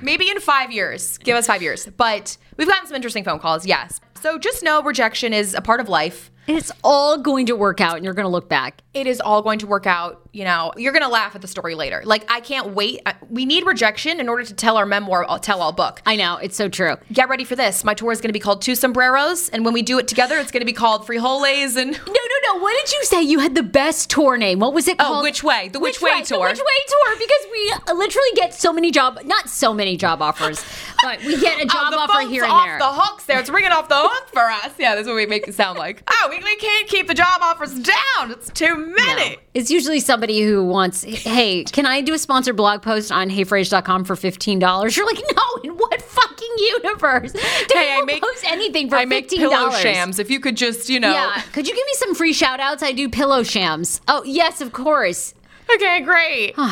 Maybe 0.01 0.29
in 0.29 0.39
five 0.39 0.71
years. 0.71 1.17
Give 1.19 1.35
us 1.37 1.47
five 1.47 1.61
years. 1.61 1.87
But 1.97 2.37
we've 2.57 2.67
gotten 2.67 2.87
some 2.87 2.95
interesting 2.95 3.23
phone 3.23 3.39
calls, 3.39 3.65
yes. 3.65 3.99
So 4.21 4.37
just 4.37 4.63
know 4.63 4.81
rejection 4.83 5.33
is 5.33 5.53
a 5.53 5.61
part 5.61 5.79
of 5.79 5.89
life. 5.89 6.29
it's 6.47 6.71
all 6.83 7.17
going 7.17 7.45
to 7.47 7.55
work 7.55 7.79
out, 7.81 7.95
and 7.95 8.05
you're 8.05 8.13
going 8.13 8.25
to 8.25 8.29
look 8.31 8.49
back. 8.49 8.81
It 8.93 9.07
is 9.07 9.21
all 9.21 9.41
going 9.41 9.59
to 9.59 9.67
work 9.67 9.85
out. 9.85 10.27
You 10.33 10.45
know, 10.45 10.71
you're 10.77 10.93
gonna 10.93 11.09
laugh 11.09 11.35
at 11.35 11.41
the 11.41 11.47
story 11.47 11.75
later. 11.75 12.01
Like 12.05 12.29
I 12.31 12.39
can't 12.39 12.73
wait. 12.73 13.01
We 13.29 13.45
need 13.45 13.65
rejection 13.65 14.19
in 14.19 14.29
order 14.29 14.43
to 14.45 14.53
tell 14.53 14.77
our 14.77 14.85
memoir, 14.85 15.25
uh, 15.27 15.37
tell 15.39 15.61
all 15.61 15.71
book. 15.73 16.01
I 16.05 16.15
know 16.15 16.37
it's 16.37 16.55
so 16.55 16.69
true. 16.69 16.95
Get 17.11 17.27
ready 17.29 17.43
for 17.43 17.55
this. 17.55 17.83
My 17.83 17.93
tour 17.93 18.11
is 18.11 18.21
gonna 18.21 18.31
be 18.33 18.39
called 18.39 18.61
Two 18.61 18.75
Sombreros, 18.75 19.49
and 19.49 19.65
when 19.65 19.73
we 19.73 19.81
do 19.81 19.99
it 19.99 20.07
together, 20.07 20.37
it's 20.37 20.51
gonna 20.51 20.65
be 20.65 20.73
called 20.73 21.05
Frijoles 21.05 21.75
and. 21.75 21.91
No, 21.91 21.97
no, 22.13 22.53
no. 22.53 22.59
What 22.61 22.75
did 22.85 22.93
you 22.93 23.03
say? 23.05 23.21
You 23.21 23.39
had 23.39 23.55
the 23.55 23.63
best 23.63 24.09
tour 24.09 24.37
name. 24.37 24.59
What 24.59 24.73
was 24.73 24.87
it 24.87 24.97
Oh, 24.99 25.03
called? 25.03 25.23
Which 25.23 25.43
Way? 25.43 25.69
The 25.69 25.79
Which 25.79 26.01
Way 26.01 26.21
The 26.21 26.27
tour. 26.27 26.47
Which 26.47 26.59
Way 26.59 26.65
tour? 26.87 27.15
Because 27.17 27.45
we 27.51 27.73
uh, 27.87 27.93
literally 27.95 28.29
get 28.35 28.53
so 28.53 28.71
many 28.71 28.91
job, 28.91 29.19
not 29.25 29.49
so 29.49 29.73
many 29.73 29.97
job 29.97 30.21
offers, 30.21 30.63
but 31.03 31.19
we 31.23 31.39
get 31.39 31.59
a 31.59 31.63
Oh, 31.63 31.65
job 31.65 31.91
the 31.93 31.97
offer 31.97 32.27
here 32.27 32.43
and 32.43 32.51
off 32.51 32.65
there. 32.65 32.79
the 32.79 32.85
hooks 32.89 33.25
there. 33.25 33.39
It's 33.39 33.49
ringing 33.49 33.71
off 33.71 33.89
the 33.89 33.97
hook 33.99 34.29
for 34.31 34.49
us. 34.49 34.71
Yeah, 34.77 34.95
that's 34.95 35.07
what 35.07 35.15
we 35.15 35.25
make 35.25 35.47
it 35.47 35.55
sound 35.55 35.77
like. 35.77 36.03
Oh, 36.09 36.27
we, 36.29 36.37
we 36.43 36.55
can't 36.57 36.87
keep 36.87 37.07
the 37.07 37.13
job 37.13 37.41
offers 37.41 37.73
down. 37.79 38.31
It's 38.31 38.49
too 38.51 38.75
many. 38.75 39.37
It's 39.53 39.69
usually 39.69 39.99
somebody 39.99 40.41
who 40.43 40.63
wants, 40.63 41.03
hey, 41.03 41.65
can 41.65 41.85
I 41.85 41.99
do 41.99 42.13
a 42.13 42.17
sponsored 42.17 42.55
blog 42.55 42.81
post 42.81 43.11
on 43.11 43.29
heyfrase.com 43.29 44.05
for 44.05 44.15
$15? 44.15 44.95
You're 44.95 45.05
like, 45.05 45.21
no, 45.35 45.43
in 45.63 45.77
what 45.77 46.01
fucking 46.01 46.49
universe? 46.57 47.33
Do 47.33 47.39
Hey, 47.73 47.97
I 47.97 48.01
make- 48.05 48.21
post 48.21 48.45
anything 48.45 48.89
for 48.89 48.95
I 48.95 49.05
$15? 49.05 49.09
make 49.09 49.29
pillow 49.29 49.69
shams. 49.71 50.19
If 50.19 50.29
you 50.29 50.39
could 50.39 50.55
just, 50.55 50.87
you 50.89 51.01
know. 51.01 51.11
Yeah. 51.11 51.41
Could 51.51 51.67
you 51.67 51.75
give 51.75 51.85
me 51.85 51.93
some 51.95 52.15
free 52.15 52.31
shout 52.31 52.61
outs? 52.61 52.81
I 52.81 52.93
do 52.93 53.09
pillow 53.09 53.43
shams. 53.43 53.99
Oh, 54.07 54.23
yes, 54.23 54.61
of 54.61 54.71
course. 54.71 55.33
Okay, 55.75 55.99
great. 56.01 56.55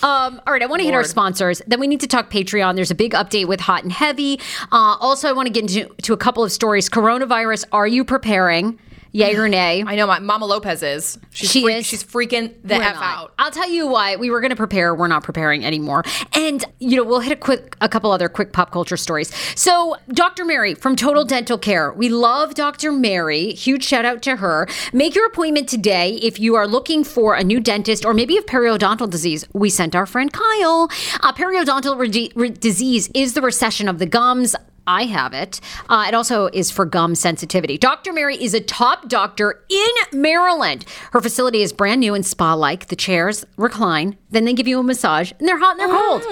Um, 0.00 0.40
all 0.46 0.52
right, 0.52 0.62
I 0.62 0.66
want 0.66 0.78
to 0.78 0.86
hit 0.86 0.94
our 0.94 1.02
sponsors. 1.02 1.60
Then 1.66 1.80
we 1.80 1.88
need 1.88 1.98
to 2.02 2.06
talk 2.06 2.30
Patreon. 2.30 2.76
There's 2.76 2.92
a 2.92 2.94
big 2.94 3.14
update 3.14 3.48
with 3.48 3.58
Hot 3.58 3.82
and 3.82 3.90
Heavy. 3.90 4.38
Uh, 4.70 4.96
also, 5.00 5.28
I 5.28 5.32
want 5.32 5.48
to 5.48 5.52
get 5.52 5.62
into 5.62 5.92
to 6.02 6.12
a 6.12 6.16
couple 6.16 6.44
of 6.44 6.52
stories. 6.52 6.88
Coronavirus, 6.88 7.64
are 7.72 7.88
you 7.88 8.04
preparing? 8.04 8.78
Yay 9.12 9.34
or 9.36 9.48
nay? 9.48 9.82
I 9.86 9.96
know 9.96 10.06
my 10.06 10.18
Mama 10.18 10.44
Lopez 10.46 10.82
is. 10.82 11.18
She's 11.30 11.50
She 11.50 11.62
freak- 11.62 11.76
is? 11.76 11.86
She's 11.86 12.04
freaking 12.04 12.54
the 12.62 12.76
We're 12.76 12.82
f 12.82 12.94
not. 12.96 13.02
out. 13.04 13.32
I'll 13.38 13.50
tell 13.50 13.68
you 13.68 13.86
why. 13.86 14.16
We 14.16 14.30
were 14.30 14.40
going 14.40 14.50
to 14.50 14.56
prepare. 14.56 14.94
We're 14.94 15.06
not 15.08 15.22
preparing 15.24 15.64
anymore. 15.64 16.02
And 16.34 16.64
you 16.78 16.96
know, 16.96 17.04
we'll 17.04 17.20
hit 17.20 17.32
a 17.32 17.36
quick, 17.36 17.76
a 17.80 17.88
couple 17.88 18.12
other 18.12 18.28
quick 18.28 18.52
pop 18.52 18.70
culture 18.70 18.96
stories. 18.96 19.32
So, 19.54 19.96
Dr. 20.08 20.44
Mary 20.44 20.74
from 20.74 20.94
Total 20.96 21.24
Dental 21.24 21.58
Care. 21.58 21.92
We 21.92 22.08
love 22.08 22.54
Dr. 22.54 22.92
Mary. 22.92 23.52
Huge 23.52 23.84
shout 23.84 24.04
out 24.04 24.22
to 24.22 24.36
her. 24.36 24.68
Make 24.92 25.14
your 25.14 25.26
appointment 25.26 25.68
today 25.68 26.14
if 26.22 26.38
you 26.38 26.54
are 26.56 26.66
looking 26.68 27.02
for 27.04 27.34
a 27.34 27.42
new 27.44 27.60
dentist 27.60 28.04
or 28.04 28.12
maybe 28.14 28.34
you 28.34 28.40
have 28.40 28.46
periodontal 28.46 29.08
disease. 29.10 29.44
We 29.54 29.70
sent 29.70 29.94
our 29.94 30.06
friend 30.06 30.32
Kyle. 30.32 30.88
Uh, 31.22 31.32
periodontal 31.32 31.98
re- 31.98 32.30
re- 32.34 32.50
disease 32.50 33.10
is 33.14 33.34
the 33.34 33.42
recession 33.42 33.88
of 33.88 33.98
the 33.98 34.06
gums. 34.06 34.54
I 34.88 35.04
have 35.04 35.34
it. 35.34 35.60
Uh, 35.90 36.06
it 36.08 36.14
also 36.14 36.46
is 36.46 36.70
for 36.70 36.86
gum 36.86 37.14
sensitivity. 37.14 37.76
Dr. 37.76 38.10
Mary 38.10 38.42
is 38.42 38.54
a 38.54 38.60
top 38.60 39.06
doctor 39.06 39.62
in 39.68 40.18
Maryland. 40.18 40.86
Her 41.12 41.20
facility 41.20 41.60
is 41.60 41.74
brand 41.74 42.00
new 42.00 42.14
and 42.14 42.24
spa 42.24 42.54
like. 42.54 42.86
The 42.88 42.96
chairs 42.96 43.44
recline, 43.58 44.16
then 44.30 44.46
they 44.46 44.54
give 44.54 44.66
you 44.66 44.80
a 44.80 44.82
massage, 44.82 45.30
and 45.38 45.46
they're 45.46 45.58
hot 45.58 45.78
and 45.78 45.80
they're 45.80 45.98
cold. 45.98 46.22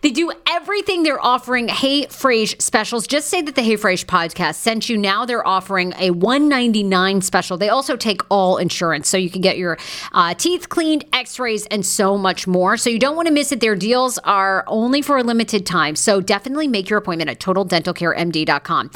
They 0.00 0.10
do 0.10 0.32
everything 0.48 1.02
they're 1.02 1.24
offering 1.24 1.68
Hey 1.68 2.06
Frase 2.06 2.60
specials. 2.62 3.06
Just 3.06 3.28
say 3.28 3.42
that 3.42 3.56
the 3.56 3.62
Hey 3.62 3.76
Frase 3.76 4.06
podcast 4.06 4.54
sent 4.54 4.88
you. 4.88 4.96
Now 4.96 5.26
they're 5.26 5.46
offering 5.46 5.92
a 5.98 6.12
199 6.12 7.20
special. 7.20 7.58
They 7.58 7.68
also 7.68 7.96
take 7.96 8.22
all 8.30 8.56
insurance, 8.56 9.06
so 9.08 9.18
you 9.18 9.28
can 9.28 9.42
get 9.42 9.58
your 9.58 9.76
uh, 10.12 10.32
teeth 10.32 10.70
cleaned, 10.70 11.04
x 11.12 11.38
rays, 11.38 11.66
and 11.66 11.84
so 11.84 12.16
much 12.16 12.46
more. 12.46 12.78
So 12.78 12.88
you 12.88 12.98
don't 12.98 13.16
want 13.16 13.28
to 13.28 13.34
miss 13.34 13.52
it. 13.52 13.60
Their 13.60 13.76
deals 13.76 14.16
are 14.24 14.64
only 14.66 15.02
for 15.02 15.18
a 15.18 15.22
limited 15.22 15.66
time. 15.66 15.94
So 15.94 16.22
definitely 16.22 16.68
make 16.68 16.88
your 16.88 16.98
appointment 16.98 17.28
at 17.28 17.38
totaldentalcaremd.com. 17.82 18.90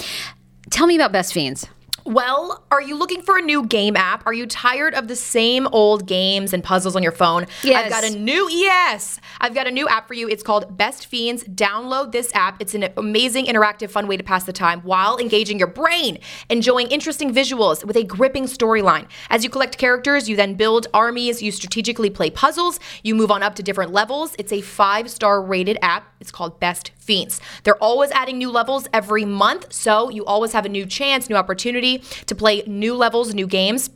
Tell 0.70 0.87
me 0.87 0.96
about 0.96 1.12
Best 1.12 1.33
Fiends. 1.33 1.68
Well, 2.07 2.64
are 2.70 2.81
you 2.81 2.96
looking 2.96 3.20
for 3.20 3.37
a 3.37 3.42
new 3.42 3.66
game 3.66 3.96
app? 3.96 4.25
Are 4.27 4.33
you 4.33 4.46
tired 4.46 4.94
of 4.94 5.09
the 5.09 5.16
same 5.16 5.66
old 5.72 6.07
games 6.07 6.53
and 6.53 6.62
puzzles 6.62 6.94
on 6.94 7.03
your 7.03 7.11
phone? 7.11 7.46
Yes. 7.64 7.85
I've 7.85 7.90
got 7.90 8.05
a 8.05 8.16
new 8.16 8.49
yes. 8.49 9.20
I've 9.40 9.55
got 9.55 9.66
a 9.66 9.72
new 9.72 9.88
app 9.88 10.07
for 10.07 10.14
you. 10.14 10.29
It's 10.29 10.44
called 10.44 10.77
Best 10.77 11.07
Fiends. 11.07 11.42
Download 11.42 12.12
this 12.12 12.33
app. 12.33 12.62
It's 12.62 12.75
an 12.75 12.90
amazing, 12.96 13.46
interactive, 13.46 13.90
fun 13.90 14.07
way 14.07 14.16
to 14.16 14.22
pass 14.22 14.44
the 14.44 14.53
time 14.53 14.83
while 14.83 15.18
engaging 15.18 15.59
your 15.59 15.66
brain, 15.66 16.18
enjoying 16.49 16.87
interesting 16.92 17.35
visuals 17.35 17.85
with 17.85 17.96
a 17.96 18.05
gripping 18.05 18.44
storyline. 18.44 19.09
As 19.29 19.42
you 19.42 19.51
collect 19.51 19.77
characters, 19.77 20.29
you 20.29 20.37
then 20.37 20.55
build 20.55 20.87
armies, 20.94 21.42
you 21.42 21.51
strategically 21.51 22.09
play 22.09 22.31
puzzles, 22.31 22.79
you 23.03 23.16
move 23.16 23.33
on 23.33 23.42
up 23.42 23.57
to 23.57 23.64
different 23.64 23.90
levels. 23.90 24.37
It's 24.38 24.53
a 24.53 24.61
five-star 24.61 25.42
rated 25.42 25.77
app. 25.83 26.15
It's 26.27 26.33
called 26.33 26.59
Best 26.59 26.91
Fiends. 26.99 27.41
They're 27.62 27.81
always 27.81 28.11
adding 28.11 28.37
new 28.37 28.51
levels 28.51 28.89
every 28.93 29.25
month, 29.25 29.73
so 29.73 30.11
you 30.11 30.25
always 30.25 30.53
have 30.55 30.67
a 30.67 30.69
new 30.69 30.85
chance, 30.85 31.31
new 31.31 31.37
opportunity 31.37 31.99
to 32.27 32.35
play 32.35 32.65
new 32.67 32.97
levels, 32.97 33.33
new 33.33 33.47
games. 33.47 33.91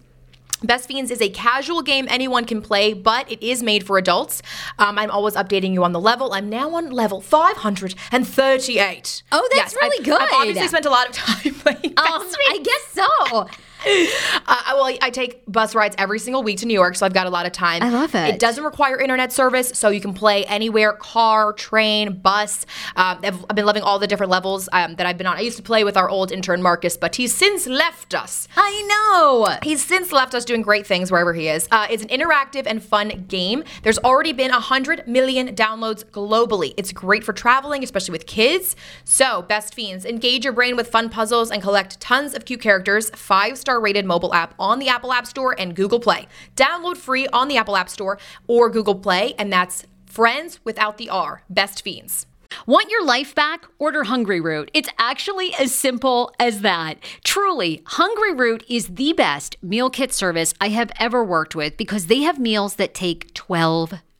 Best 0.62 0.86
Fiends 0.86 1.10
is 1.10 1.20
a 1.20 1.28
casual 1.28 1.82
game 1.82 2.06
anyone 2.08 2.44
can 2.44 2.62
play, 2.62 2.92
but 2.92 3.28
it 3.32 3.42
is 3.42 3.64
made 3.64 3.84
for 3.84 3.98
adults. 3.98 4.42
Um, 4.78 4.96
I'm 4.96 5.10
always 5.10 5.34
updating 5.34 5.72
you 5.72 5.82
on 5.82 5.90
the 5.90 5.98
level. 5.98 6.32
I'm 6.32 6.48
now 6.48 6.72
on 6.76 6.90
level 6.90 7.20
538. 7.20 9.22
Oh, 9.32 9.48
that's 9.52 9.74
really 9.74 9.98
I've, 9.98 10.04
good. 10.04 10.20
I've 10.20 10.32
obviously 10.32 10.68
spent 10.68 10.86
a 10.86 10.90
lot 10.90 11.08
of 11.08 11.16
time 11.16 11.52
playing 11.54 11.94
Um. 11.96 12.06
I 12.06 12.60
guess 12.62 12.86
so. 12.92 13.48
Uh, 14.46 14.62
I- 14.66 14.74
well, 14.74 14.96
I 15.02 15.10
take 15.10 15.42
bus 15.46 15.74
rides 15.74 15.94
every 15.98 16.18
single 16.18 16.42
week 16.42 16.58
to 16.58 16.66
New 16.66 16.74
York, 16.74 16.96
so 16.96 17.04
I've 17.06 17.12
got 17.12 17.26
a 17.26 17.30
lot 17.30 17.46
of 17.46 17.52
time. 17.52 17.82
I 17.82 17.90
love 17.90 18.14
it. 18.14 18.34
It 18.34 18.38
doesn't 18.40 18.64
require 18.64 18.98
internet 18.98 19.32
service, 19.32 19.70
so 19.74 19.90
you 19.90 20.00
can 20.00 20.12
play 20.14 20.44
anywhere 20.46 20.92
car, 20.92 21.52
train, 21.52 22.18
bus. 22.20 22.66
Um, 22.96 23.20
I've, 23.22 23.44
I've 23.48 23.56
been 23.56 23.66
loving 23.66 23.82
all 23.82 23.98
the 23.98 24.06
different 24.06 24.30
levels 24.30 24.68
um, 24.72 24.96
that 24.96 25.06
I've 25.06 25.18
been 25.18 25.26
on. 25.26 25.36
I 25.36 25.40
used 25.40 25.56
to 25.58 25.62
play 25.62 25.84
with 25.84 25.96
our 25.96 26.08
old 26.08 26.32
intern, 26.32 26.62
Marcus, 26.62 26.96
but 26.96 27.14
he's 27.16 27.34
since 27.34 27.66
left 27.66 28.14
us. 28.14 28.48
I 28.56 28.82
know. 28.88 29.58
He's 29.62 29.84
since 29.84 30.10
left 30.10 30.34
us 30.34 30.44
doing 30.44 30.62
great 30.62 30.86
things 30.86 31.10
wherever 31.12 31.32
he 31.34 31.48
is. 31.48 31.68
Uh, 31.70 31.86
it's 31.90 32.02
an 32.02 32.08
interactive 32.08 32.64
and 32.66 32.82
fun 32.82 33.24
game. 33.28 33.62
There's 33.82 33.98
already 33.98 34.32
been 34.32 34.50
100 34.50 35.06
million 35.06 35.54
downloads 35.54 36.04
globally. 36.04 36.74
It's 36.76 36.92
great 36.92 37.22
for 37.24 37.32
traveling, 37.32 37.84
especially 37.84 38.12
with 38.12 38.26
kids. 38.26 38.74
So, 39.04 39.42
Best 39.42 39.74
Fiends, 39.74 40.04
engage 40.04 40.44
your 40.44 40.52
brain 40.54 40.76
with 40.76 40.88
fun 40.88 41.08
puzzles 41.10 41.50
and 41.50 41.62
collect 41.62 42.00
tons 42.00 42.34
of 42.34 42.44
cute 42.44 42.60
characters. 42.60 43.10
Five 43.10 43.58
star 43.70 43.80
rated 43.80 44.04
mobile 44.04 44.34
app 44.34 44.52
on 44.58 44.80
the 44.80 44.88
Apple 44.88 45.12
App 45.12 45.26
Store 45.26 45.54
and 45.56 45.76
Google 45.76 46.00
Play. 46.00 46.26
Download 46.56 46.96
free 46.96 47.28
on 47.28 47.46
the 47.46 47.56
Apple 47.56 47.76
App 47.76 47.88
Store 47.88 48.18
or 48.48 48.68
Google 48.68 48.96
Play, 48.96 49.34
and 49.38 49.52
that's 49.52 49.84
Friends 50.06 50.58
without 50.64 50.98
the 50.98 51.08
R. 51.08 51.44
Best 51.48 51.84
Fiends. 51.84 52.26
Want 52.66 52.90
your 52.90 53.04
life 53.04 53.32
back? 53.32 53.64
Order 53.78 54.02
Hungry 54.02 54.40
Root. 54.40 54.72
It's 54.74 54.88
actually 54.98 55.54
as 55.54 55.72
simple 55.72 56.34
as 56.40 56.62
that. 56.62 56.98
Truly, 57.22 57.82
Hungry 57.86 58.34
Root 58.34 58.64
is 58.68 58.88
the 58.88 59.12
best 59.12 59.54
meal 59.62 59.88
kit 59.88 60.12
service 60.12 60.52
I 60.60 60.70
have 60.70 60.90
ever 60.98 61.22
worked 61.22 61.54
with 61.54 61.76
because 61.76 62.06
they 62.06 62.22
have 62.22 62.40
meals 62.40 62.74
that 62.74 62.92
take 62.92 63.32
12 63.34 63.94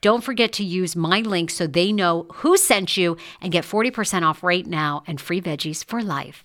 Don't 0.00 0.24
forget 0.24 0.52
to 0.54 0.64
use 0.64 0.96
my 0.96 1.20
link 1.20 1.50
so 1.50 1.66
they 1.66 1.92
know 1.92 2.26
who 2.34 2.56
sent 2.56 2.96
you 2.96 3.16
and 3.40 3.52
get 3.52 3.64
40% 3.64 4.22
off 4.22 4.42
right 4.42 4.66
now 4.66 5.02
and 5.06 5.20
free 5.20 5.40
veggies 5.40 5.84
for 5.84 6.02
life. 6.02 6.44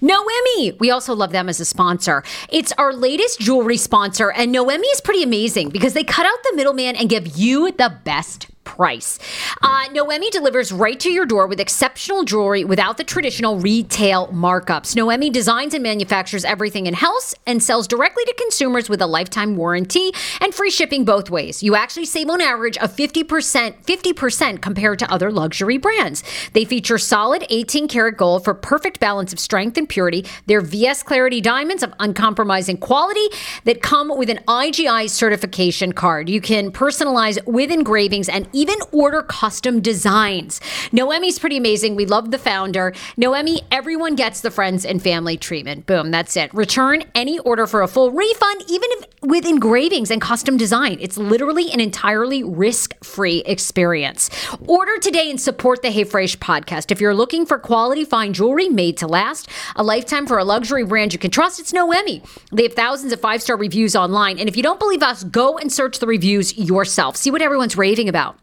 Noemie, 0.00 0.78
we 0.78 0.90
also 0.90 1.14
love 1.14 1.32
them 1.32 1.48
as 1.48 1.60
a 1.60 1.64
sponsor. 1.64 2.22
It's 2.48 2.72
our 2.72 2.92
latest 2.92 3.40
jewelry 3.40 3.76
sponsor, 3.76 4.30
and 4.30 4.54
Noemie 4.54 4.92
is 4.92 5.00
pretty 5.00 5.22
amazing 5.22 5.70
because 5.70 5.92
they 5.92 6.04
cut 6.04 6.26
out 6.26 6.42
the 6.44 6.56
middleman 6.56 6.96
and 6.96 7.08
give 7.08 7.36
you 7.36 7.72
the 7.72 7.94
best 8.04 8.48
price. 8.64 9.18
Uh, 9.62 9.88
Noemie 9.88 10.30
delivers 10.30 10.72
right 10.72 10.98
to 11.00 11.10
your 11.10 11.26
door 11.26 11.46
with 11.46 11.60
exceptional 11.60 12.24
jewelry 12.24 12.64
without 12.64 12.96
the 12.96 13.04
traditional 13.04 13.58
retail 13.58 14.28
markups. 14.28 14.94
Noemie 14.94 15.32
designs 15.32 15.74
and 15.74 15.82
manufactures 15.82 16.44
everything 16.44 16.86
in 16.86 16.94
house 16.94 17.34
and 17.46 17.62
sells 17.62 17.86
directly 17.86 18.24
to 18.24 18.34
consumers 18.38 18.88
with 18.88 19.00
a 19.00 19.06
lifetime 19.06 19.56
warranty 19.56 20.10
and 20.40 20.54
free 20.54 20.70
shipping 20.70 21.04
both 21.04 21.30
ways. 21.30 21.62
You 21.62 21.74
actually 21.76 22.06
save 22.06 22.28
on 22.30 22.40
average 22.40 22.76
of 22.78 22.94
50%, 22.94 23.84
50% 23.84 24.60
compared 24.60 24.98
to 24.98 25.12
other 25.12 25.30
luxury 25.30 25.78
brands. 25.78 26.22
They 26.52 26.64
feature 26.64 26.98
solid 26.98 27.44
18 27.50 27.88
karat 27.88 28.16
gold 28.16 28.44
for 28.44 28.54
perfect 28.54 29.00
balance 29.00 29.32
of 29.32 29.38
strength 29.38 29.76
and 29.76 29.88
purity. 29.88 30.24
They're 30.46 30.60
VS 30.60 31.02
Clarity 31.02 31.40
diamonds 31.40 31.82
of 31.82 31.92
uncompromising 32.00 32.78
quality 32.78 33.28
that 33.64 33.82
come 33.82 34.16
with 34.16 34.30
an 34.30 34.40
IGI 34.48 35.08
certification 35.10 35.92
card. 35.92 36.28
You 36.28 36.40
can 36.40 36.70
personalize 36.72 37.38
with 37.46 37.70
engravings 37.70 38.28
and 38.28 38.48
even 38.54 38.76
order 38.92 39.22
custom 39.22 39.80
designs. 39.80 40.60
Noemie's 40.92 41.38
pretty 41.38 41.56
amazing. 41.56 41.96
We 41.96 42.06
love 42.06 42.30
the 42.30 42.38
founder. 42.38 42.92
Noemie, 43.18 43.60
everyone 43.70 44.14
gets 44.14 44.40
the 44.40 44.50
friends 44.50 44.84
and 44.86 45.02
family 45.02 45.36
treatment. 45.36 45.86
Boom, 45.86 46.10
that's 46.10 46.36
it. 46.36 46.54
Return 46.54 47.04
any 47.14 47.38
order 47.40 47.66
for 47.66 47.82
a 47.82 47.88
full 47.88 48.10
refund, 48.10 48.62
even 48.68 48.88
if 48.92 49.06
with 49.24 49.46
engravings 49.46 50.10
and 50.10 50.20
custom 50.20 50.56
design. 50.56 50.98
It's 51.00 51.16
literally 51.16 51.70
an 51.72 51.80
entirely 51.80 52.44
risk 52.44 52.94
free 53.02 53.42
experience. 53.46 54.30
Order 54.66 54.98
today 54.98 55.30
and 55.30 55.40
support 55.40 55.82
the 55.82 55.90
Hey 55.90 56.04
Frase 56.04 56.36
podcast. 56.36 56.92
If 56.92 57.00
you're 57.00 57.14
looking 57.14 57.46
for 57.46 57.58
quality 57.58 58.04
fine 58.04 58.32
jewelry 58.32 58.68
made 58.68 58.96
to 58.98 59.06
last, 59.06 59.48
a 59.76 59.82
lifetime 59.82 60.26
for 60.26 60.38
a 60.38 60.44
luxury 60.44 60.84
brand 60.84 61.12
you 61.12 61.18
can 61.18 61.30
trust, 61.30 61.58
it's 61.58 61.72
Noemie. 61.72 62.24
They 62.52 62.64
have 62.64 62.74
thousands 62.74 63.12
of 63.12 63.20
five 63.20 63.42
star 63.42 63.56
reviews 63.56 63.96
online. 63.96 64.38
And 64.38 64.48
if 64.48 64.56
you 64.56 64.62
don't 64.62 64.78
believe 64.78 65.02
us, 65.02 65.24
go 65.24 65.58
and 65.58 65.72
search 65.72 65.98
the 65.98 66.06
reviews 66.06 66.56
yourself. 66.56 67.16
See 67.16 67.30
what 67.30 67.42
everyone's 67.42 67.76
raving 67.76 68.08
about. 68.08 68.38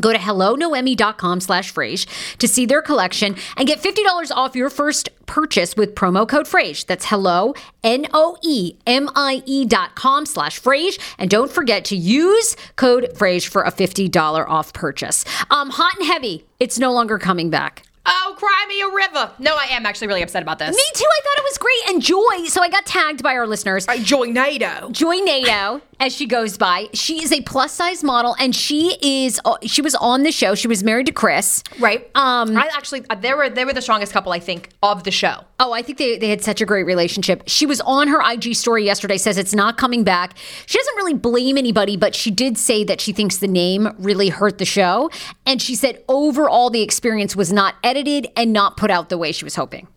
Go 0.00 0.12
to 0.12 0.18
hellonoemie.com 0.18 1.40
slash 1.40 1.72
Frase 1.72 2.06
to 2.38 2.48
see 2.48 2.66
their 2.66 2.82
collection 2.82 3.36
and 3.56 3.68
get 3.68 3.80
$50 3.80 4.30
off 4.32 4.56
your 4.56 4.70
first 4.70 5.10
purchase 5.26 5.76
with 5.76 5.94
promo 5.94 6.28
code 6.28 6.46
Frase. 6.46 6.84
That's 6.84 7.06
hello, 7.06 7.54
N-O-E-M-I-E 7.84 9.64
dot 9.66 9.94
com 9.94 10.26
slash 10.26 10.60
Frase. 10.60 10.98
And 11.18 11.30
don't 11.30 11.50
forget 11.50 11.84
to 11.86 11.96
use 11.96 12.56
code 12.76 13.10
Frase 13.14 13.46
for 13.46 13.62
a 13.62 13.70
$50 13.70 14.48
off 14.48 14.72
purchase. 14.72 15.24
Um, 15.50 15.70
hot 15.70 15.96
and 15.96 16.06
heavy, 16.06 16.44
it's 16.58 16.78
no 16.78 16.92
longer 16.92 17.18
coming 17.18 17.50
back. 17.50 17.84
Oh, 18.12 18.34
cry 18.36 18.64
me 18.68 18.80
a 18.82 18.88
river. 18.88 19.32
No, 19.38 19.54
I 19.56 19.66
am 19.70 19.86
actually 19.86 20.08
really 20.08 20.22
upset 20.22 20.42
about 20.42 20.58
this. 20.58 20.74
Me 20.76 20.82
too. 20.94 21.04
I 21.04 21.20
thought 21.22 21.38
it 21.38 21.44
was 21.44 21.58
great. 21.58 21.90
And 21.90 22.02
Joy, 22.02 22.48
so 22.48 22.60
I 22.62 22.68
got 22.68 22.84
tagged 22.84 23.22
by 23.22 23.34
our 23.36 23.46
listeners. 23.46 23.86
Uh, 23.86 23.96
Joy 23.98 24.24
NATO. 24.26 24.90
Joy 24.90 25.16
NATO, 25.18 25.80
as 26.00 26.12
she 26.14 26.26
goes 26.26 26.58
by, 26.58 26.88
she 26.92 27.22
is 27.22 27.30
a 27.32 27.40
plus 27.42 27.72
size 27.72 28.02
model, 28.02 28.34
and 28.40 28.54
she 28.54 28.96
is 29.00 29.40
uh, 29.44 29.56
she 29.62 29.80
was 29.80 29.94
on 29.94 30.24
the 30.24 30.32
show. 30.32 30.54
She 30.56 30.66
was 30.66 30.82
married 30.82 31.06
to 31.06 31.12
Chris, 31.12 31.62
Right. 31.78 32.10
Um, 32.16 32.56
I 32.56 32.68
actually 32.76 33.04
uh, 33.10 33.14
they 33.14 33.32
were 33.32 33.48
they 33.48 33.64
were 33.64 33.72
the 33.72 33.82
strongest 33.82 34.12
couple 34.12 34.32
I 34.32 34.40
think 34.40 34.70
of 34.82 35.04
the 35.04 35.10
show. 35.12 35.44
Oh, 35.60 35.72
I 35.72 35.82
think 35.82 35.98
they, 35.98 36.16
they 36.18 36.30
had 36.30 36.42
such 36.42 36.60
a 36.60 36.66
great 36.66 36.84
relationship. 36.84 37.42
She 37.46 37.66
was 37.66 37.80
on 37.82 38.08
her 38.08 38.20
IG 38.32 38.54
story 38.56 38.84
yesterday, 38.84 39.18
says 39.18 39.36
it's 39.38 39.54
not 39.54 39.76
coming 39.76 40.04
back. 40.04 40.36
She 40.66 40.78
doesn't 40.78 40.96
really 40.96 41.14
blame 41.14 41.58
anybody, 41.58 41.96
but 41.98 42.14
she 42.14 42.30
did 42.30 42.56
say 42.58 42.82
that 42.84 43.00
she 43.00 43.12
thinks 43.12 43.36
the 43.36 43.46
name 43.48 43.94
really 43.98 44.30
hurt 44.30 44.58
the 44.58 44.64
show. 44.64 45.10
And 45.46 45.60
she 45.60 45.74
said 45.74 46.02
overall, 46.08 46.70
the 46.70 46.80
experience 46.80 47.36
was 47.36 47.52
not 47.52 47.74
edited 47.84 47.99
and 48.36 48.52
not 48.52 48.76
put 48.76 48.90
out 48.90 49.08
the 49.08 49.18
way 49.18 49.32
she 49.32 49.44
was 49.44 49.56
hoping. 49.56 49.88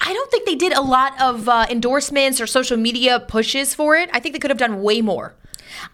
I 0.00 0.12
don't 0.12 0.30
think 0.30 0.46
they 0.46 0.54
did 0.54 0.72
a 0.72 0.80
lot 0.80 1.20
of 1.20 1.48
uh, 1.48 1.66
endorsements 1.70 2.40
or 2.40 2.46
social 2.46 2.76
media 2.76 3.20
pushes 3.20 3.74
for 3.74 3.96
it. 3.96 4.10
I 4.12 4.20
think 4.20 4.32
they 4.32 4.38
could 4.38 4.50
have 4.50 4.58
done 4.58 4.82
way 4.82 5.00
more. 5.00 5.34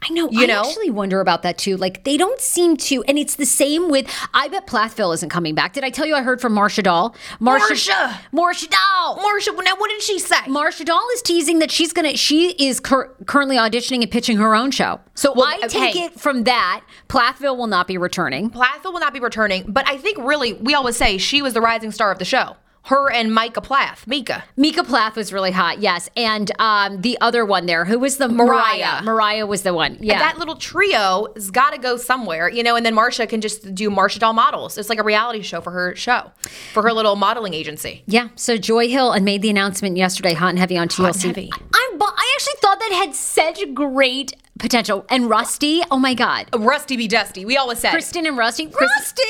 I 0.03 0.13
know. 0.13 0.29
You 0.31 0.43
I 0.43 0.47
know? 0.47 0.61
actually 0.61 0.91
wonder 0.91 1.21
about 1.21 1.43
that 1.43 1.59
too. 1.59 1.77
Like 1.77 2.05
they 2.05 2.17
don't 2.17 2.41
seem 2.41 2.77
to, 2.79 3.03
and 3.05 3.19
it's 3.19 3.37
the 3.37 3.47
same 3.47 3.89
with. 3.91 4.07
I 4.35 4.49
bet 4.49 4.67
Plathville 4.67 5.13
isn't 5.15 5.29
coming 5.31 5.55
back. 5.55 5.73
Did 5.73 5.85
I 5.85 5.91
tell 5.91 6.07
you 6.07 6.15
I 6.15 6.23
heard 6.23 6.41
from 6.41 6.55
Marsha 6.55 6.83
Dahl? 6.83 7.15
Marsha! 7.41 7.91
Marsha 8.33 8.69
Doll. 8.71 9.17
Marsha, 9.19 9.65
now 9.65 9.77
what 9.77 9.91
did 9.91 10.03
she 10.03 10.19
say? 10.19 10.37
Marsha 10.47 10.85
Doll 10.85 11.07
is 11.15 11.23
teasing 11.23 11.59
that 11.61 11.71
she's 11.71 11.93
gonna. 11.93 12.17
She 12.17 12.51
is 12.53 12.81
cur- 12.81 13.09
currently 13.27 13.57
auditioning 13.57 14.03
and 14.03 14.11
pitching 14.11 14.37
her 14.39 14.55
own 14.55 14.71
show. 14.71 15.01
So 15.15 15.33
Well, 15.35 15.47
I 15.47 15.61
uh, 15.65 15.69
take 15.69 15.97
okay. 15.97 16.05
it 16.07 16.21
from 16.21 16.45
that. 16.45 16.83
Plathville 17.09 17.57
will 17.57 17.67
not 17.67 17.87
be 17.87 17.99
returning. 17.99 18.51
Plathville 18.51 18.93
will 18.93 19.01
not 19.01 19.13
be 19.13 19.21
returning, 19.21 19.65
but 19.69 19.89
I 19.89 19.97
think 19.99 20.19
really 20.19 20.55
we 20.55 20.75
always 20.75 20.97
say 20.97 21.19
she 21.19 21.43
was 21.43 21.55
the 21.55 21.61
rising 21.61 21.91
star 21.91 22.11
of 22.13 22.19
the 22.19 22.25
show. 22.25 22.57
Her 22.89 23.13
and 23.13 23.35
Micah 23.35 23.61
Plath, 23.61 24.07
Mika. 24.07 24.45
Mika 24.57 24.83
Plath 24.83 25.15
was 25.15 25.31
really 25.31 25.51
hot, 25.51 25.79
yes, 25.81 26.09
and 26.17 26.51
um, 26.59 27.03
the 27.03 27.19
other 27.21 27.45
one 27.45 27.67
there, 27.67 27.85
who 27.85 27.99
was 27.99 28.17
the 28.17 28.29
Mariah. 28.29 28.79
Mariah? 28.79 29.03
Mariah 29.03 29.47
was 29.47 29.63
the 29.63 29.75
one. 29.75 29.99
Yeah, 30.01 30.19
That 30.19 30.39
little 30.39 30.57
trio 30.57 31.27
has 31.35 31.51
got 31.51 31.75
to 31.75 31.79
go 31.79 31.99
somewhere, 31.99 32.49
you 32.49 32.63
know, 32.63 32.77
and 32.77 32.87
then 32.87 32.95
Marsha 32.95 33.29
can 33.29 33.43
just 33.43 33.75
do 33.75 33.91
Marsha 33.91 34.19
Doll 34.19 34.33
models. 34.33 34.79
It's 34.79 34.89
like 34.89 34.99
a 34.99 35.03
reality 35.03 35.43
show 35.43 35.61
for 35.61 35.71
her 35.71 35.95
show, 35.97 36.33
for 36.73 36.83
her 36.83 36.95
little 36.95 37.15
modeling 37.15 37.53
agency. 37.53 38.05
Yeah, 38.07 38.31
so 38.37 38.57
Joy 38.57 38.89
Hill 38.89 39.13
and 39.13 39.23
made 39.23 39.43
the 39.43 39.51
announcement 39.51 39.99
yesterday, 39.99 40.33
hot 40.33 40.49
and 40.49 40.59
heavy 40.59 40.79
on 40.79 40.89
TLC. 40.89 41.25
and 41.27 41.37
heavy. 41.37 41.51
I, 41.53 41.95
but 41.99 42.15
I 42.17 42.37
actually 42.37 42.59
thought 42.63 42.79
that 42.79 42.93
had 42.93 43.15
such 43.15 43.75
great 43.75 44.33
potential. 44.59 45.05
And 45.11 45.29
Rusty, 45.29 45.83
oh 45.91 45.99
my 45.99 46.15
God, 46.15 46.49
Rusty 46.57 46.97
be 46.97 47.07
dusty. 47.07 47.45
We 47.45 47.59
always 47.59 47.81
said. 47.81 47.91
Kristen 47.91 48.27
and 48.27 48.39
Rusty, 48.39 48.67
Rusty, 48.67 49.23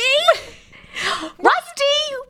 Rusty! 1.38 2.27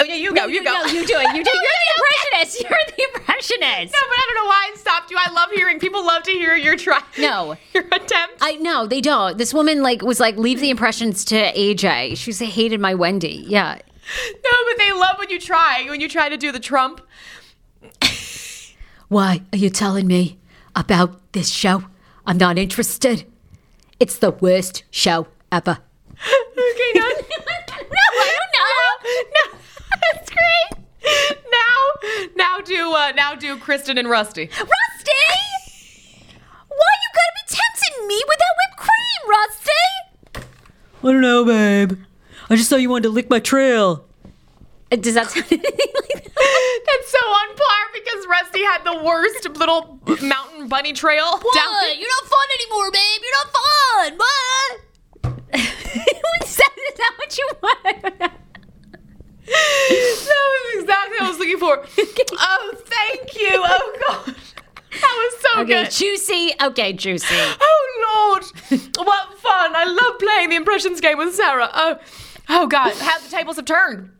Oh, 0.00 0.04
yeah, 0.04 0.14
you 0.14 0.34
go, 0.34 0.46
you, 0.46 0.62
go. 0.62 0.70
No, 0.70 0.84
you 0.86 1.06
do 1.06 1.16
it, 1.18 1.36
you 1.36 1.42
do. 1.44 1.50
it. 1.50 1.58
You're 1.64 1.78
the 1.84 1.90
impressionist. 1.96 2.60
You're 2.70 2.78
the 2.96 3.02
impressionist. 3.14 3.94
No, 3.94 4.00
but 4.08 4.16
I 4.16 4.24
don't 4.26 4.44
know 4.44 4.48
why 4.48 4.70
I 4.72 4.76
stopped 4.76 5.10
you. 5.10 5.16
I 5.18 5.32
love 5.32 5.50
hearing 5.50 5.78
people 5.78 6.04
love 6.06 6.22
to 6.24 6.30
hear 6.30 6.54
your 6.54 6.76
try. 6.76 7.02
No. 7.18 7.56
your 7.74 7.84
attempt. 7.84 8.36
I 8.40 8.56
no, 8.60 8.86
they 8.86 9.00
don't. 9.00 9.38
This 9.38 9.52
woman 9.52 9.82
like 9.82 10.02
was 10.02 10.20
like 10.20 10.36
leave 10.36 10.60
the 10.60 10.70
impressions 10.70 11.24
to 11.26 11.52
AJ. 11.52 12.16
She 12.16 12.30
was 12.30 12.38
hated 12.38 12.80
my 12.80 12.94
Wendy. 12.94 13.44
Yeah. 13.46 13.74
no, 14.32 14.50
but 14.66 14.78
they 14.78 14.92
love 14.92 15.18
when 15.18 15.30
you 15.30 15.40
try 15.40 15.86
when 15.88 16.00
you 16.00 16.08
try 16.08 16.28
to 16.28 16.36
do 16.36 16.52
the 16.52 16.60
Trump. 16.60 17.00
Why 19.08 19.42
are 19.52 19.58
you 19.58 19.70
telling 19.70 20.06
me 20.06 20.38
about 20.76 21.32
this 21.32 21.48
show? 21.48 21.84
I'm 22.26 22.36
not 22.36 22.58
interested. 22.58 23.24
It's 23.98 24.18
the 24.18 24.30
worst 24.32 24.84
show 24.90 25.26
ever. 25.50 25.78
Okay, 26.20 26.92
no, 26.94 27.00
no, 27.00 27.08
I 27.08 28.36
don't 28.36 28.52
know. 28.54 29.52
no, 29.52 29.58
that's 30.12 30.30
great. 30.30 30.84
Now, 31.50 32.28
now 32.36 32.58
do 32.64 32.92
uh, 32.92 33.12
now 33.16 33.34
do 33.34 33.56
Kristen 33.58 33.98
and 33.98 34.08
Rusty. 34.08 34.46
Rusty! 34.46 35.24
Why 36.68 36.92
you 37.02 37.10
gotta 37.14 37.34
be 37.34 37.44
tempting 37.48 38.08
me 38.08 38.22
with 38.26 38.38
that 38.38 38.54
whipped 38.58 38.78
cream, 38.88 39.30
Rusty? 39.30 41.04
I 41.04 41.12
don't 41.12 41.20
know, 41.20 41.44
babe. 41.44 41.98
I 42.50 42.56
just 42.56 42.68
thought 42.70 42.80
you 42.80 42.90
wanted 42.90 43.04
to 43.04 43.08
lick 43.10 43.30
my 43.30 43.38
trail. 43.40 44.04
Uh, 44.90 44.96
Does 44.96 45.14
that 45.14 45.30
sound 45.30 45.46
anything 45.50 45.70
like 45.94 46.24
that? 46.24 46.32
That's 46.86 47.10
so 47.12 47.18
on 47.18 47.56
par 47.56 47.86
because 47.94 48.26
Rusty 48.28 48.62
had 48.64 48.84
the 48.84 49.02
worst 49.02 49.48
little 49.56 50.00
mountain 50.22 50.68
bunny 50.68 50.92
trail. 50.92 51.30
down- 51.32 51.98
You're 51.98 52.08
not 52.08 52.24
fun 52.26 52.48
anymore, 52.54 52.90
babe. 52.90 53.20
You're 53.22 53.38
not 53.38 53.50
fun. 53.58 54.18
What? 54.18 54.80
is, 56.42 56.56
that, 56.56 56.72
is 56.76 56.94
that 56.96 57.12
what 57.18 57.38
you 57.38 57.48
want? 57.62 58.32
That 59.48 60.48
was 60.74 60.82
exactly 60.82 61.16
what 61.18 61.22
I 61.22 61.28
was 61.28 61.38
looking 61.38 61.58
for. 61.58 61.84
Oh, 62.40 62.72
thank 62.76 63.34
you. 63.38 63.48
Oh 63.52 63.96
God, 64.08 64.34
that 65.00 65.30
was 65.32 65.40
so 65.40 65.60
Okay, 65.62 65.84
good. 65.84 65.90
juicy. 65.90 66.52
Okay, 66.62 66.92
juicy. 66.92 67.26
Oh 67.34 68.30
Lord, 68.40 68.44
what 68.98 69.38
fun! 69.38 69.72
I 69.74 69.84
love 69.84 70.18
playing 70.18 70.50
the 70.50 70.56
impressions 70.56 71.00
game 71.00 71.18
with 71.18 71.34
Sarah. 71.34 71.68
Oh, 71.72 71.98
oh 72.48 72.66
God, 72.66 72.94
how 72.96 73.18
the 73.18 73.28
tables 73.28 73.56
have 73.56 73.64
turned. 73.64 74.10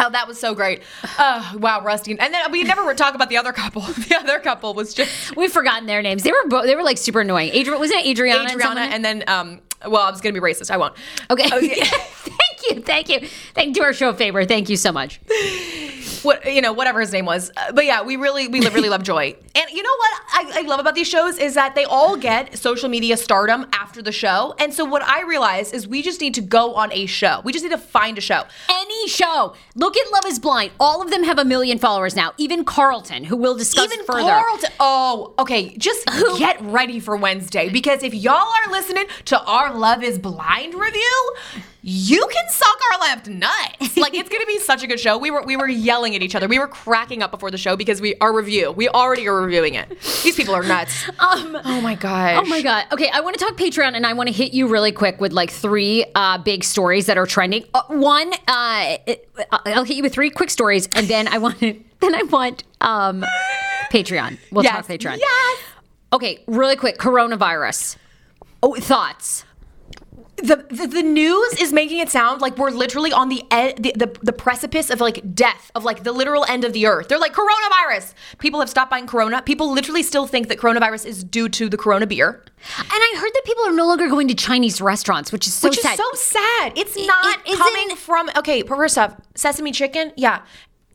Oh, 0.00 0.10
that 0.10 0.28
was 0.28 0.38
so 0.38 0.54
great. 0.54 0.82
Oh, 1.18 1.54
wow, 1.58 1.82
Rusty. 1.82 2.16
And 2.18 2.32
then 2.32 2.52
we 2.52 2.62
never 2.62 2.94
talk 2.94 3.14
about 3.16 3.30
the 3.30 3.36
other 3.36 3.52
couple. 3.52 3.82
The 4.08 4.16
other 4.16 4.38
couple 4.38 4.72
was 4.74 4.94
just 4.94 5.34
We've 5.36 5.50
forgotten 5.52 5.86
their 5.86 6.02
names. 6.02 6.22
They 6.22 6.30
were 6.30 6.46
both. 6.46 6.66
They 6.66 6.76
were 6.76 6.84
like 6.84 6.98
super 6.98 7.20
annoying. 7.22 7.50
Adrian 7.52 7.80
was 7.80 7.90
it 7.90 8.06
Adriana? 8.06 8.42
and 8.42 8.50
Adriana 8.52 8.74
someone? 8.80 8.92
and 8.92 9.04
then 9.04 9.24
um. 9.26 9.60
Well, 9.86 10.02
I 10.02 10.10
was 10.10 10.20
gonna 10.20 10.32
be 10.34 10.40
racist. 10.40 10.70
I 10.70 10.76
won't. 10.76 10.94
okay. 11.30 11.46
Okay. 11.52 11.82
thank 12.68 12.76
you, 12.76 12.82
thank 12.82 13.08
you, 13.08 13.28
thank 13.54 13.74
do 13.74 13.82
our 13.82 13.92
show 13.92 14.10
a 14.10 14.14
favor. 14.14 14.44
Thank 14.44 14.68
you 14.68 14.76
so 14.76 14.92
much. 14.92 15.20
what 16.22 16.52
you 16.52 16.60
know, 16.60 16.72
whatever 16.72 17.00
his 17.00 17.12
name 17.12 17.24
was. 17.26 17.50
Uh, 17.56 17.72
but 17.72 17.84
yeah, 17.84 18.02
we 18.02 18.16
really, 18.16 18.48
we 18.48 18.60
really 18.60 18.88
love 18.88 19.02
Joy. 19.02 19.36
And 19.54 19.70
you 19.70 19.82
know 19.82 19.96
what 19.96 20.12
I, 20.32 20.60
I 20.60 20.62
love 20.62 20.80
about 20.80 20.94
these 20.94 21.08
shows 21.08 21.38
is 21.38 21.54
that 21.54 21.74
they 21.74 21.84
all 21.84 22.16
get 22.16 22.56
social 22.58 22.88
media 22.88 23.16
stardom 23.16 23.66
after 23.72 24.02
the 24.02 24.12
show. 24.12 24.54
And 24.58 24.72
so 24.72 24.84
what 24.84 25.02
I 25.02 25.22
realize 25.22 25.72
is 25.72 25.86
we 25.86 26.02
just 26.02 26.20
need 26.20 26.34
to 26.34 26.40
go 26.40 26.74
on 26.74 26.92
a 26.92 27.06
show. 27.06 27.40
We 27.44 27.52
just 27.52 27.64
need 27.64 27.72
to 27.72 27.78
find 27.78 28.18
a 28.18 28.20
show. 28.20 28.44
Any 28.68 29.08
show. 29.08 29.54
Look 29.74 29.96
at 29.96 30.12
Love 30.12 30.26
Is 30.26 30.38
Blind. 30.38 30.72
All 30.80 31.02
of 31.02 31.10
them 31.10 31.24
have 31.24 31.38
a 31.38 31.44
million 31.44 31.78
followers 31.78 32.16
now. 32.16 32.32
Even 32.36 32.64
Carlton, 32.64 33.24
who 33.24 33.36
we'll 33.36 33.56
discuss 33.56 33.86
further. 33.86 33.94
Even 33.94 34.06
further. 34.06 34.28
Carlton. 34.28 34.70
Oh, 34.80 35.34
okay. 35.38 35.76
Just 35.76 36.06
get 36.38 36.60
ready 36.60 37.00
for 37.00 37.16
Wednesday 37.16 37.68
because 37.68 38.02
if 38.02 38.14
y'all 38.14 38.34
are 38.34 38.70
listening 38.70 39.06
to 39.26 39.40
our 39.42 39.74
Love 39.74 40.02
Is 40.02 40.18
Blind 40.18 40.74
review, 40.74 41.34
you 41.90 42.26
can 42.30 42.44
suck 42.50 42.78
our 42.92 43.00
left 43.00 43.28
nuts. 43.28 43.96
Like 43.96 44.12
it's 44.14 44.28
gonna 44.28 44.44
be 44.46 44.58
such 44.60 44.82
a 44.82 44.86
good 44.86 45.00
show. 45.00 45.16
We 45.16 45.30
were 45.30 45.42
we 45.42 45.56
were 45.56 45.68
yelling 45.68 46.14
at 46.14 46.22
each 46.22 46.34
other. 46.34 46.46
We 46.46 46.58
were 46.58 46.68
cracking 46.68 47.22
up 47.22 47.30
before 47.30 47.50
the 47.50 47.56
show 47.58 47.76
because 47.76 48.00
we 48.00 48.14
our 48.20 48.32
review. 48.34 48.70
We 48.72 48.88
already 48.88 49.26
are 49.26 49.40
reviewing 49.40 49.74
it. 49.74 49.88
These 50.22 50.36
people 50.36 50.54
are 50.54 50.62
nuts. 50.62 51.08
Um, 51.18 51.56
Oh 51.64 51.80
my 51.80 51.94
god. 51.94 52.44
Oh 52.44 52.48
my 52.48 52.62
god. 52.62 52.86
Okay, 52.92 53.08
I 53.12 53.20
want 53.20 53.38
to 53.38 53.44
talk 53.44 53.56
Patreon, 53.56 53.94
and 53.94 54.06
I 54.06 54.12
want 54.12 54.28
to 54.28 54.32
hit 54.34 54.52
you 54.52 54.68
really 54.68 54.92
quick 54.92 55.20
with 55.20 55.32
like 55.32 55.50
three 55.50 56.04
uh, 56.14 56.38
big 56.38 56.62
stories 56.64 57.06
that 57.06 57.16
are 57.18 57.26
trending. 57.26 57.64
Uh, 57.74 57.82
one, 57.88 58.32
uh, 58.46 58.98
it- 59.06 59.28
I'll 59.50 59.84
hit 59.84 59.96
you 59.96 60.02
with 60.02 60.12
three 60.12 60.30
quick 60.30 60.50
stories, 60.50 60.88
and 60.94 61.08
then 61.08 61.26
I 61.28 61.38
want 61.38 61.58
to, 61.60 61.78
then 62.00 62.14
I 62.14 62.22
want 62.24 62.64
um, 62.80 63.24
Patreon. 63.90 64.38
We'll 64.52 64.64
Yes. 64.64 64.74
talk 64.76 64.86
Patreon. 64.86 65.18
Yes. 65.18 65.58
Okay, 66.12 66.42
really 66.46 66.76
quick. 66.76 66.98
Coronavirus. 66.98 67.96
Oh, 68.62 68.74
thoughts. 68.74 69.44
The, 70.40 70.64
the 70.70 70.86
the 70.86 71.02
news 71.02 71.54
is 71.60 71.72
making 71.72 71.98
it 71.98 72.08
sound 72.10 72.40
like 72.40 72.56
we're 72.56 72.70
literally 72.70 73.12
on 73.12 73.28
the, 73.28 73.42
ed, 73.50 73.82
the 73.82 73.92
the 73.96 74.16
the 74.22 74.32
precipice 74.32 74.88
of 74.88 75.00
like 75.00 75.34
death 75.34 75.70
of 75.74 75.84
like 75.84 76.04
the 76.04 76.12
literal 76.12 76.44
end 76.48 76.64
of 76.64 76.72
the 76.72 76.86
earth. 76.86 77.08
They're 77.08 77.18
like 77.18 77.34
coronavirus. 77.34 78.14
People 78.38 78.60
have 78.60 78.70
stopped 78.70 78.90
buying 78.90 79.06
Corona. 79.06 79.42
People 79.42 79.72
literally 79.72 80.02
still 80.02 80.26
think 80.26 80.48
that 80.48 80.58
coronavirus 80.58 81.06
is 81.06 81.24
due 81.24 81.48
to 81.48 81.68
the 81.68 81.76
Corona 81.76 82.06
beer, 82.06 82.44
And 82.78 82.86
I 82.90 83.14
heard 83.18 83.30
that 83.34 83.42
people 83.44 83.64
are 83.66 83.72
no 83.72 83.86
longer 83.86 84.08
going 84.08 84.28
to 84.28 84.34
Chinese 84.34 84.80
restaurants, 84.80 85.32
which 85.32 85.46
is 85.46 85.54
so 85.54 85.70
sad. 85.70 85.70
which 85.70 85.80
sad. 85.80 85.92
is 85.92 85.98
so 85.98 86.38
sad. 86.38 86.72
It's 86.78 86.96
not 87.06 87.38
it 87.40 87.48
isn't- 87.48 87.58
coming 87.58 87.96
from 87.96 88.30
okay. 88.36 88.62
First 88.62 88.96
off, 88.96 89.16
sesame 89.34 89.72
chicken. 89.72 90.12
Yeah, 90.16 90.42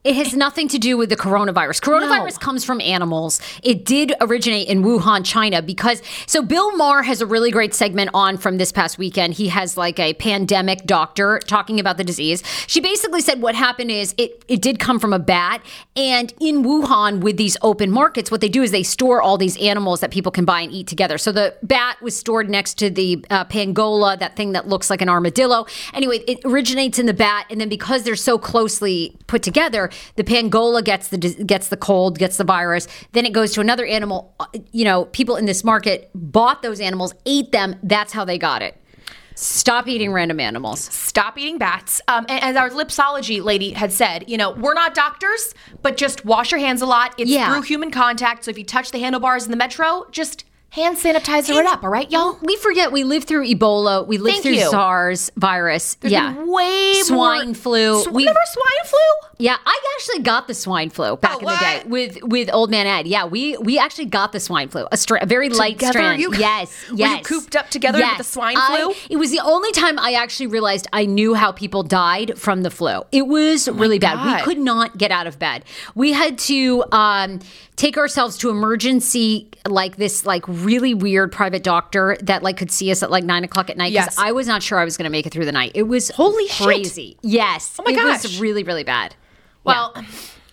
It 0.04 0.18
has 0.18 0.36
nothing 0.36 0.68
to 0.68 0.78
do 0.78 0.98
with 0.98 1.10
the 1.10 1.16
coronavirus. 1.16 1.80
Coronavirus 1.80 2.34
No. 2.34 2.40
comes 2.40 2.66
from 2.66 2.82
animals. 2.82 3.40
It 3.64 3.86
did 3.86 4.14
originate 4.20 4.68
in 4.68 4.84
Wuhan, 4.84 5.24
China, 5.24 5.62
because 5.62 6.02
so 6.26 6.42
Bill 6.42 6.76
Maher 6.76 7.04
has 7.04 7.22
a 7.22 7.26
really 7.26 7.52
great 7.52 7.74
segment 7.74 8.10
on 8.14 8.38
from 8.38 8.58
this 8.58 8.74
past 8.74 8.98
weekend. 8.98 9.36
He 9.36 9.48
has 9.48 9.78
like 9.78 10.00
a 10.00 10.14
pandemic 10.16 10.86
doctor 10.86 11.40
talking 11.48 11.80
about 11.80 11.96
the 11.96 12.04
disease. 12.04 12.44
She 12.68 12.82
basically 12.82 13.22
said 13.22 13.42
what 13.42 13.56
happened 13.56 13.92
is 13.92 14.14
it 14.18 14.44
it 14.50 14.62
did 14.62 14.78
come 14.78 15.00
from 15.00 15.14
a 15.14 15.20
bat, 15.20 15.64
and 15.96 16.34
in 16.42 16.64
Wuhan 16.64 17.22
with 17.22 17.38
these 17.38 17.56
open 17.62 17.90
markets, 17.90 18.30
what 18.30 18.42
they 18.42 18.50
do 18.50 18.62
is 18.62 18.72
they 18.72 18.84
store 18.84 19.22
all 19.22 19.38
these 19.38 19.56
animals 19.62 20.02
that 20.02 20.12
people 20.12 20.34
can 20.34 20.44
buy 20.44 20.62
and 20.62 20.72
eat 20.74 20.88
together. 20.88 21.18
So 21.18 21.32
the 21.32 21.56
bat 21.64 22.02
was 22.02 22.18
stored 22.18 22.50
next 22.50 22.74
to 22.80 22.90
the 22.90 23.24
uh, 23.30 23.46
pangola, 23.46 24.20
that 24.20 24.36
thing 24.36 24.52
that 24.52 24.68
looks 24.68 24.90
like 24.90 25.02
an 25.02 25.08
armadillo. 25.08 25.66
Anyway, 25.94 26.18
it 26.28 26.40
originates 26.44 27.00
in 27.00 27.06
the 27.06 27.14
bat, 27.14 27.46
and 27.50 27.62
then 27.62 27.70
because 27.70 28.04
they're 28.04 28.18
so 28.18 28.38
closely 28.38 29.16
put 29.28 29.42
together, 29.44 29.90
the 30.16 30.24
pangola 30.24 30.84
gets 30.84 31.08
the 31.10 31.18
gets 31.18 31.70
the 31.70 31.78
cold, 31.78 32.18
gets 32.20 32.38
the 32.38 32.44
virus. 32.44 32.88
Then 33.14 33.26
it 33.26 33.34
goes 33.34 33.52
to 33.54 33.62
another 33.62 33.86
animal. 33.86 34.34
Uh, 34.40 34.46
You 34.72 34.86
know, 34.86 35.06
people 35.06 35.36
in 35.36 35.46
this 35.46 35.64
market 35.64 36.10
bought 36.14 36.62
those 36.62 36.80
animals, 36.80 37.14
ate 37.26 37.52
them. 37.52 37.76
That's 37.84 38.14
how 38.14 38.26
they 38.26 38.38
got 38.38 38.62
it. 38.62 38.76
Stop 39.36 39.88
eating 39.88 40.14
random 40.14 40.40
animals. 40.40 40.80
stop 40.82 41.38
eating 41.40 41.58
bats. 41.58 42.02
Um, 42.08 42.26
and 42.30 42.44
as 42.44 42.56
our 42.56 42.70
lipsology 42.70 43.44
lady 43.44 43.72
had 43.72 43.92
said, 43.92 44.26
you 44.30 44.38
know, 44.38 44.52
we're 44.52 44.76
not 44.76 44.94
doctors, 44.94 45.56
but 45.82 45.98
just 45.98 46.24
wash 46.24 46.52
your 46.52 46.60
hands 46.60 46.82
a 46.84 46.86
lot. 46.86 47.16
It's 47.18 47.30
Yeah. 47.32 47.52
through 47.52 47.64
human 47.64 47.90
contact. 47.92 48.46
So 48.46 48.52
if 48.52 48.58
you 48.60 48.64
touch 48.64 48.92
the 48.92 49.00
handlebars 49.00 49.46
in 49.46 49.52
the 49.52 49.58
metro, 49.58 50.06
just 50.12 50.46
hand 50.74 50.98
sanitizer 50.98 51.56
it 51.60 51.66
up. 51.68 51.84
All 51.84 51.90
right, 51.92 52.10
y'all. 52.12 52.38
We 52.42 52.56
forget 52.58 52.92
we 52.92 53.04
lived 53.04 53.28
through 53.28 53.48
Ebola. 53.48 54.08
We 54.08 54.18
lived 54.18 54.34
Thank 54.42 54.44
through 54.44 54.54
you. 54.54 54.70
SARS 54.72 55.32
virus. 55.38 55.98
yeah. 56.02 56.34
Been 56.34 56.52
way 56.52 56.94
Swine 57.04 57.46
more- 57.48 57.54
flu. 57.56 58.02
Sw- 58.04 58.08
We- 58.08 58.24
Remember 58.24 58.40
swine 58.52 58.86
flu? 58.88 59.30
Yeah, 59.38 59.58
I 59.66 59.80
actually 59.98 60.24
got 60.24 60.48
the 60.48 60.54
swine 60.54 60.90
flu 60.90 61.18
back 61.18 61.36
Oh, 61.36 61.40
in 61.40 61.46
the 61.46 61.58
day 61.60 61.84
with 61.86 62.24
with 62.24 62.50
old 62.54 62.72
man 62.72 62.88
Ed. 62.88 63.08
Yeah, 63.08 63.26
we 63.26 63.56
we 63.58 63.78
actually 63.78 64.06
got 64.06 64.32
the 64.32 64.40
swine 64.40 64.70
flu, 64.70 64.88
a, 64.92 64.98
stra- 64.98 65.20
a 65.22 65.26
very 65.28 65.50
light 65.50 65.74
Together? 65.74 65.92
strand. 65.94 66.22
You- 66.22 66.34
yes, 66.36 66.86
were 66.92 66.98
you 66.98 67.18
cooped 67.24 67.56
up 67.56 67.70
together 67.70 68.00
with 68.00 68.18
the 68.18 68.24
swine 68.24 68.56
I- 68.58 68.78
flu? 68.78 68.96
it 69.12 69.18
was 69.18 69.30
the 69.32 69.42
only 69.42 69.72
time 69.74 70.00
I 70.00 70.14
actually 70.14 70.48
realized 70.48 70.88
I 70.92 71.06
knew 71.06 71.36
how 71.36 71.52
people 71.52 71.84
died 71.84 72.38
from 72.38 72.64
the 72.64 72.72
flu. 72.72 73.04
It 73.12 73.28
was 73.28 73.68
really 73.70 74.00
bad. 74.00 74.26
We 74.26 74.42
Oh 74.42 74.44
could 74.44 74.58
not 74.60 74.98
get 74.98 75.12
out 75.12 75.28
of 75.28 75.38
bed. 75.38 75.66
We 75.94 76.14
had 76.14 76.38
to 76.50 76.84
um, 76.92 77.40
take 77.76 77.98
ourselves 77.98 78.38
to 78.38 78.50
emergency 78.50 79.50
like 79.68 79.96
this 79.98 80.26
like 80.26 80.44
really 80.48 80.94
weird 80.94 81.32
private 81.32 81.64
doctor 81.64 82.18
that 82.22 82.44
like 82.44 82.58
could 82.58 82.70
see 82.72 82.92
us 82.92 83.02
at 83.04 83.10
like 83.12 83.24
nine 83.24 83.44
o'clock 83.44 83.70
at 83.70 83.78
night 83.78 83.92
because 83.92 84.06
Yes. 84.08 84.18
I 84.18 84.32
was 84.32 84.48
not 84.48 84.62
sure 84.62 84.78
I 84.80 84.84
was 84.86 84.96
going 84.98 85.06
to 85.06 85.10
make 85.12 85.26
it 85.26 85.34
through 85.34 85.46
the 85.46 85.52
night. 85.52 85.72
It 85.76 85.84
was 85.84 86.10
Holy 86.12 86.48
shit. 86.48 86.66
crazy. 86.66 87.18
Yes. 87.22 87.76
Oh 87.80 87.84
my 87.84 87.92
it 87.92 87.96
gosh. 87.96 88.24
was 88.24 88.40
really 88.40 88.64
really 88.64 88.84
bad. 88.84 89.16
Well, 89.64 89.94
Yeah. 89.96 90.04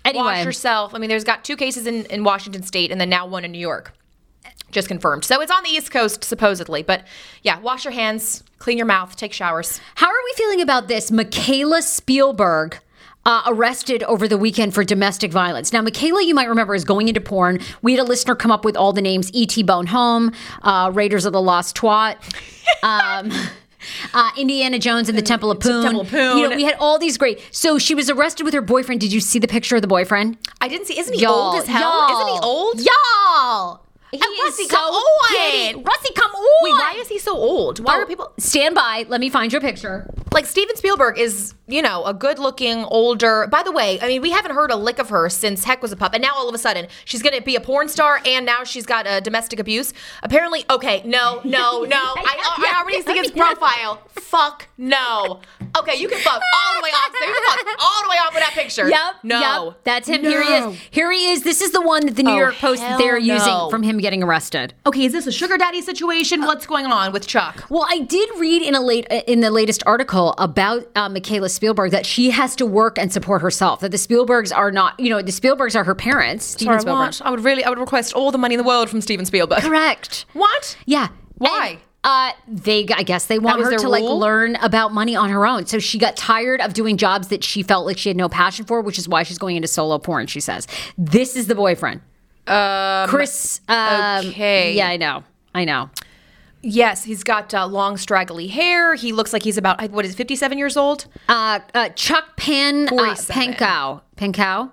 Anyway. 0.05 0.25
watch 0.25 0.45
yourself. 0.47 0.95
I 0.95 0.99
mean, 0.99 1.11
there's 1.11 1.25
got 1.25 1.45
two 1.45 1.57
cases 1.57 1.87
in, 1.87 2.07
in 2.07 2.25
Washington 2.25 2.63
State 2.63 2.91
and 2.91 2.99
then 3.01 3.11
now 3.11 3.27
one 3.27 3.45
in 3.45 3.53
New 3.53 3.59
York. 3.59 3.93
Just 4.71 4.89
confirmed. 4.89 5.25
So 5.27 5.41
it's 5.43 5.51
on 5.53 5.63
the 5.63 5.69
East 5.69 5.91
Coast, 5.91 6.25
supposedly. 6.25 6.83
But 6.83 7.05
yeah, 7.43 7.59
wash 7.59 7.85
your 7.85 7.93
hands, 7.93 8.43
clean 8.61 8.79
your 8.79 8.87
mouth, 8.87 9.15
take 9.17 9.33
showers. 9.35 9.79
How 9.97 10.07
are 10.07 10.23
we 10.25 10.33
feeling 10.37 10.63
about 10.63 10.89
this? 10.89 11.11
Mikaela 11.11 11.83
Spielberg. 11.83 12.79
Uh, 13.27 13.43
arrested 13.47 14.03
over 14.05 14.27
the 14.27 14.39
weekend 14.39 14.73
for 14.73 14.83
domestic 14.83 15.31
violence. 15.31 15.75
Now, 15.75 15.83
Mikaela, 15.83 16.25
you 16.25 16.35
might 16.35 16.49
remember, 16.49 16.75
is 16.75 16.85
going 16.85 17.07
into 17.07 17.21
porn. 17.21 17.61
We 17.83 17.93
had 17.93 18.01
a 18.01 18.05
listener 18.05 18.35
come 18.35 18.51
up 18.51 18.65
with 18.65 18.77
all 18.79 18.95
the 18.95 19.03
names: 19.03 19.31
E.T. 19.35 19.63
Bone 19.65 19.89
Home, 19.89 20.33
uh, 20.63 20.91
Raiders 20.95 21.27
of 21.27 21.35
the 21.35 21.43
Lost 21.43 21.77
Twat, 21.77 22.17
um, 22.83 23.31
uh, 24.15 24.31
Indiana 24.39 24.79
Jones 24.79 25.11
and 25.11 25.19
the 25.19 25.23
Temple 25.23 25.51
of 25.51 25.61
Poon. 25.61 25.83
Temple 25.83 26.01
of 26.01 26.09
Poon. 26.09 26.39
You 26.39 26.49
know, 26.49 26.57
we 26.57 26.65
had 26.65 26.77
all 26.81 26.99
these 26.99 27.19
great. 27.19 27.41
So 27.51 27.79
she 27.79 27.95
was 27.95 28.09
arrested 28.09 28.45
with 28.45 28.55
her 28.55 28.63
boyfriend. 28.63 29.03
Did 29.03 29.13
you 29.13 29.21
see 29.21 29.39
the 29.39 29.49
picture 29.49 29.77
of 29.77 29.83
the 29.83 29.89
boyfriend? 29.89 30.39
I 30.63 30.69
didn't 30.69 30.87
see. 30.87 30.99
Isn't 30.99 31.13
he 31.15 31.21
Y'all, 31.21 31.53
old 31.53 31.57
as 31.57 31.67
hell? 31.67 31.83
y'all, 31.83 32.21
Isn't 32.21 32.35
he 32.35 32.41
old? 32.43 32.81
Y'all. 32.81 33.87
He 34.11 34.17
And 34.19 34.25
is 34.33 34.41
Rusty, 34.45 34.65
so 34.65 34.77
come 34.77 34.95
on. 34.95 35.35
giddy. 35.35 35.83
Rusty, 35.83 36.15
come 36.15 36.31
on. 36.33 36.47
Wait, 36.63 36.73
why 36.73 36.95
is 36.99 37.09
he 37.09 37.19
so 37.19 37.37
old? 37.37 37.79
Why 37.81 37.95
Oh, 37.97 38.01
are 38.01 38.07
people 38.07 38.33
stand 38.39 38.75
by? 38.75 39.05
Let 39.09 39.21
me 39.21 39.31
find 39.31 39.53
your 39.53 39.61
picture. 39.61 40.09
like 40.33 40.47
Steven 40.47 40.77
Spielberg 40.77 41.19
is, 41.19 41.55
you 41.67 41.83
know, 41.83 42.05
a 42.05 42.15
good-looking 42.15 42.85
older. 42.85 43.47
By 43.51 43.63
the 43.65 43.73
way, 43.73 43.99
I 44.01 44.07
mean 44.09 44.23
we 44.23 44.31
haven't 44.31 44.53
heard 44.55 44.71
a 44.71 44.77
lick 44.77 44.99
of 44.99 45.09
her 45.11 45.29
since 45.29 45.65
Heck 45.65 45.83
was 45.83 45.93
a 45.93 45.97
pup, 45.97 46.13
and 46.15 46.23
now 46.23 46.35
all 46.35 46.49
of 46.49 46.55
a 46.55 46.59
sudden 46.59 46.87
she's 47.05 47.23
going 47.23 47.37
to 47.37 47.43
be 47.43 47.57
a 47.57 47.61
porn 47.61 47.89
star, 47.89 48.21
and 48.25 48.45
now 48.47 48.63
she's 48.65 48.87
got 48.87 49.07
a 49.09 49.21
domestic 49.21 49.59
abuse. 49.59 49.93
Apparently, 50.23 50.65
okay, 50.71 51.03
no, 51.05 51.41
no, 51.45 51.83
no. 51.85 51.97
I, 52.17 52.37
I 52.73 52.81
already 52.81 53.03
see 53.03 53.17
his 53.19 53.31
profile. 53.33 54.03
Fuck 54.13 54.69
no. 54.79 55.41
Okay, 55.79 55.97
you 56.01 56.09
can 56.09 56.19
fuck 56.21 56.41
all 56.43 56.75
the 56.77 56.83
way 56.83 56.91
off. 56.91 57.13
You 57.13 57.21
can 57.35 57.67
fuck 57.67 57.77
all 57.81 58.03
the 58.03 58.09
way 58.11 58.17
off 58.17 58.35
with 58.35 58.43
that 58.43 58.53
picture. 58.55 58.89
Yep. 58.89 59.15
No. 59.23 59.65
Yep. 59.67 59.81
That's 59.85 60.09
him. 60.09 60.23
Here 60.23 60.43
he 60.43 60.53
is. 60.55 60.79
Here 60.91 61.13
he 61.13 61.31
is. 61.31 61.43
This 61.45 61.61
is 61.61 61.71
the 61.71 61.81
one 61.81 62.07
that 62.07 62.17
the 62.17 62.23
New 62.25 62.33
Oh, 62.33 62.37
York 62.37 62.55
Post 62.57 62.83
they're 62.99 63.19
using 63.19 63.71
from 63.71 63.83
him 63.85 64.00
getting 64.01 64.23
arrested. 64.23 64.75
Okay, 64.87 65.05
is 65.05 65.13
this 65.13 65.27
a 65.27 65.33
sugar 65.33 65.57
daddy 65.57 65.81
situation? 65.83 66.43
What's 66.43 66.67
going 66.67 66.87
on 66.87 67.13
with 67.13 67.27
Chuck? 67.27 67.65
Well, 67.71 67.87
I 67.89 68.01
did 68.01 68.29
read 68.39 68.63
in 68.63 68.75
a 68.75 68.81
late 68.81 69.07
in 69.27 69.41
the 69.41 69.51
latest 69.51 69.83
article 69.87 70.35
about 70.39 70.87
uh, 70.97 71.09
Mikaela 71.09 71.51
Spielberg 71.51 71.91
that 71.93 72.07
she 72.07 72.31
has 72.31 72.57
to 72.57 72.67
work 72.67 72.99
and 72.99 73.13
support 73.13 73.43
herself. 73.43 73.81
That 73.81 73.91
the 73.91 73.97
Spielbergs 73.97 74.55
are 74.57 74.71
not, 74.71 74.99
you 74.99 75.11
know, 75.11 75.23
the 75.23 75.33
Spielbergs 75.33 75.75
are 75.77 75.85
her 75.85 75.95
parents. 75.95 76.45
Steven 76.45 76.73
Sorry, 76.73 76.81
Spielberg. 76.81 77.07
what? 77.07 77.23
I 77.25 77.31
would 77.31 77.45
really, 77.45 77.65
I 77.65 77.69
would 77.69 77.79
request 77.79 78.13
all 78.15 78.31
the 78.31 78.39
money 78.39 78.55
in 78.55 78.59
the 78.59 78.65
world 78.67 78.89
from 78.91 79.01
Steven 79.01 79.25
Spielberg. 79.27 79.61
Correct. 79.63 80.27
What? 80.33 80.77
Yeah. 80.87 81.09
Why? 81.39 81.69
And, 81.71 81.79
uh, 82.03 82.33
they, 82.49 82.87
I 82.95 83.03
guess 83.03 83.27
they 83.27 83.39
want 83.39 83.63
her 83.63 83.77
to 83.77 83.89
like 83.89 84.03
learn 84.03 84.57
about 84.57 84.93
money 84.95 85.15
on 85.17 85.29
her 85.29 85.47
own. 85.47 85.67
So 85.67 85.79
she 85.79 85.99
got 85.99 86.17
tired 86.17 86.61
of 86.63 86.73
doing 86.73 86.97
jobs 86.97 87.29
that 87.29 87.45
she 87.45 87.63
felt 87.63 87.85
like 87.85 87.99
she 87.99 88.09
had 88.09 88.17
no 88.17 88.29
passion 88.29 88.65
for, 88.65 88.81
which 88.81 88.99
is 88.99 89.07
why 89.09 89.23
she's 89.23 89.37
going 89.39 89.57
into 89.57 89.69
solo 89.69 89.99
porn. 89.99 90.27
She 90.27 90.41
says, 90.41 90.67
"This 90.97 91.37
is 91.37 91.47
the 91.47 91.55
boyfriend, 91.55 92.01
Chris." 93.09 93.61
Um, 93.69 94.27
okay. 94.27 94.75
yeah, 94.75 94.89
I 94.89 94.97
know, 94.97 95.25
I 95.55 95.65
know. 95.65 95.91
Yes, 96.63 97.05
he's 97.05 97.25
got 97.25 97.55
uh, 97.55 97.67
long, 97.67 97.97
straggly 97.97 98.47
hair. 98.49 98.95
He 98.95 99.13
looks 99.13 99.33
like 99.33 99.43
he's 99.43 99.57
about 99.57 99.91
what 99.91 100.05
is 100.05 100.13
it, 100.13 100.17
57 100.17 100.59
years 100.59 100.77
old. 100.77 101.07
Uh, 101.29 101.61
uh, 101.75 101.89
Chuck 101.91 102.37
Pan 102.37 102.87
uh, 102.87 102.91
47. 102.91 103.55
Pankow, 103.55 104.03
Pankow. 104.17 104.71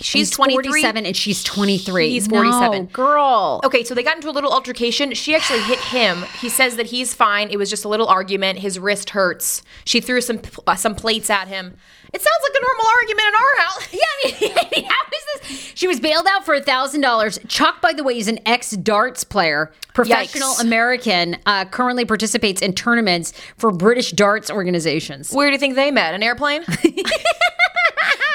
She's 0.00 0.28
He's 0.28 0.30
23. 0.30 0.64
47 0.82 1.06
and 1.06 1.16
she's 1.16 1.42
23. 1.44 2.10
He's 2.10 2.28
No, 2.28 2.42
47. 2.42 2.86
girl. 2.86 3.60
Okay, 3.64 3.84
so 3.84 3.94
they 3.94 4.02
got 4.02 4.16
into 4.16 4.28
a 4.28 4.32
little 4.32 4.50
altercation. 4.52 5.14
She 5.14 5.36
actually 5.36 5.60
hit 5.60 5.78
him. 5.78 6.24
He 6.40 6.48
says 6.48 6.74
that 6.76 6.86
he's 6.86 7.14
fine. 7.14 7.48
It 7.50 7.58
was 7.58 7.70
just 7.70 7.84
a 7.84 7.88
little 7.88 8.08
argument. 8.08 8.58
His 8.58 8.78
wrist 8.78 9.10
hurts. 9.10 9.62
She 9.84 10.00
threw 10.00 10.20
some 10.20 10.40
uh, 10.66 10.74
some 10.74 10.96
plates 10.96 11.30
at 11.30 11.46
him. 11.46 11.76
It 12.12 12.20
sounds 12.20 12.42
like 12.42 12.52
a 12.54 12.60
normal 12.60 12.86
argument 13.00 13.28
in 13.28 13.34
our 13.34 13.64
house. 13.64 13.88
Yeah, 13.94 14.60
I 14.62 14.68
mean, 14.74 14.84
how 14.84 14.94
is 15.12 15.48
this? 15.48 15.72
She 15.74 15.86
was 15.86 16.00
bailed 16.00 16.26
out 16.28 16.44
for 16.44 16.54
a 16.54 16.60
thousand 16.60 17.00
dollars. 17.02 17.38
Chuck, 17.48 17.80
by 17.80 17.92
the 17.92 18.02
way, 18.02 18.18
is 18.18 18.26
an 18.28 18.38
ex 18.46 18.70
darts 18.72 19.22
player, 19.22 19.72
professional 19.94 20.54
Yikes. 20.54 20.60
American, 20.62 21.36
uh, 21.46 21.64
currently 21.66 22.04
participates 22.04 22.62
in 22.62 22.72
tournaments 22.72 23.32
for 23.58 23.70
British 23.70 24.10
darts 24.12 24.50
organizations. 24.50 25.30
Where 25.32 25.48
do 25.48 25.52
you 25.52 25.58
think 25.58 25.76
they 25.76 25.90
met? 25.92 26.14
An 26.14 26.22
airplane? 26.22 26.64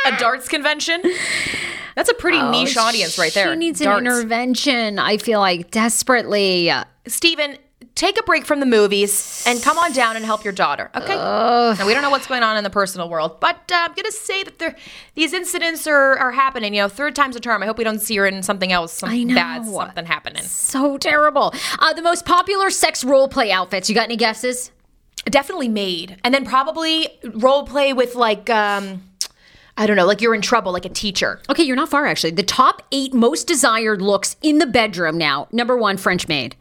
a 0.05 0.17
darts 0.17 0.47
convention? 0.47 1.01
That's 1.95 2.09
a 2.09 2.13
pretty 2.13 2.41
niche 2.41 2.77
audience 2.77 3.17
right 3.17 3.33
there. 3.33 3.49
Oh, 3.49 3.53
She 3.53 3.57
needs 3.59 3.79
Darts. 3.79 3.99
an 3.99 4.05
intervention. 4.07 4.99
I 4.99 5.17
feel 5.17 5.39
like 5.39 5.69
desperately. 5.71 6.71
Steven, 7.07 7.57
take 7.95 8.17
a 8.17 8.23
break 8.23 8.45
from 8.45 8.61
the 8.61 8.65
movies 8.65 9.43
and 9.45 9.61
come 9.61 9.77
on 9.77 9.91
down 9.91 10.15
and 10.15 10.23
help 10.23 10.45
your 10.45 10.53
daughter, 10.53 10.89
okay? 10.95 11.15
Now, 11.15 11.85
we 11.85 11.93
don't 11.93 12.01
know 12.01 12.09
what's 12.09 12.27
going 12.27 12.43
on 12.43 12.55
in 12.55 12.63
the 12.63 12.69
personal 12.69 13.09
world, 13.09 13.39
but 13.41 13.55
uh, 13.71 13.75
I'm 13.75 13.89
going 13.93 14.05
to 14.05 14.11
say 14.13 14.43
that 14.43 14.59
there, 14.59 14.75
these 15.15 15.33
incidents 15.33 15.87
are, 15.87 16.17
are 16.17 16.31
happening. 16.31 16.73
You 16.73 16.83
know, 16.83 16.87
third 16.87 17.15
time's 17.15 17.35
a 17.35 17.41
charm. 17.41 17.61
I 17.63 17.65
hope 17.65 17.77
we 17.77 17.83
don't 17.83 18.01
see 18.01 18.15
her 18.15 18.25
in 18.25 18.43
something 18.43 18.71
else, 18.71 18.93
some 18.93 19.09
I 19.09 19.23
know. 19.23 19.35
bad 19.35 19.65
something 19.65 20.05
happening. 20.05 20.43
So 20.43 20.97
terrible. 20.97 21.53
Uh, 21.79 21.93
the 21.93 22.01
most 22.01 22.25
popular 22.25 22.69
sex 22.69 23.03
role 23.03 23.27
play 23.27 23.51
outfits. 23.51 23.89
You 23.89 23.95
got 23.95 24.05
any 24.05 24.15
guesses? 24.15 24.71
Definitely 25.25 25.67
made. 25.67 26.17
And 26.23 26.33
then 26.33 26.45
probably 26.45 27.09
role 27.33 27.65
play 27.65 27.91
with 27.91 28.15
like, 28.15 28.49
um, 28.49 29.03
I 29.79 29.87
don't 29.87 29.95
know, 29.95 30.05
like 30.05 30.21
you're 30.21 30.35
in 30.35 30.41
trouble, 30.41 30.71
like 30.73 30.85
a 30.85 30.89
teacher. 30.89 31.39
Okay, 31.49 31.63
you're 31.63 31.75
not 31.75 31.89
far 31.89 32.05
actually. 32.05 32.31
The 32.31 32.43
top 32.43 32.83
eight 32.91 33.13
most 33.13 33.47
desired 33.47 34.01
looks 34.01 34.35
in 34.41 34.59
the 34.59 34.67
bedroom 34.67 35.17
now. 35.17 35.47
Number 35.51 35.77
one, 35.77 35.97
French 35.97 36.27
maid. 36.27 36.55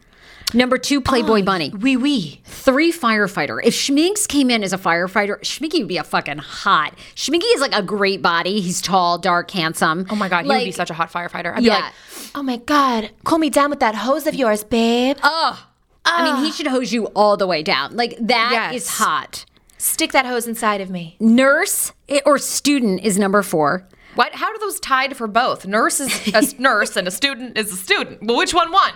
Number 0.53 0.77
two, 0.79 0.99
Playboy 1.01 1.43
bunny. 1.45 1.69
Wee 1.69 1.97
wee. 1.97 2.41
Three, 2.45 2.91
firefighter. 2.91 3.59
If 3.63 3.75
Schminks 3.75 4.27
came 4.27 4.49
in 4.49 4.63
as 4.63 4.73
a 4.73 4.77
firefighter, 4.77 5.37
Schminky 5.41 5.79
would 5.79 5.87
be 5.89 5.97
a 5.97 6.03
fucking 6.03 6.39
hot. 6.39 6.95
Schminky 7.15 7.53
is 7.53 7.61
like 7.61 7.75
a 7.75 7.83
great 7.83 8.21
body. 8.23 8.61
He's 8.61 8.81
tall, 8.81 9.17
dark, 9.19 9.51
handsome. 9.51 10.07
Oh 10.09 10.15
my 10.15 10.27
God, 10.29 10.45
he 10.45 10.49
would 10.49 10.63
be 10.63 10.71
such 10.71 10.89
a 10.89 10.93
hot 10.95 11.11
firefighter. 11.11 11.53
I'd 11.55 11.61
Yeah. 11.63 11.77
be 11.77 11.83
like, 11.83 11.93
oh 12.35 12.41
my 12.43 12.57
God, 12.57 13.11
cool 13.25 13.37
me 13.37 13.49
down 13.51 13.69
with 13.69 13.81
that 13.81 13.93
hose 13.95 14.25
of 14.25 14.33
yours, 14.33 14.63
babe. 14.63 15.17
Oh. 15.21 15.65
I 16.05 16.23
mean, 16.23 16.43
he 16.45 16.51
should 16.51 16.65
hose 16.67 16.91
you 16.93 17.05
all 17.07 17.37
the 17.37 17.45
way 17.45 17.61
down. 17.61 17.95
Like 17.95 18.15
that 18.19 18.71
is 18.73 18.85
Yes. 18.85 18.97
hot. 18.97 19.45
Stick 19.79 20.11
that 20.11 20.25
hose 20.25 20.45
inside 20.45 20.81
of 20.81 20.89
me. 20.89 21.15
Nurse 21.21 21.93
or 22.25 22.37
student 22.37 23.01
is 23.01 23.17
number 23.17 23.41
four. 23.41 23.87
What? 24.15 24.35
How 24.35 24.47
are 24.47 24.59
those 24.59 24.77
tied 24.81 25.15
for 25.15 25.25
both? 25.25 25.65
Nurse 25.65 26.01
is 26.01 26.33
a 26.33 26.41
nurse 26.61 26.97
and 26.97 27.07
a 27.07 27.11
student 27.11 27.57
is 27.57 27.71
a 27.71 27.77
student. 27.77 28.21
Well, 28.21 28.37
which 28.37 28.53
one 28.53 28.71
won? 28.73 28.91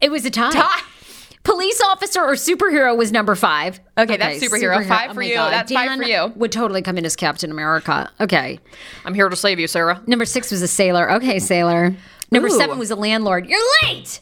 It 0.00 0.10
was 0.10 0.24
a 0.24 0.30
tie. 0.30 0.50
Tie. 0.50 0.80
Police 1.42 1.80
officer 1.82 2.22
or 2.22 2.32
superhero 2.32 2.96
was 2.96 3.12
number 3.12 3.34
five. 3.34 3.78
Okay, 3.98 4.16
that's 4.16 4.42
superhero. 4.42 4.84
Five 4.88 5.10
oh 5.10 5.14
for 5.14 5.20
my 5.20 5.26
you. 5.26 5.34
That's 5.34 5.70
five 5.70 5.96
for 5.98 6.04
you. 6.04 6.32
Would 6.36 6.52
totally 6.52 6.80
come 6.80 6.96
in 6.96 7.04
as 7.04 7.14
Captain 7.14 7.50
America. 7.50 8.10
Okay. 8.18 8.58
I'm 9.04 9.12
here 9.12 9.28
to 9.28 9.36
save 9.36 9.60
you, 9.60 9.68
Sarah. 9.68 10.02
Number 10.06 10.24
six 10.24 10.50
was 10.50 10.62
a 10.62 10.68
sailor. 10.68 11.12
Okay, 11.12 11.38
sailor. 11.38 11.94
Number 12.32 12.48
Ooh. 12.48 12.58
seven 12.58 12.78
was 12.78 12.90
a 12.90 12.96
landlord. 12.96 13.46
You're 13.46 13.60
late. 13.84 14.20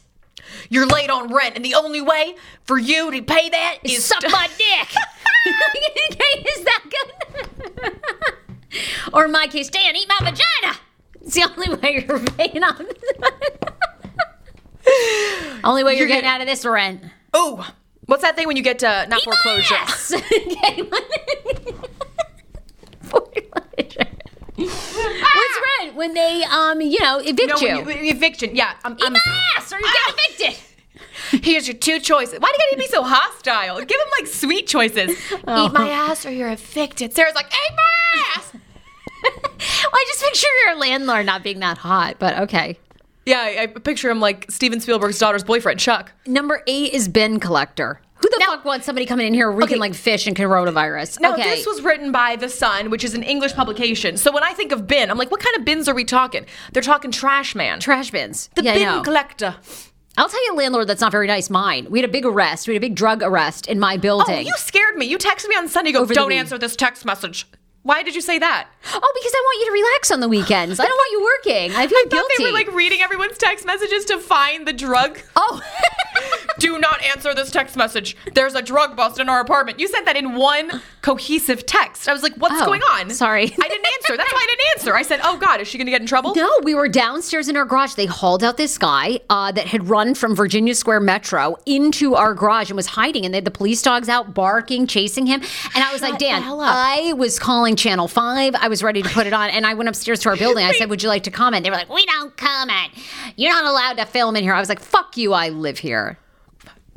You're 0.69 0.85
late 0.87 1.09
on 1.09 1.33
rent, 1.33 1.55
and 1.55 1.63
the 1.65 1.75
only 1.75 2.01
way 2.01 2.35
for 2.63 2.77
you 2.77 3.11
to 3.11 3.21
pay 3.21 3.49
that 3.49 3.77
is 3.83 4.03
Suck 4.05 4.19
to- 4.19 4.29
my 4.29 4.47
dick. 4.57 4.89
is 6.57 6.63
that 6.65 6.83
good? 6.89 7.11
or 9.13 9.25
in 9.25 9.31
my 9.31 9.47
case, 9.47 9.69
Dan, 9.69 9.95
eat 9.95 10.07
my 10.09 10.17
vagina. 10.19 10.77
It's 11.21 11.35
the 11.35 11.43
only 11.43 11.69
way 11.77 12.03
you're 12.07 12.19
paying 12.19 12.63
off. 12.63 12.79
only 15.63 15.83
way 15.83 15.93
you're, 15.93 16.07
You're 16.07 16.09
getting 16.15 16.29
out 16.29 16.41
of 16.41 16.47
this 16.47 16.63
rent. 16.65 17.03
Oh, 17.33 17.67
what's 18.05 18.21
that 18.21 18.35
thing 18.35 18.45
when 18.47 18.55
you 18.57 18.61
get 18.63 18.83
uh, 18.83 19.05
not 19.07 19.21
foreclosure? 19.23 19.73
Yes. 19.73 20.13
okay. 23.13 23.49
What's 24.55 25.59
rent 25.81 25.95
when 25.95 26.13
they 26.13 26.43
um 26.49 26.81
you 26.81 26.99
know 27.01 27.19
evict 27.19 27.47
No, 27.61 27.67
you? 27.67 27.89
you- 27.91 28.11
eviction. 28.11 28.55
Yeah, 28.55 28.73
I'm. 28.83 28.93
Eat 28.93 29.03
I'm 29.05 29.13
my 29.13 29.19
ass 29.57 29.71
or 29.73 29.79
you 29.79 29.85
get 29.85 30.15
evicted. 30.39 30.61
Here's 31.43 31.67
your 31.67 31.75
two 31.77 31.99
choices. 31.99 32.39
Why 32.39 32.51
do 32.55 32.63
you 32.63 32.71
gotta 32.71 32.77
be 32.77 32.87
so 32.87 33.03
hostile? 33.03 33.77
Give 33.79 33.89
him 33.99 34.07
like 34.19 34.27
sweet 34.27 34.67
choices. 34.67 35.11
Eat 35.31 35.43
my 35.73 35.89
ass 35.89 36.25
or 36.25 36.31
you're 36.31 36.51
evicted. 36.51 37.13
Sarah's 37.13 37.35
like, 37.35 37.47
eat 37.47 37.75
my 37.75 38.23
ass. 38.35 38.51
Well, 39.23 39.91
I 39.93 40.05
just 40.07 40.23
picture 40.23 40.47
your 40.65 40.75
landlord 40.77 41.25
not 41.25 41.41
being 41.43 41.59
that 41.61 41.77
hot, 41.79 42.17
but 42.19 42.37
okay. 42.39 42.77
Yeah, 43.25 43.39
I, 43.39 43.61
I 43.63 43.67
picture 43.67 44.09
him 44.11 44.19
like 44.19 44.51
Steven 44.51 44.79
Spielberg's 44.79 45.17
daughter's 45.17 45.43
boyfriend, 45.43 45.79
Chuck. 45.79 46.11
Number 46.27 46.61
eight 46.67 46.93
is 46.93 47.07
bin 47.07 47.39
collector. 47.39 47.99
Who 48.25 48.39
the 48.39 48.43
fuck 48.45 48.65
wants 48.65 48.87
somebody 48.87 49.05
coming 49.05 49.27
in 49.27 49.35
here 49.35 49.51
reeking 49.51 49.73
Okay. 49.75 49.79
like 49.79 49.93
fish 49.93 50.25
and 50.25 50.35
coronavirus? 50.35 51.19
Now, 51.19 51.33
okay. 51.33 51.55
this 51.57 51.67
was 51.67 51.83
written 51.83 52.11
by 52.11 52.35
The 52.35 52.49
Sun, 52.49 52.89
which 52.89 53.03
is 53.03 53.13
an 53.13 53.21
English 53.21 53.53
publication. 53.53 54.17
So 54.17 54.31
when 54.31 54.43
I 54.43 54.51
think 54.53 54.71
of 54.71 54.87
bin, 54.87 55.11
I'm 55.11 55.17
like, 55.19 55.29
what 55.29 55.41
kind 55.41 55.55
of 55.57 55.63
bins 55.63 55.87
are 55.87 55.93
we 55.93 56.05
talking? 56.05 56.47
They're 56.73 56.81
talking 56.81 57.11
trash 57.11 57.53
man. 57.53 57.79
trash 57.79 58.09
bins. 58.09 58.49
the 58.55 58.63
Yeah, 58.63 58.73
bin 58.95 59.03
collector. 59.03 59.55
I'll 60.17 60.27
tell 60.29 60.43
you 60.47 60.53
a 60.53 60.57
landlord 60.57 60.87
that's 60.87 61.01
not 61.01 61.11
very 61.11 61.27
nice. 61.27 61.51
Mine. 61.51 61.85
We 61.91 61.99
had 61.99 62.09
a 62.09 62.11
big 62.11 62.25
arrest. 62.25 62.67
We 62.67 62.73
had 62.73 62.79
a 62.81 62.87
big 62.87 62.95
drug 62.95 63.21
arrest 63.21 63.67
in 63.67 63.79
my 63.79 63.95
building. 63.97 64.35
Oh, 64.35 64.39
you 64.39 64.53
scared 64.57 64.95
me. 64.95 65.05
You 65.05 65.19
texted 65.19 65.47
me 65.49 65.55
on 65.57 65.67
Sunday. 65.67 65.91
Go, 65.91 66.01
Over 66.01 66.13
don't 66.15 66.31
answer 66.31 66.57
this 66.57 66.75
text 66.75 67.05
message. 67.05 67.45
Why 67.83 68.01
did 68.01 68.15
you 68.15 68.21
say 68.21 68.39
that? 68.39 68.67
Oh, 68.93 69.11
because 69.13 69.31
I 69.35 69.41
want 69.45 69.59
you 69.59 69.65
to 69.67 69.71
relax 69.73 70.09
on 70.09 70.19
the 70.19 70.27
weekends. 70.27 70.79
I 70.79 70.85
don't 70.85 70.95
want 70.97 71.11
you 71.11 71.21
working. 71.23 71.75
I 71.75 71.85
feel 71.85 71.97
I 72.03 72.05
guilty. 72.09 72.33
they 72.39 72.45
were 72.45 72.51
like 72.51 72.73
reading 72.73 73.01
everyone's 73.01 73.37
text 73.37 73.63
messages 73.63 74.05
to 74.05 74.17
find 74.17 74.65
the 74.67 74.73
drug. 74.73 75.19
oh, 75.35 75.61
Do 76.59 76.77
not 76.79 77.01
answer 77.03 77.33
this 77.33 77.51
text 77.51 77.75
message. 77.75 78.15
There's 78.33 78.55
a 78.55 78.61
drug 78.61 78.95
bust 78.95 79.19
in 79.19 79.29
our 79.29 79.39
apartment. 79.41 79.79
You 79.79 79.87
sent 79.87 80.05
that 80.05 80.15
in 80.15 80.35
one 80.35 80.81
cohesive 81.01 81.65
text. 81.65 82.07
I 82.09 82.13
was 82.13 82.23
like, 82.23 82.35
what's 82.35 82.61
Oh, 82.61 82.65
going 82.65 82.81
on? 82.93 83.09
sorry. 83.11 83.43
I 83.43 83.67
didn't 83.67 83.85
answer. 83.95 84.17
That's 84.17 84.31
why 84.33 84.39
I 84.41 84.47
didn't 84.49 84.65
answer. 84.77 84.95
I 84.95 85.01
said, 85.03 85.19
oh 85.23 85.37
God, 85.37 85.61
is 85.61 85.67
she 85.67 85.77
going 85.77 85.85
to 85.87 85.91
get 85.91 86.01
in 86.01 86.07
trouble? 86.07 86.33
No, 86.35 86.49
we 86.63 86.73
were 86.75 86.87
downstairs 86.87 87.47
in 87.49 87.55
our 87.57 87.65
garage. 87.65 87.93
They 87.93 88.05
hauled 88.05 88.43
out 88.43 88.57
this 88.57 88.77
guy 88.77 89.19
uh, 89.29 89.51
that 89.51 89.67
had 89.67 89.87
run 89.89 90.15
from 90.15 90.35
Virginia 90.35 90.73
Square 90.75 91.01
Metro 91.01 91.57
into 91.65 92.15
our 92.15 92.33
garage 92.33 92.69
and 92.69 92.75
was 92.77 92.87
hiding. 92.87 93.25
And 93.25 93.33
they 93.33 93.37
had 93.37 93.45
the 93.45 93.51
police 93.51 93.81
dogs 93.81 94.09
out 94.09 94.33
barking, 94.33 94.87
chasing 94.87 95.25
him. 95.25 95.41
And 95.75 95.83
I 95.83 95.91
was 95.93 96.01
like, 96.01 96.17
Dan. 96.17 96.41
I 96.45 97.13
was 97.17 97.37
calling 97.39 97.75
Channel 97.75 98.07
5. 98.07 98.55
I 98.55 98.67
was 98.67 98.81
ready 98.83 99.01
to 99.01 99.09
put 99.09 99.27
it 99.27 99.33
on. 99.33 99.49
And 99.49 99.65
I 99.65 99.73
went 99.73 99.89
upstairs 99.89 100.19
to 100.21 100.29
our 100.29 100.37
building. 100.37 100.65
I 100.65 100.71
said, 100.73 100.89
Would 100.89 101.03
you 101.03 101.09
like 101.09 101.23
to 101.23 101.31
comment? 101.31 101.63
They 101.63 101.69
were 101.69 101.75
like, 101.75 101.89
We 101.89 102.05
don't 102.05 102.35
comment. 102.37 102.91
You're 103.35 103.51
not 103.53 103.65
allowed 103.65 103.97
to 103.97 104.05
film 104.05 104.35
in 104.35 104.43
here. 104.43 104.53
I 104.53 104.59
was 104.59 104.69
like, 104.69 104.79
Fuck 104.79 105.17
you. 105.17 105.33
I 105.33 105.49
live 105.49 105.79
here. 105.79 106.17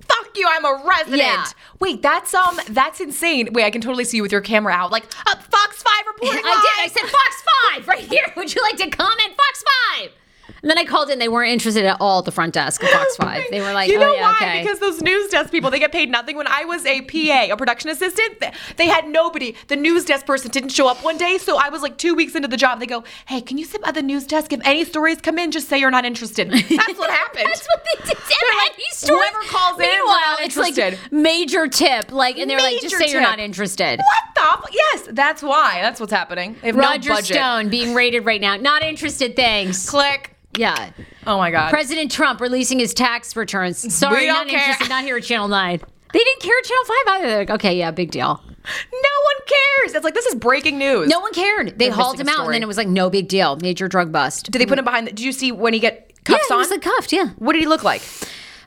Fuck 0.09 0.37
you, 0.37 0.49
I'm 0.51 0.65
a 0.65 0.83
resident. 0.87 1.19
Yeah. 1.21 1.45
Wait, 1.81 2.03
that's 2.03 2.35
um 2.35 2.59
that's 2.69 3.01
insane. 3.01 3.49
Wait, 3.53 3.65
I 3.65 3.71
can 3.71 3.81
totally 3.81 4.05
see 4.05 4.17
you 4.17 4.23
with 4.23 4.33
your 4.33 4.41
camera 4.41 4.73
out. 4.73 4.91
Like, 4.91 5.05
uh, 5.27 5.37
Fox 5.37 5.83
5 5.83 5.93
reporting 6.07 6.43
I 6.45 6.55
did. 6.63 6.85
I 6.85 6.89
said 6.89 7.09
Fox 7.09 7.43
Five 7.77 7.89
right 7.89 8.01
here. 8.01 8.25
Would 8.37 8.55
you 8.55 8.63
like 8.63 8.77
to 8.79 8.89
comment? 8.91 9.31
Fox 9.37 9.65
Five. 9.97 10.11
And 10.63 10.71
then 10.71 10.79
I 10.79 10.85
called 10.85 11.11
in. 11.11 11.19
They 11.19 11.29
weren't 11.29 11.51
interested 11.51 11.85
at 11.85 11.97
all 12.01 12.21
at 12.21 12.25
the 12.25 12.33
front 12.33 12.55
desk 12.55 12.83
of 12.83 12.89
Fox 12.89 13.17
oh 13.21 13.25
Five. 13.25 13.45
They 13.51 13.61
were 13.61 13.73
like, 13.73 13.91
you 13.91 13.97
oh, 13.99 14.01
know 14.01 14.11
"Oh 14.11 14.15
yeah, 14.15 14.23
why? 14.33 14.37
okay." 14.37 14.63
Because 14.63 14.79
those 14.81 15.01
news 15.03 15.31
desk 15.31 15.51
people, 15.51 15.71
they 15.71 15.79
get 15.79 15.93
paid 15.93 16.11
nothing. 16.11 16.37
When 16.37 16.47
I 16.47 16.65
was 16.65 16.85
a 16.87 17.03
PA, 17.03 17.53
a 17.53 17.57
production 17.57 17.91
assistant, 17.91 18.43
they 18.77 18.87
had 18.87 19.09
nobody. 19.09 19.55
The 19.69 19.77
news 19.77 20.05
desk 20.05 20.27
person 20.27 20.51
didn't 20.51 20.71
show 20.71 20.89
up 20.89 21.03
one 21.05 21.17
day, 21.17 21.39
so 21.39 21.59
I 21.59 21.69
was 21.69 21.83
like 21.83 21.97
two 21.99 22.15
weeks 22.15 22.35
into 22.35 22.49
the 22.49 22.57
job. 22.57 22.81
They 22.81 22.87
go, 22.87 23.05
"Hey, 23.27 23.41
can 23.41 23.59
you 23.59 23.65
sit 23.65 23.83
by 23.83 23.93
the 23.93 24.03
news 24.03 24.27
desk? 24.27 24.53
If 24.53 24.61
any 24.65 24.85
stories 24.85 25.21
come 25.21 25.39
in, 25.39 25.51
just 25.51 25.69
say 25.69 25.79
you're 25.79 25.91
not 25.91 26.05
interested." 26.05 26.51
That's 26.53 26.99
what 26.99 27.11
happened. 27.11 27.47
That's 27.47 27.67
what 27.67 27.85
they 27.85 28.07
did. 28.07 28.19
Like, 28.19 28.75
Any 28.75 28.85
stories- 28.93 29.21
whoever 29.21 29.45
calls 29.49 29.79
in, 29.81 29.87
Meanwhile, 29.87 30.37
it's 30.41 30.57
like 30.57 30.99
major 31.13 31.67
tip, 31.69 32.13
like, 32.13 32.39
and 32.39 32.51
they're 32.51 32.59
like, 32.59 32.81
just 32.81 32.95
Major 32.95 33.07
say 33.07 33.13
you're 33.13 33.21
not 33.21 33.39
interested. 33.39 33.99
what 34.01 34.35
the? 34.35 34.73
Yes, 34.73 35.09
that's 35.13 35.43
why. 35.43 35.81
That's 35.83 36.01
what's 36.01 36.13
happening. 36.13 36.57
They 36.61 36.69
have 36.69 36.77
Roger 36.77 37.11
no 37.11 37.15
budget. 37.17 37.37
Stone 37.37 37.69
being 37.69 37.95
rated 37.95 38.25
right 38.25 38.41
now. 38.41 38.57
Not 38.57 38.83
interested. 38.83 39.37
Thanks. 39.37 39.89
Click. 39.89 40.35
Yeah. 40.59 40.91
Oh 41.27 41.39
my 41.39 41.51
god. 41.51 41.71
President 41.71 42.11
Trump 42.11 42.41
releasing 42.41 42.79
his 42.79 42.93
tax 42.95 43.35
returns. 43.37 43.95
Sorry, 43.95 44.23
We 44.23 44.27
don't 44.27 44.47
not 44.47 44.49
care. 44.49 44.61
interested. 44.61 44.89
Not 44.89 45.05
here 45.05 45.17
at 45.17 45.23
Channel 45.25 45.49
Nine. 45.49 45.81
They 46.13 46.19
didn't 46.19 46.41
care 46.43 46.57
at 46.59 46.65
Channel 46.65 46.85
Five 46.85 47.15
either. 47.15 47.29
They're 47.29 47.39
like, 47.41 47.51
okay, 47.51 47.77
yeah, 47.79 47.91
big 47.91 48.11
deal. 48.11 48.43
no 48.45 49.15
one 49.25 49.47
cares. 49.47 49.95
It's 49.95 50.05
like 50.05 50.15
this 50.15 50.27
is 50.27 50.35
breaking 50.35 50.79
news. 50.79 51.09
No 51.09 51.21
one 51.21 51.33
cared. 51.33 51.79
They 51.79 51.87
They're 51.87 51.93
hauled 51.95 52.19
him 52.19 52.27
missing 52.27 52.29
a 52.29 52.33
out, 52.33 52.39
and 52.41 52.45
story. 52.47 52.55
then 52.57 52.63
it 52.63 52.67
was 52.67 52.77
like 52.77 52.89
no 52.89 53.09
big 53.11 53.29
deal. 53.29 53.57
Major 53.57 53.89
drug 53.89 54.11
bust. 54.13 54.51
Did 54.51 54.59
they 54.61 54.67
put 54.67 54.79
him 54.79 54.85
behind? 54.85 55.07
The, 55.07 55.13
did 55.13 55.21
you 55.25 55.33
see 55.33 55.53
when 55.53 55.75
he 55.75 55.81
get 55.81 56.07
yeah, 56.29 56.37
cuffs 56.37 56.49
he 56.49 56.55
on? 56.55 56.59
was 56.61 56.71
like 56.71 56.83
cuffed. 56.83 57.13
Yeah. 57.13 57.29
what 57.37 57.53
did 57.53 57.61
he 57.61 57.67
look 57.69 57.85
like? 57.85 58.03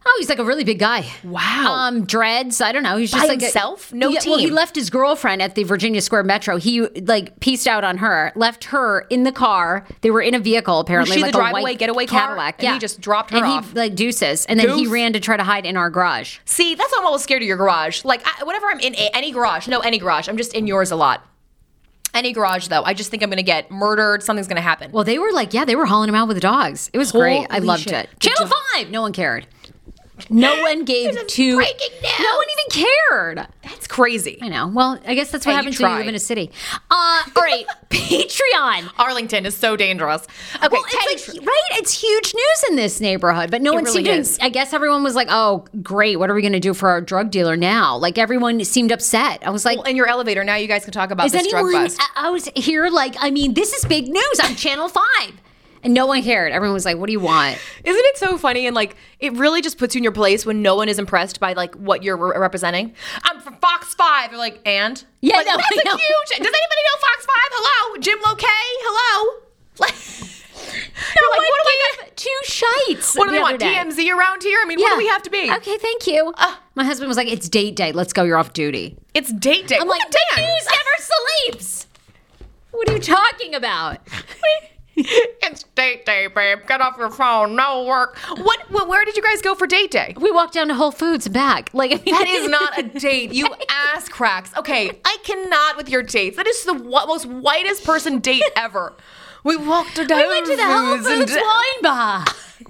Oh, 0.04 0.16
he's 0.18 0.30
like 0.30 0.40
a 0.40 0.44
really 0.44 0.64
big 0.64 0.80
guy. 0.80 1.06
Wow. 1.24 1.68
Um, 1.68 2.06
dreads. 2.06 2.60
I 2.60 2.72
don't 2.72 2.82
know. 2.82 2.98
He's 2.98 3.12
just 3.12 3.22
By 3.24 3.28
like 3.28 3.42
a- 3.42 3.46
himself? 3.46 3.94
No 3.94 4.10
yeah, 4.10 4.20
Well, 4.26 4.40
he 4.40 4.50
left 4.50 4.76
his 4.76 4.90
girlfriend 4.90 5.44
at 5.44 5.54
the 5.54 5.64
Virginia 5.64 6.02
Square 6.02 6.24
Metro. 6.24 6.58
He 6.58 6.82
like 6.82 7.40
pieced 7.40 7.68
out 7.68 7.84
on 7.84 7.98
her, 8.00 8.32
left 8.36 8.66
her 8.66 9.02
in 9.12 9.24
the 9.24 9.32
car. 9.32 9.86
They 10.02 10.10
were 10.10 10.22
in 10.22 10.34
a 10.34 10.40
vehicle 10.40 10.80
apparently, 10.80 11.18
she 11.18 11.22
like 11.22 11.34
the 11.34 11.40
a 11.40 11.50
away, 11.52 11.76
getaway 11.76 12.08
car? 12.08 12.22
Cadillac. 12.22 12.56
And 12.60 12.64
yeah, 12.64 12.74
he 12.74 12.80
just 12.80 13.00
dropped 13.00 13.30
her 13.32 13.38
and 13.38 13.46
off. 13.46 13.70
He 13.72 13.78
like 13.78 13.96
deuces, 13.96 14.46
and 14.48 14.60
then 14.60 14.76
he 14.76 14.88
ran 14.88 15.14
to 15.14 15.20
try 15.20 15.38
to 15.38 15.44
hide 15.44 15.66
in 15.68 15.78
our 15.78 15.92
garage. 15.92 16.40
See, 16.46 16.74
that's 16.74 16.92
why 16.92 16.98
I'm 17.00 17.06
always 17.06 17.22
scared 17.22 17.44
of 17.44 17.48
your 17.48 17.58
garage. 17.58 18.04
Like, 18.04 18.22
I, 18.26 18.44
whenever 18.44 18.68
I'm 18.68 18.80
in 18.80 18.96
a, 18.96 19.16
any 19.16 19.32
garage, 19.32 19.68
no, 19.68 19.82
any 19.82 20.00
garage, 20.00 20.28
I'm 20.28 20.38
just 20.38 20.54
in 20.56 20.66
yours 20.66 20.90
a 20.92 20.96
lot. 20.96 21.26
Any 22.14 22.34
garage, 22.34 22.68
though, 22.68 22.84
I 22.84 22.94
just 22.94 23.10
think 23.10 23.24
I'm 23.24 23.30
gonna 23.30 23.44
get 23.44 23.72
murdered. 23.72 24.24
Something's 24.24 24.48
gonna 24.48 24.62
happen. 24.62 24.92
Well, 24.92 25.04
they 25.04 25.20
were 25.20 25.32
like, 25.32 25.54
yeah, 25.54 25.64
they 25.64 25.76
were 25.76 25.86
hauling 25.86 26.10
him 26.10 26.16
out 26.16 26.28
with 26.28 26.36
the 26.38 26.42
dogs. 26.42 26.90
It 26.92 26.98
was 26.98 27.12
great. 27.12 27.48
I 27.50 27.60
loved 27.60 27.84
shit. 27.84 27.94
it. 27.94 28.20
Channel 28.20 28.52
Five. 28.74 28.90
No 28.90 29.02
one 29.02 29.14
cared. 29.14 29.48
No 30.30 30.62
one 30.62 30.86
gave 30.86 31.16
two. 31.28 31.52
No 31.52 31.56
one 31.58 31.66
even 31.66 32.86
cared. 33.10 33.48
that's 33.64 33.88
crazy. 33.88 34.38
I 34.42 34.50
know. 34.50 34.68
Well, 34.68 35.00
I 35.06 35.16
guess 35.16 35.32
that's 35.32 35.46
what 35.46 35.52
Hey, 35.52 35.58
you 35.58 35.64
happens 35.64 35.80
when 35.80 35.92
you 35.92 35.98
live 35.98 36.08
in 36.08 36.16
a 36.16 36.20
city. 36.20 36.52
Uh, 36.90 37.24
all 37.36 37.42
right, 37.44 37.66
Patreon. 37.90 38.92
Arlington 38.98 39.46
is 39.46 39.56
so 39.56 39.76
dangerous. 39.76 40.24
Okay, 40.56 40.68
well, 40.72 40.84
it's 40.88 41.28
like 41.28 41.46
right. 41.46 41.80
It's 41.80 42.00
huge 42.02 42.34
news 42.34 42.64
in 42.70 42.76
this 42.76 43.00
neighborhood, 43.02 43.52
but 43.52 43.62
no 43.62 43.74
one 43.74 43.84
really 43.84 44.04
seemed 44.04 44.26
to. 44.26 44.44
I 44.44 44.50
guess 44.50 44.74
everyone 44.74 45.04
was 45.04 45.16
like, 45.16 45.28
"Oh, 45.30 45.66
great! 45.82 46.18
What 46.18 46.30
are 46.30 46.34
we 46.34 46.42
going 46.42 46.54
to 46.54 46.60
do 46.60 46.74
for 46.74 46.90
our 46.90 47.02
drug 47.02 47.32
dealer 47.32 47.56
now?" 47.58 47.98
Like 47.98 48.18
everyone 48.18 48.64
seemed 48.64 48.92
upset. 48.92 49.42
I 49.46 49.50
was 49.50 49.66
like, 49.66 49.78
well, 49.78 49.88
in 49.88 49.96
your 49.96 50.08
elevator 50.08 50.44
now, 50.44 50.56
you 50.56 50.68
guys 50.68 50.84
can 50.84 50.94
talk 50.94 51.12
about 51.12 51.26
"Is 51.26 51.32
this 51.32 51.48
drug 51.48 51.66
anyone?" 51.66 51.84
bust. 51.86 52.00
I, 52.16 52.28
I 52.28 52.30
was 52.32 52.50
here 52.56 52.90
like, 52.90 53.16
I 53.20 53.32
mean, 53.32 53.54
this 53.54 53.74
is 53.74 53.86
big 53.86 54.08
news 54.08 54.40
on 54.44 54.56
Channel 54.56 54.90
Five, 54.90 55.34
and 55.84 55.94
no 55.94 56.06
one 56.06 56.22
cared. 56.24 56.52
Everyone 56.52 56.74
was 56.74 56.86
like, 56.86 56.98
"What 56.98 57.08
do 57.08 57.12
you 57.14 57.20
want?" 57.20 57.58
Isn't 57.84 58.06
it 58.06 58.18
so 58.18 58.38
funny? 58.38 58.68
And 58.68 58.76
like, 58.76 58.96
it 59.20 59.34
really 59.34 59.62
just 59.62 59.78
puts 59.78 59.96
you 59.96 60.00
in 60.00 60.04
your 60.04 60.12
place 60.14 60.46
when 60.46 60.62
no 60.62 60.76
one 60.76 60.90
is 60.90 61.00
impressed 61.00 61.40
by 61.40 61.54
like 61.54 61.76
what 61.76 62.04
you're 62.04 62.18
re- 62.18 62.38
representing. 62.38 62.94
I'm 63.24 63.40
from 63.42 63.56
Fox 63.58 63.94
Five. 63.96 64.30
They're 64.32 64.40
like, 64.40 64.60
and 64.66 65.04
Yeah, 65.22 65.38
Like, 65.38 65.46
no, 65.48 65.58
that's 65.58 65.72
a 65.72 65.76
huge. 65.76 66.30
Does 66.30 66.38
anybody 66.40 66.52
know 66.54 67.00
Fox 67.00 67.26
Five? 67.26 67.52
Hello, 67.52 67.98
Jim 68.00 68.20
Lokay. 68.20 68.46
Hello. 68.48 69.38
Like, 69.80 69.94
No 69.96 71.28
like, 71.32 71.40
what 71.40 71.60
do 71.64 71.70
I 71.70 72.06
gave 72.06 72.16
two 72.16 72.40
shites. 72.44 73.16
what 73.16 73.26
do 73.26 73.32
other 73.32 73.42
want? 73.42 73.60
day. 73.60 73.74
TMZ 73.74 74.16
around 74.16 74.44
here? 74.44 74.60
I 74.62 74.66
mean, 74.66 74.80
what 74.80 74.92
do 74.92 74.98
we 74.98 75.08
have 75.08 75.24
to 75.24 75.30
be? 75.32 75.52
Okay, 75.52 75.78
thank 75.78 76.06
you. 76.06 76.32
Uh. 76.38 76.56
My 76.76 76.84
husband 76.84 77.08
was 77.08 77.18
like, 77.18 77.28
"It's 77.30 77.50
date 77.50 77.76
day. 77.76 77.92
Let's 77.94 78.14
go. 78.14 78.24
You're 78.24 78.38
off 78.38 78.54
duty." 78.54 78.96
It's 79.16 79.32
date 79.34 79.68
day. 79.68 79.78
I'm 79.80 79.88
Look 79.88 79.98
like, 79.98 80.06
at 80.06 80.12
"The 80.12 80.20
Dan. 80.36 80.46
news 80.46 80.66
never 80.68 81.10
sleeps." 81.48 81.88
What 82.72 82.90
are 82.90 82.94
you 82.94 83.00
talking 83.00 83.56
about? 83.56 83.98
it's 85.44 85.64
date 85.76 86.06
day, 86.06 86.28
babe. 86.28 86.60
Get 86.68 86.82
off 86.82 86.98
your 86.98 87.10
phone. 87.12 87.56
No 87.56 87.84
work. 87.86 88.18
What? 88.38 88.60
wh- 88.70 88.88
Where 88.88 89.04
did 89.06 89.16
you 89.18 89.24
guys 89.24 89.42
go 89.42 89.56
for 89.56 89.68
date 89.68 89.92
day? 89.92 90.14
We 90.20 90.32
walked 90.32 90.54
down 90.54 90.68
to 90.70 90.76
Whole 90.76 90.92
Foods 90.92 91.28
back. 91.28 91.70
Like 91.74 91.92
I 91.92 91.96
mean, 91.96 92.16
That 92.16 92.28
is 92.28 92.50
not 92.50 92.78
a 92.80 92.84
date. 93.00 93.34
You 93.34 93.48
ass 93.70 94.08
cracks. 94.10 94.52
Okay, 94.58 94.92
I 95.06 95.18
cannot 95.24 95.78
with 95.78 95.90
your 95.90 96.04
dates. 96.04 96.38
That 96.38 96.48
is 96.48 96.64
the 96.64 96.74
most 96.74 97.26
whitest 97.26 97.84
person 97.84 98.20
date 98.20 98.44
ever. 98.56 98.94
We 99.44 99.56
walked 99.58 99.96
to 99.96 100.02
We 100.06 100.28
went 100.28 100.46
to 100.46 100.56
the 100.56 100.64
Whole 100.66 100.98
Foods 100.98 101.08
and- 101.08 101.22
Foods 101.30 101.36
wine 101.36 101.82
bar. 101.82 102.26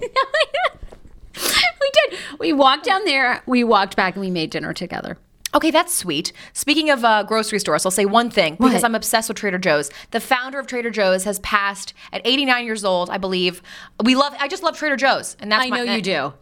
we 1.80 1.90
did. 2.08 2.18
We 2.38 2.52
walked 2.52 2.84
down 2.84 3.04
there. 3.04 3.42
We 3.46 3.64
walked 3.64 3.96
back, 3.96 4.14
and 4.14 4.20
we 4.24 4.30
made 4.30 4.50
dinner 4.50 4.72
together. 4.72 5.18
Okay, 5.54 5.70
that's 5.70 5.94
sweet. 5.94 6.32
Speaking 6.54 6.88
of 6.90 7.04
uh, 7.04 7.22
grocery 7.24 7.58
stores, 7.58 7.84
I'll 7.84 7.92
say 7.92 8.06
one 8.06 8.30
thing 8.30 8.54
because 8.54 8.74
What? 8.74 8.84
I'm 8.84 8.94
obsessed 8.94 9.28
with 9.28 9.36
Trader 9.36 9.58
Joe's. 9.58 9.90
The 10.10 10.20
founder 10.20 10.58
of 10.58 10.66
Trader 10.66 10.90
Joe's 10.90 11.24
has 11.24 11.38
passed 11.40 11.92
at 12.12 12.22
89 12.24 12.64
years 12.64 12.84
old, 12.84 13.10
I 13.10 13.18
believe. 13.18 13.62
We 14.02 14.14
love. 14.14 14.34
I 14.38 14.48
just 14.48 14.62
love 14.62 14.76
Trader 14.78 14.96
Joe's, 14.96 15.36
and 15.40 15.52
that's 15.52 15.64
I 15.64 15.68
my 15.68 15.76
know 15.84 15.94
you 15.94 16.00
do. 16.02 16.32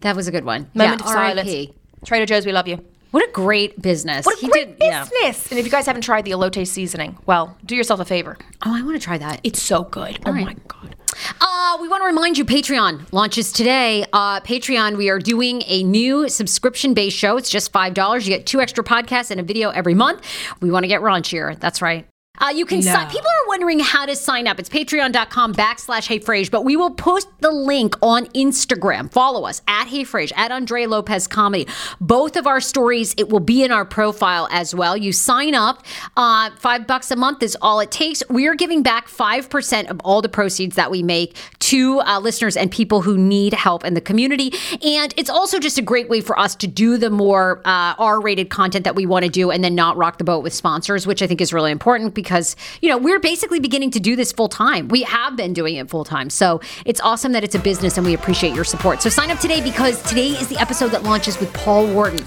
That 0.00 0.16
was 0.16 0.26
a 0.28 0.32
good 0.32 0.44
one. 0.44 0.70
Moment 0.74 1.00
yeah, 1.00 1.06
of 1.06 1.12
silence. 1.12 1.48
R.I.P. 1.48 1.74
Trader 2.04 2.26
Joe's, 2.26 2.46
we 2.46 2.52
love 2.52 2.68
you. 2.68 2.82
What 3.10 3.26
a 3.28 3.32
great 3.32 3.80
business. 3.80 4.26
What 4.26 4.36
a 4.36 4.40
He 4.40 4.48
great 4.48 4.78
did- 4.78 4.86
yeah. 4.88 5.04
business! 5.04 5.50
And 5.50 5.58
if 5.58 5.64
you 5.64 5.70
guys 5.70 5.86
haven't 5.86 6.02
tried 6.02 6.24
the 6.24 6.32
elote 6.32 6.66
seasoning, 6.66 7.16
well, 7.24 7.56
do 7.64 7.74
yourself 7.76 8.00
a 8.00 8.04
favor. 8.04 8.36
Oh, 8.64 8.74
I 8.76 8.82
want 8.82 8.96
to 8.96 9.02
try 9.02 9.16
that. 9.18 9.40
It's 9.44 9.62
so 9.62 9.84
good. 9.84 10.18
Oh 10.26 10.32
right. 10.32 10.44
my 10.46 10.56
god. 10.68 10.96
Uh, 11.40 11.78
we 11.80 11.88
want 11.88 12.02
to 12.02 12.06
remind 12.06 12.38
you 12.38 12.44
Patreon 12.44 13.10
launches 13.12 13.52
today. 13.52 14.04
Uh, 14.12 14.40
Patreon, 14.40 14.96
we 14.96 15.08
are 15.08 15.18
doing 15.18 15.62
a 15.66 15.82
new 15.82 16.28
subscription 16.28 16.94
based 16.94 17.16
show. 17.16 17.36
It's 17.36 17.50
just 17.50 17.72
$5. 17.72 18.24
You 18.24 18.28
get 18.28 18.46
two 18.46 18.60
extra 18.60 18.84
podcasts 18.84 19.30
and 19.30 19.40
a 19.40 19.42
video 19.42 19.70
every 19.70 19.94
month. 19.94 20.22
We 20.60 20.70
want 20.70 20.84
to 20.84 20.88
get 20.88 21.00
raunchier. 21.00 21.58
That's 21.58 21.80
right. 21.82 22.06
Uh, 22.38 22.52
you 22.54 22.66
can 22.66 22.82
sign. 22.82 23.08
People 23.08 23.30
wondering 23.46 23.80
how 23.80 24.06
to 24.06 24.16
sign 24.16 24.46
up. 24.46 24.58
It's 24.58 24.68
patreon.com 24.68 25.54
backslash 25.54 26.06
Hey 26.06 26.18
Frase, 26.18 26.50
but 26.50 26.64
we 26.64 26.76
will 26.76 26.90
post 26.90 27.28
the 27.40 27.50
link 27.50 27.94
on 28.02 28.26
Instagram. 28.26 29.10
Follow 29.10 29.44
us 29.44 29.62
at 29.68 29.86
HeyFrase, 29.86 30.32
at 30.36 30.50
Andrea 30.50 30.88
Lopez 30.88 31.26
Comedy. 31.26 31.66
Both 32.00 32.36
of 32.36 32.46
our 32.46 32.60
stories, 32.60 33.14
it 33.16 33.28
will 33.28 33.40
be 33.40 33.62
in 33.62 33.70
our 33.70 33.84
profile 33.84 34.48
as 34.50 34.74
well. 34.74 34.96
You 34.96 35.12
sign 35.12 35.54
up. 35.54 35.84
Uh, 36.16 36.50
five 36.56 36.86
bucks 36.86 37.10
a 37.10 37.16
month 37.16 37.42
is 37.42 37.56
all 37.62 37.80
it 37.80 37.90
takes. 37.90 38.22
We 38.28 38.46
are 38.48 38.54
giving 38.54 38.82
back 38.82 39.08
5% 39.08 39.90
of 39.90 40.00
all 40.00 40.22
the 40.22 40.28
proceeds 40.28 40.76
that 40.76 40.90
we 40.90 41.02
make 41.02 41.36
to 41.60 42.00
uh, 42.00 42.18
listeners 42.20 42.56
and 42.56 42.70
people 42.70 43.02
who 43.02 43.16
need 43.16 43.54
help 43.54 43.84
in 43.84 43.94
the 43.94 44.00
community. 44.00 44.52
And 44.82 45.14
it's 45.16 45.30
also 45.30 45.58
just 45.58 45.78
a 45.78 45.82
great 45.82 46.08
way 46.08 46.20
for 46.20 46.38
us 46.38 46.54
to 46.56 46.66
do 46.66 46.98
the 46.98 47.10
more 47.10 47.60
uh, 47.64 47.94
R 47.98 48.20
rated 48.20 48.50
content 48.50 48.84
that 48.84 48.96
we 48.96 49.06
want 49.06 49.24
to 49.24 49.30
do 49.30 49.50
and 49.50 49.62
then 49.62 49.74
not 49.74 49.96
rock 49.96 50.18
the 50.18 50.24
boat 50.24 50.42
with 50.42 50.52
sponsors, 50.52 51.06
which 51.06 51.22
I 51.22 51.26
think 51.26 51.40
is 51.40 51.52
really 51.52 51.70
important 51.70 52.14
because, 52.14 52.56
you 52.82 52.88
know, 52.88 52.98
we're 52.98 53.20
basically 53.20 53.35
beginning 53.60 53.90
to 53.92 54.00
do 54.00 54.16
this 54.16 54.32
full 54.32 54.48
time. 54.48 54.88
We 54.88 55.02
have 55.02 55.36
been 55.36 55.52
doing 55.52 55.76
it 55.76 55.88
full 55.90 56.04
time. 56.04 56.30
So 56.30 56.60
it's 56.84 57.00
awesome 57.00 57.32
that 57.32 57.44
it's 57.44 57.54
a 57.54 57.58
business 57.58 57.96
and 57.96 58.06
we 58.06 58.14
appreciate 58.14 58.54
your 58.54 58.64
support. 58.64 59.02
So 59.02 59.10
sign 59.10 59.30
up 59.30 59.38
today 59.38 59.60
because 59.60 60.02
today 60.02 60.28
is 60.28 60.48
the 60.48 60.58
episode 60.58 60.88
that 60.88 61.02
launches 61.02 61.38
with 61.38 61.52
Paul 61.52 61.86
Wharton. 61.86 62.24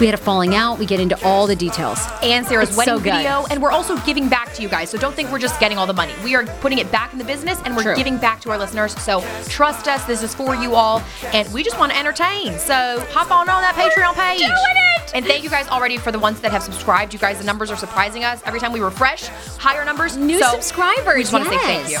We 0.00 0.06
had 0.06 0.14
a 0.14 0.18
falling 0.18 0.54
out. 0.54 0.78
We 0.78 0.86
get 0.86 1.00
into 1.00 1.20
all 1.24 1.46
the 1.46 1.56
details. 1.56 1.98
and 2.22 2.46
Sarah's 2.46 2.68
It's 2.68 2.78
wedding 2.78 2.94
so 2.94 3.00
good. 3.00 3.12
video, 3.14 3.46
and 3.50 3.60
we're 3.60 3.72
also 3.72 3.96
giving 3.98 4.28
back 4.28 4.52
to 4.54 4.62
you 4.62 4.68
guys. 4.68 4.90
So 4.90 4.98
don't 4.98 5.14
think 5.14 5.30
we're 5.32 5.38
just 5.40 5.58
getting 5.58 5.76
all 5.78 5.86
the 5.86 5.92
money. 5.92 6.12
We 6.22 6.34
are 6.36 6.44
putting 6.60 6.78
it 6.78 6.90
back 6.92 7.12
in 7.12 7.18
the 7.18 7.24
business, 7.24 7.58
and 7.64 7.74
we're 7.76 7.82
True. 7.82 7.96
giving 7.96 8.16
back 8.16 8.40
to 8.42 8.50
our 8.50 8.58
listeners. 8.58 8.92
So 9.02 9.22
trust 9.48 9.88
us. 9.88 10.04
This 10.04 10.22
is 10.22 10.34
for 10.34 10.54
you 10.54 10.74
all, 10.74 11.02
and 11.32 11.52
we 11.52 11.62
just 11.64 11.78
want 11.78 11.90
to 11.92 11.98
entertain. 11.98 12.58
So 12.58 13.04
hop 13.10 13.30
on 13.30 13.48
on 13.48 13.62
that 13.62 13.74
Patreon 13.74 14.14
page. 14.14 14.38
Doing 14.38 14.50
it! 14.52 15.12
And 15.14 15.24
thank 15.24 15.42
you 15.42 15.50
guys 15.50 15.66
already 15.68 15.96
for 15.96 16.12
the 16.12 16.18
ones 16.18 16.40
that 16.42 16.52
have 16.52 16.62
subscribed. 16.62 17.12
You 17.12 17.18
guys, 17.18 17.38
the 17.38 17.44
numbers 17.44 17.70
are 17.70 17.76
surprising 17.76 18.24
us 18.24 18.40
every 18.44 18.60
time 18.60 18.72
we 18.72 18.80
refresh. 18.80 19.26
Higher 19.58 19.84
numbers. 19.84 20.16
New 20.16 20.38
So, 20.38 20.52
subscribers. 20.52 21.14
We 21.16 21.20
just 21.22 21.32
want 21.32 21.44
to 21.44 21.50
say 21.50 21.58
thank 21.58 21.90
you. 21.90 21.98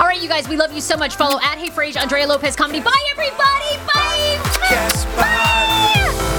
All 0.00 0.06
right, 0.06 0.20
you 0.20 0.28
guys, 0.28 0.48
we 0.48 0.56
love 0.56 0.72
you 0.72 0.80
so 0.80 0.96
much. 0.96 1.16
Follow 1.16 1.38
at 1.42 1.58
Hey 1.58 1.68
Frase, 1.70 1.96
Andrea 2.00 2.26
Lopez 2.26 2.56
Comedy. 2.56 2.80
Bye, 2.80 3.04
everybody. 3.10 3.76
Bye. 3.94 4.40
Cast 4.68 5.06
by 5.16 6.35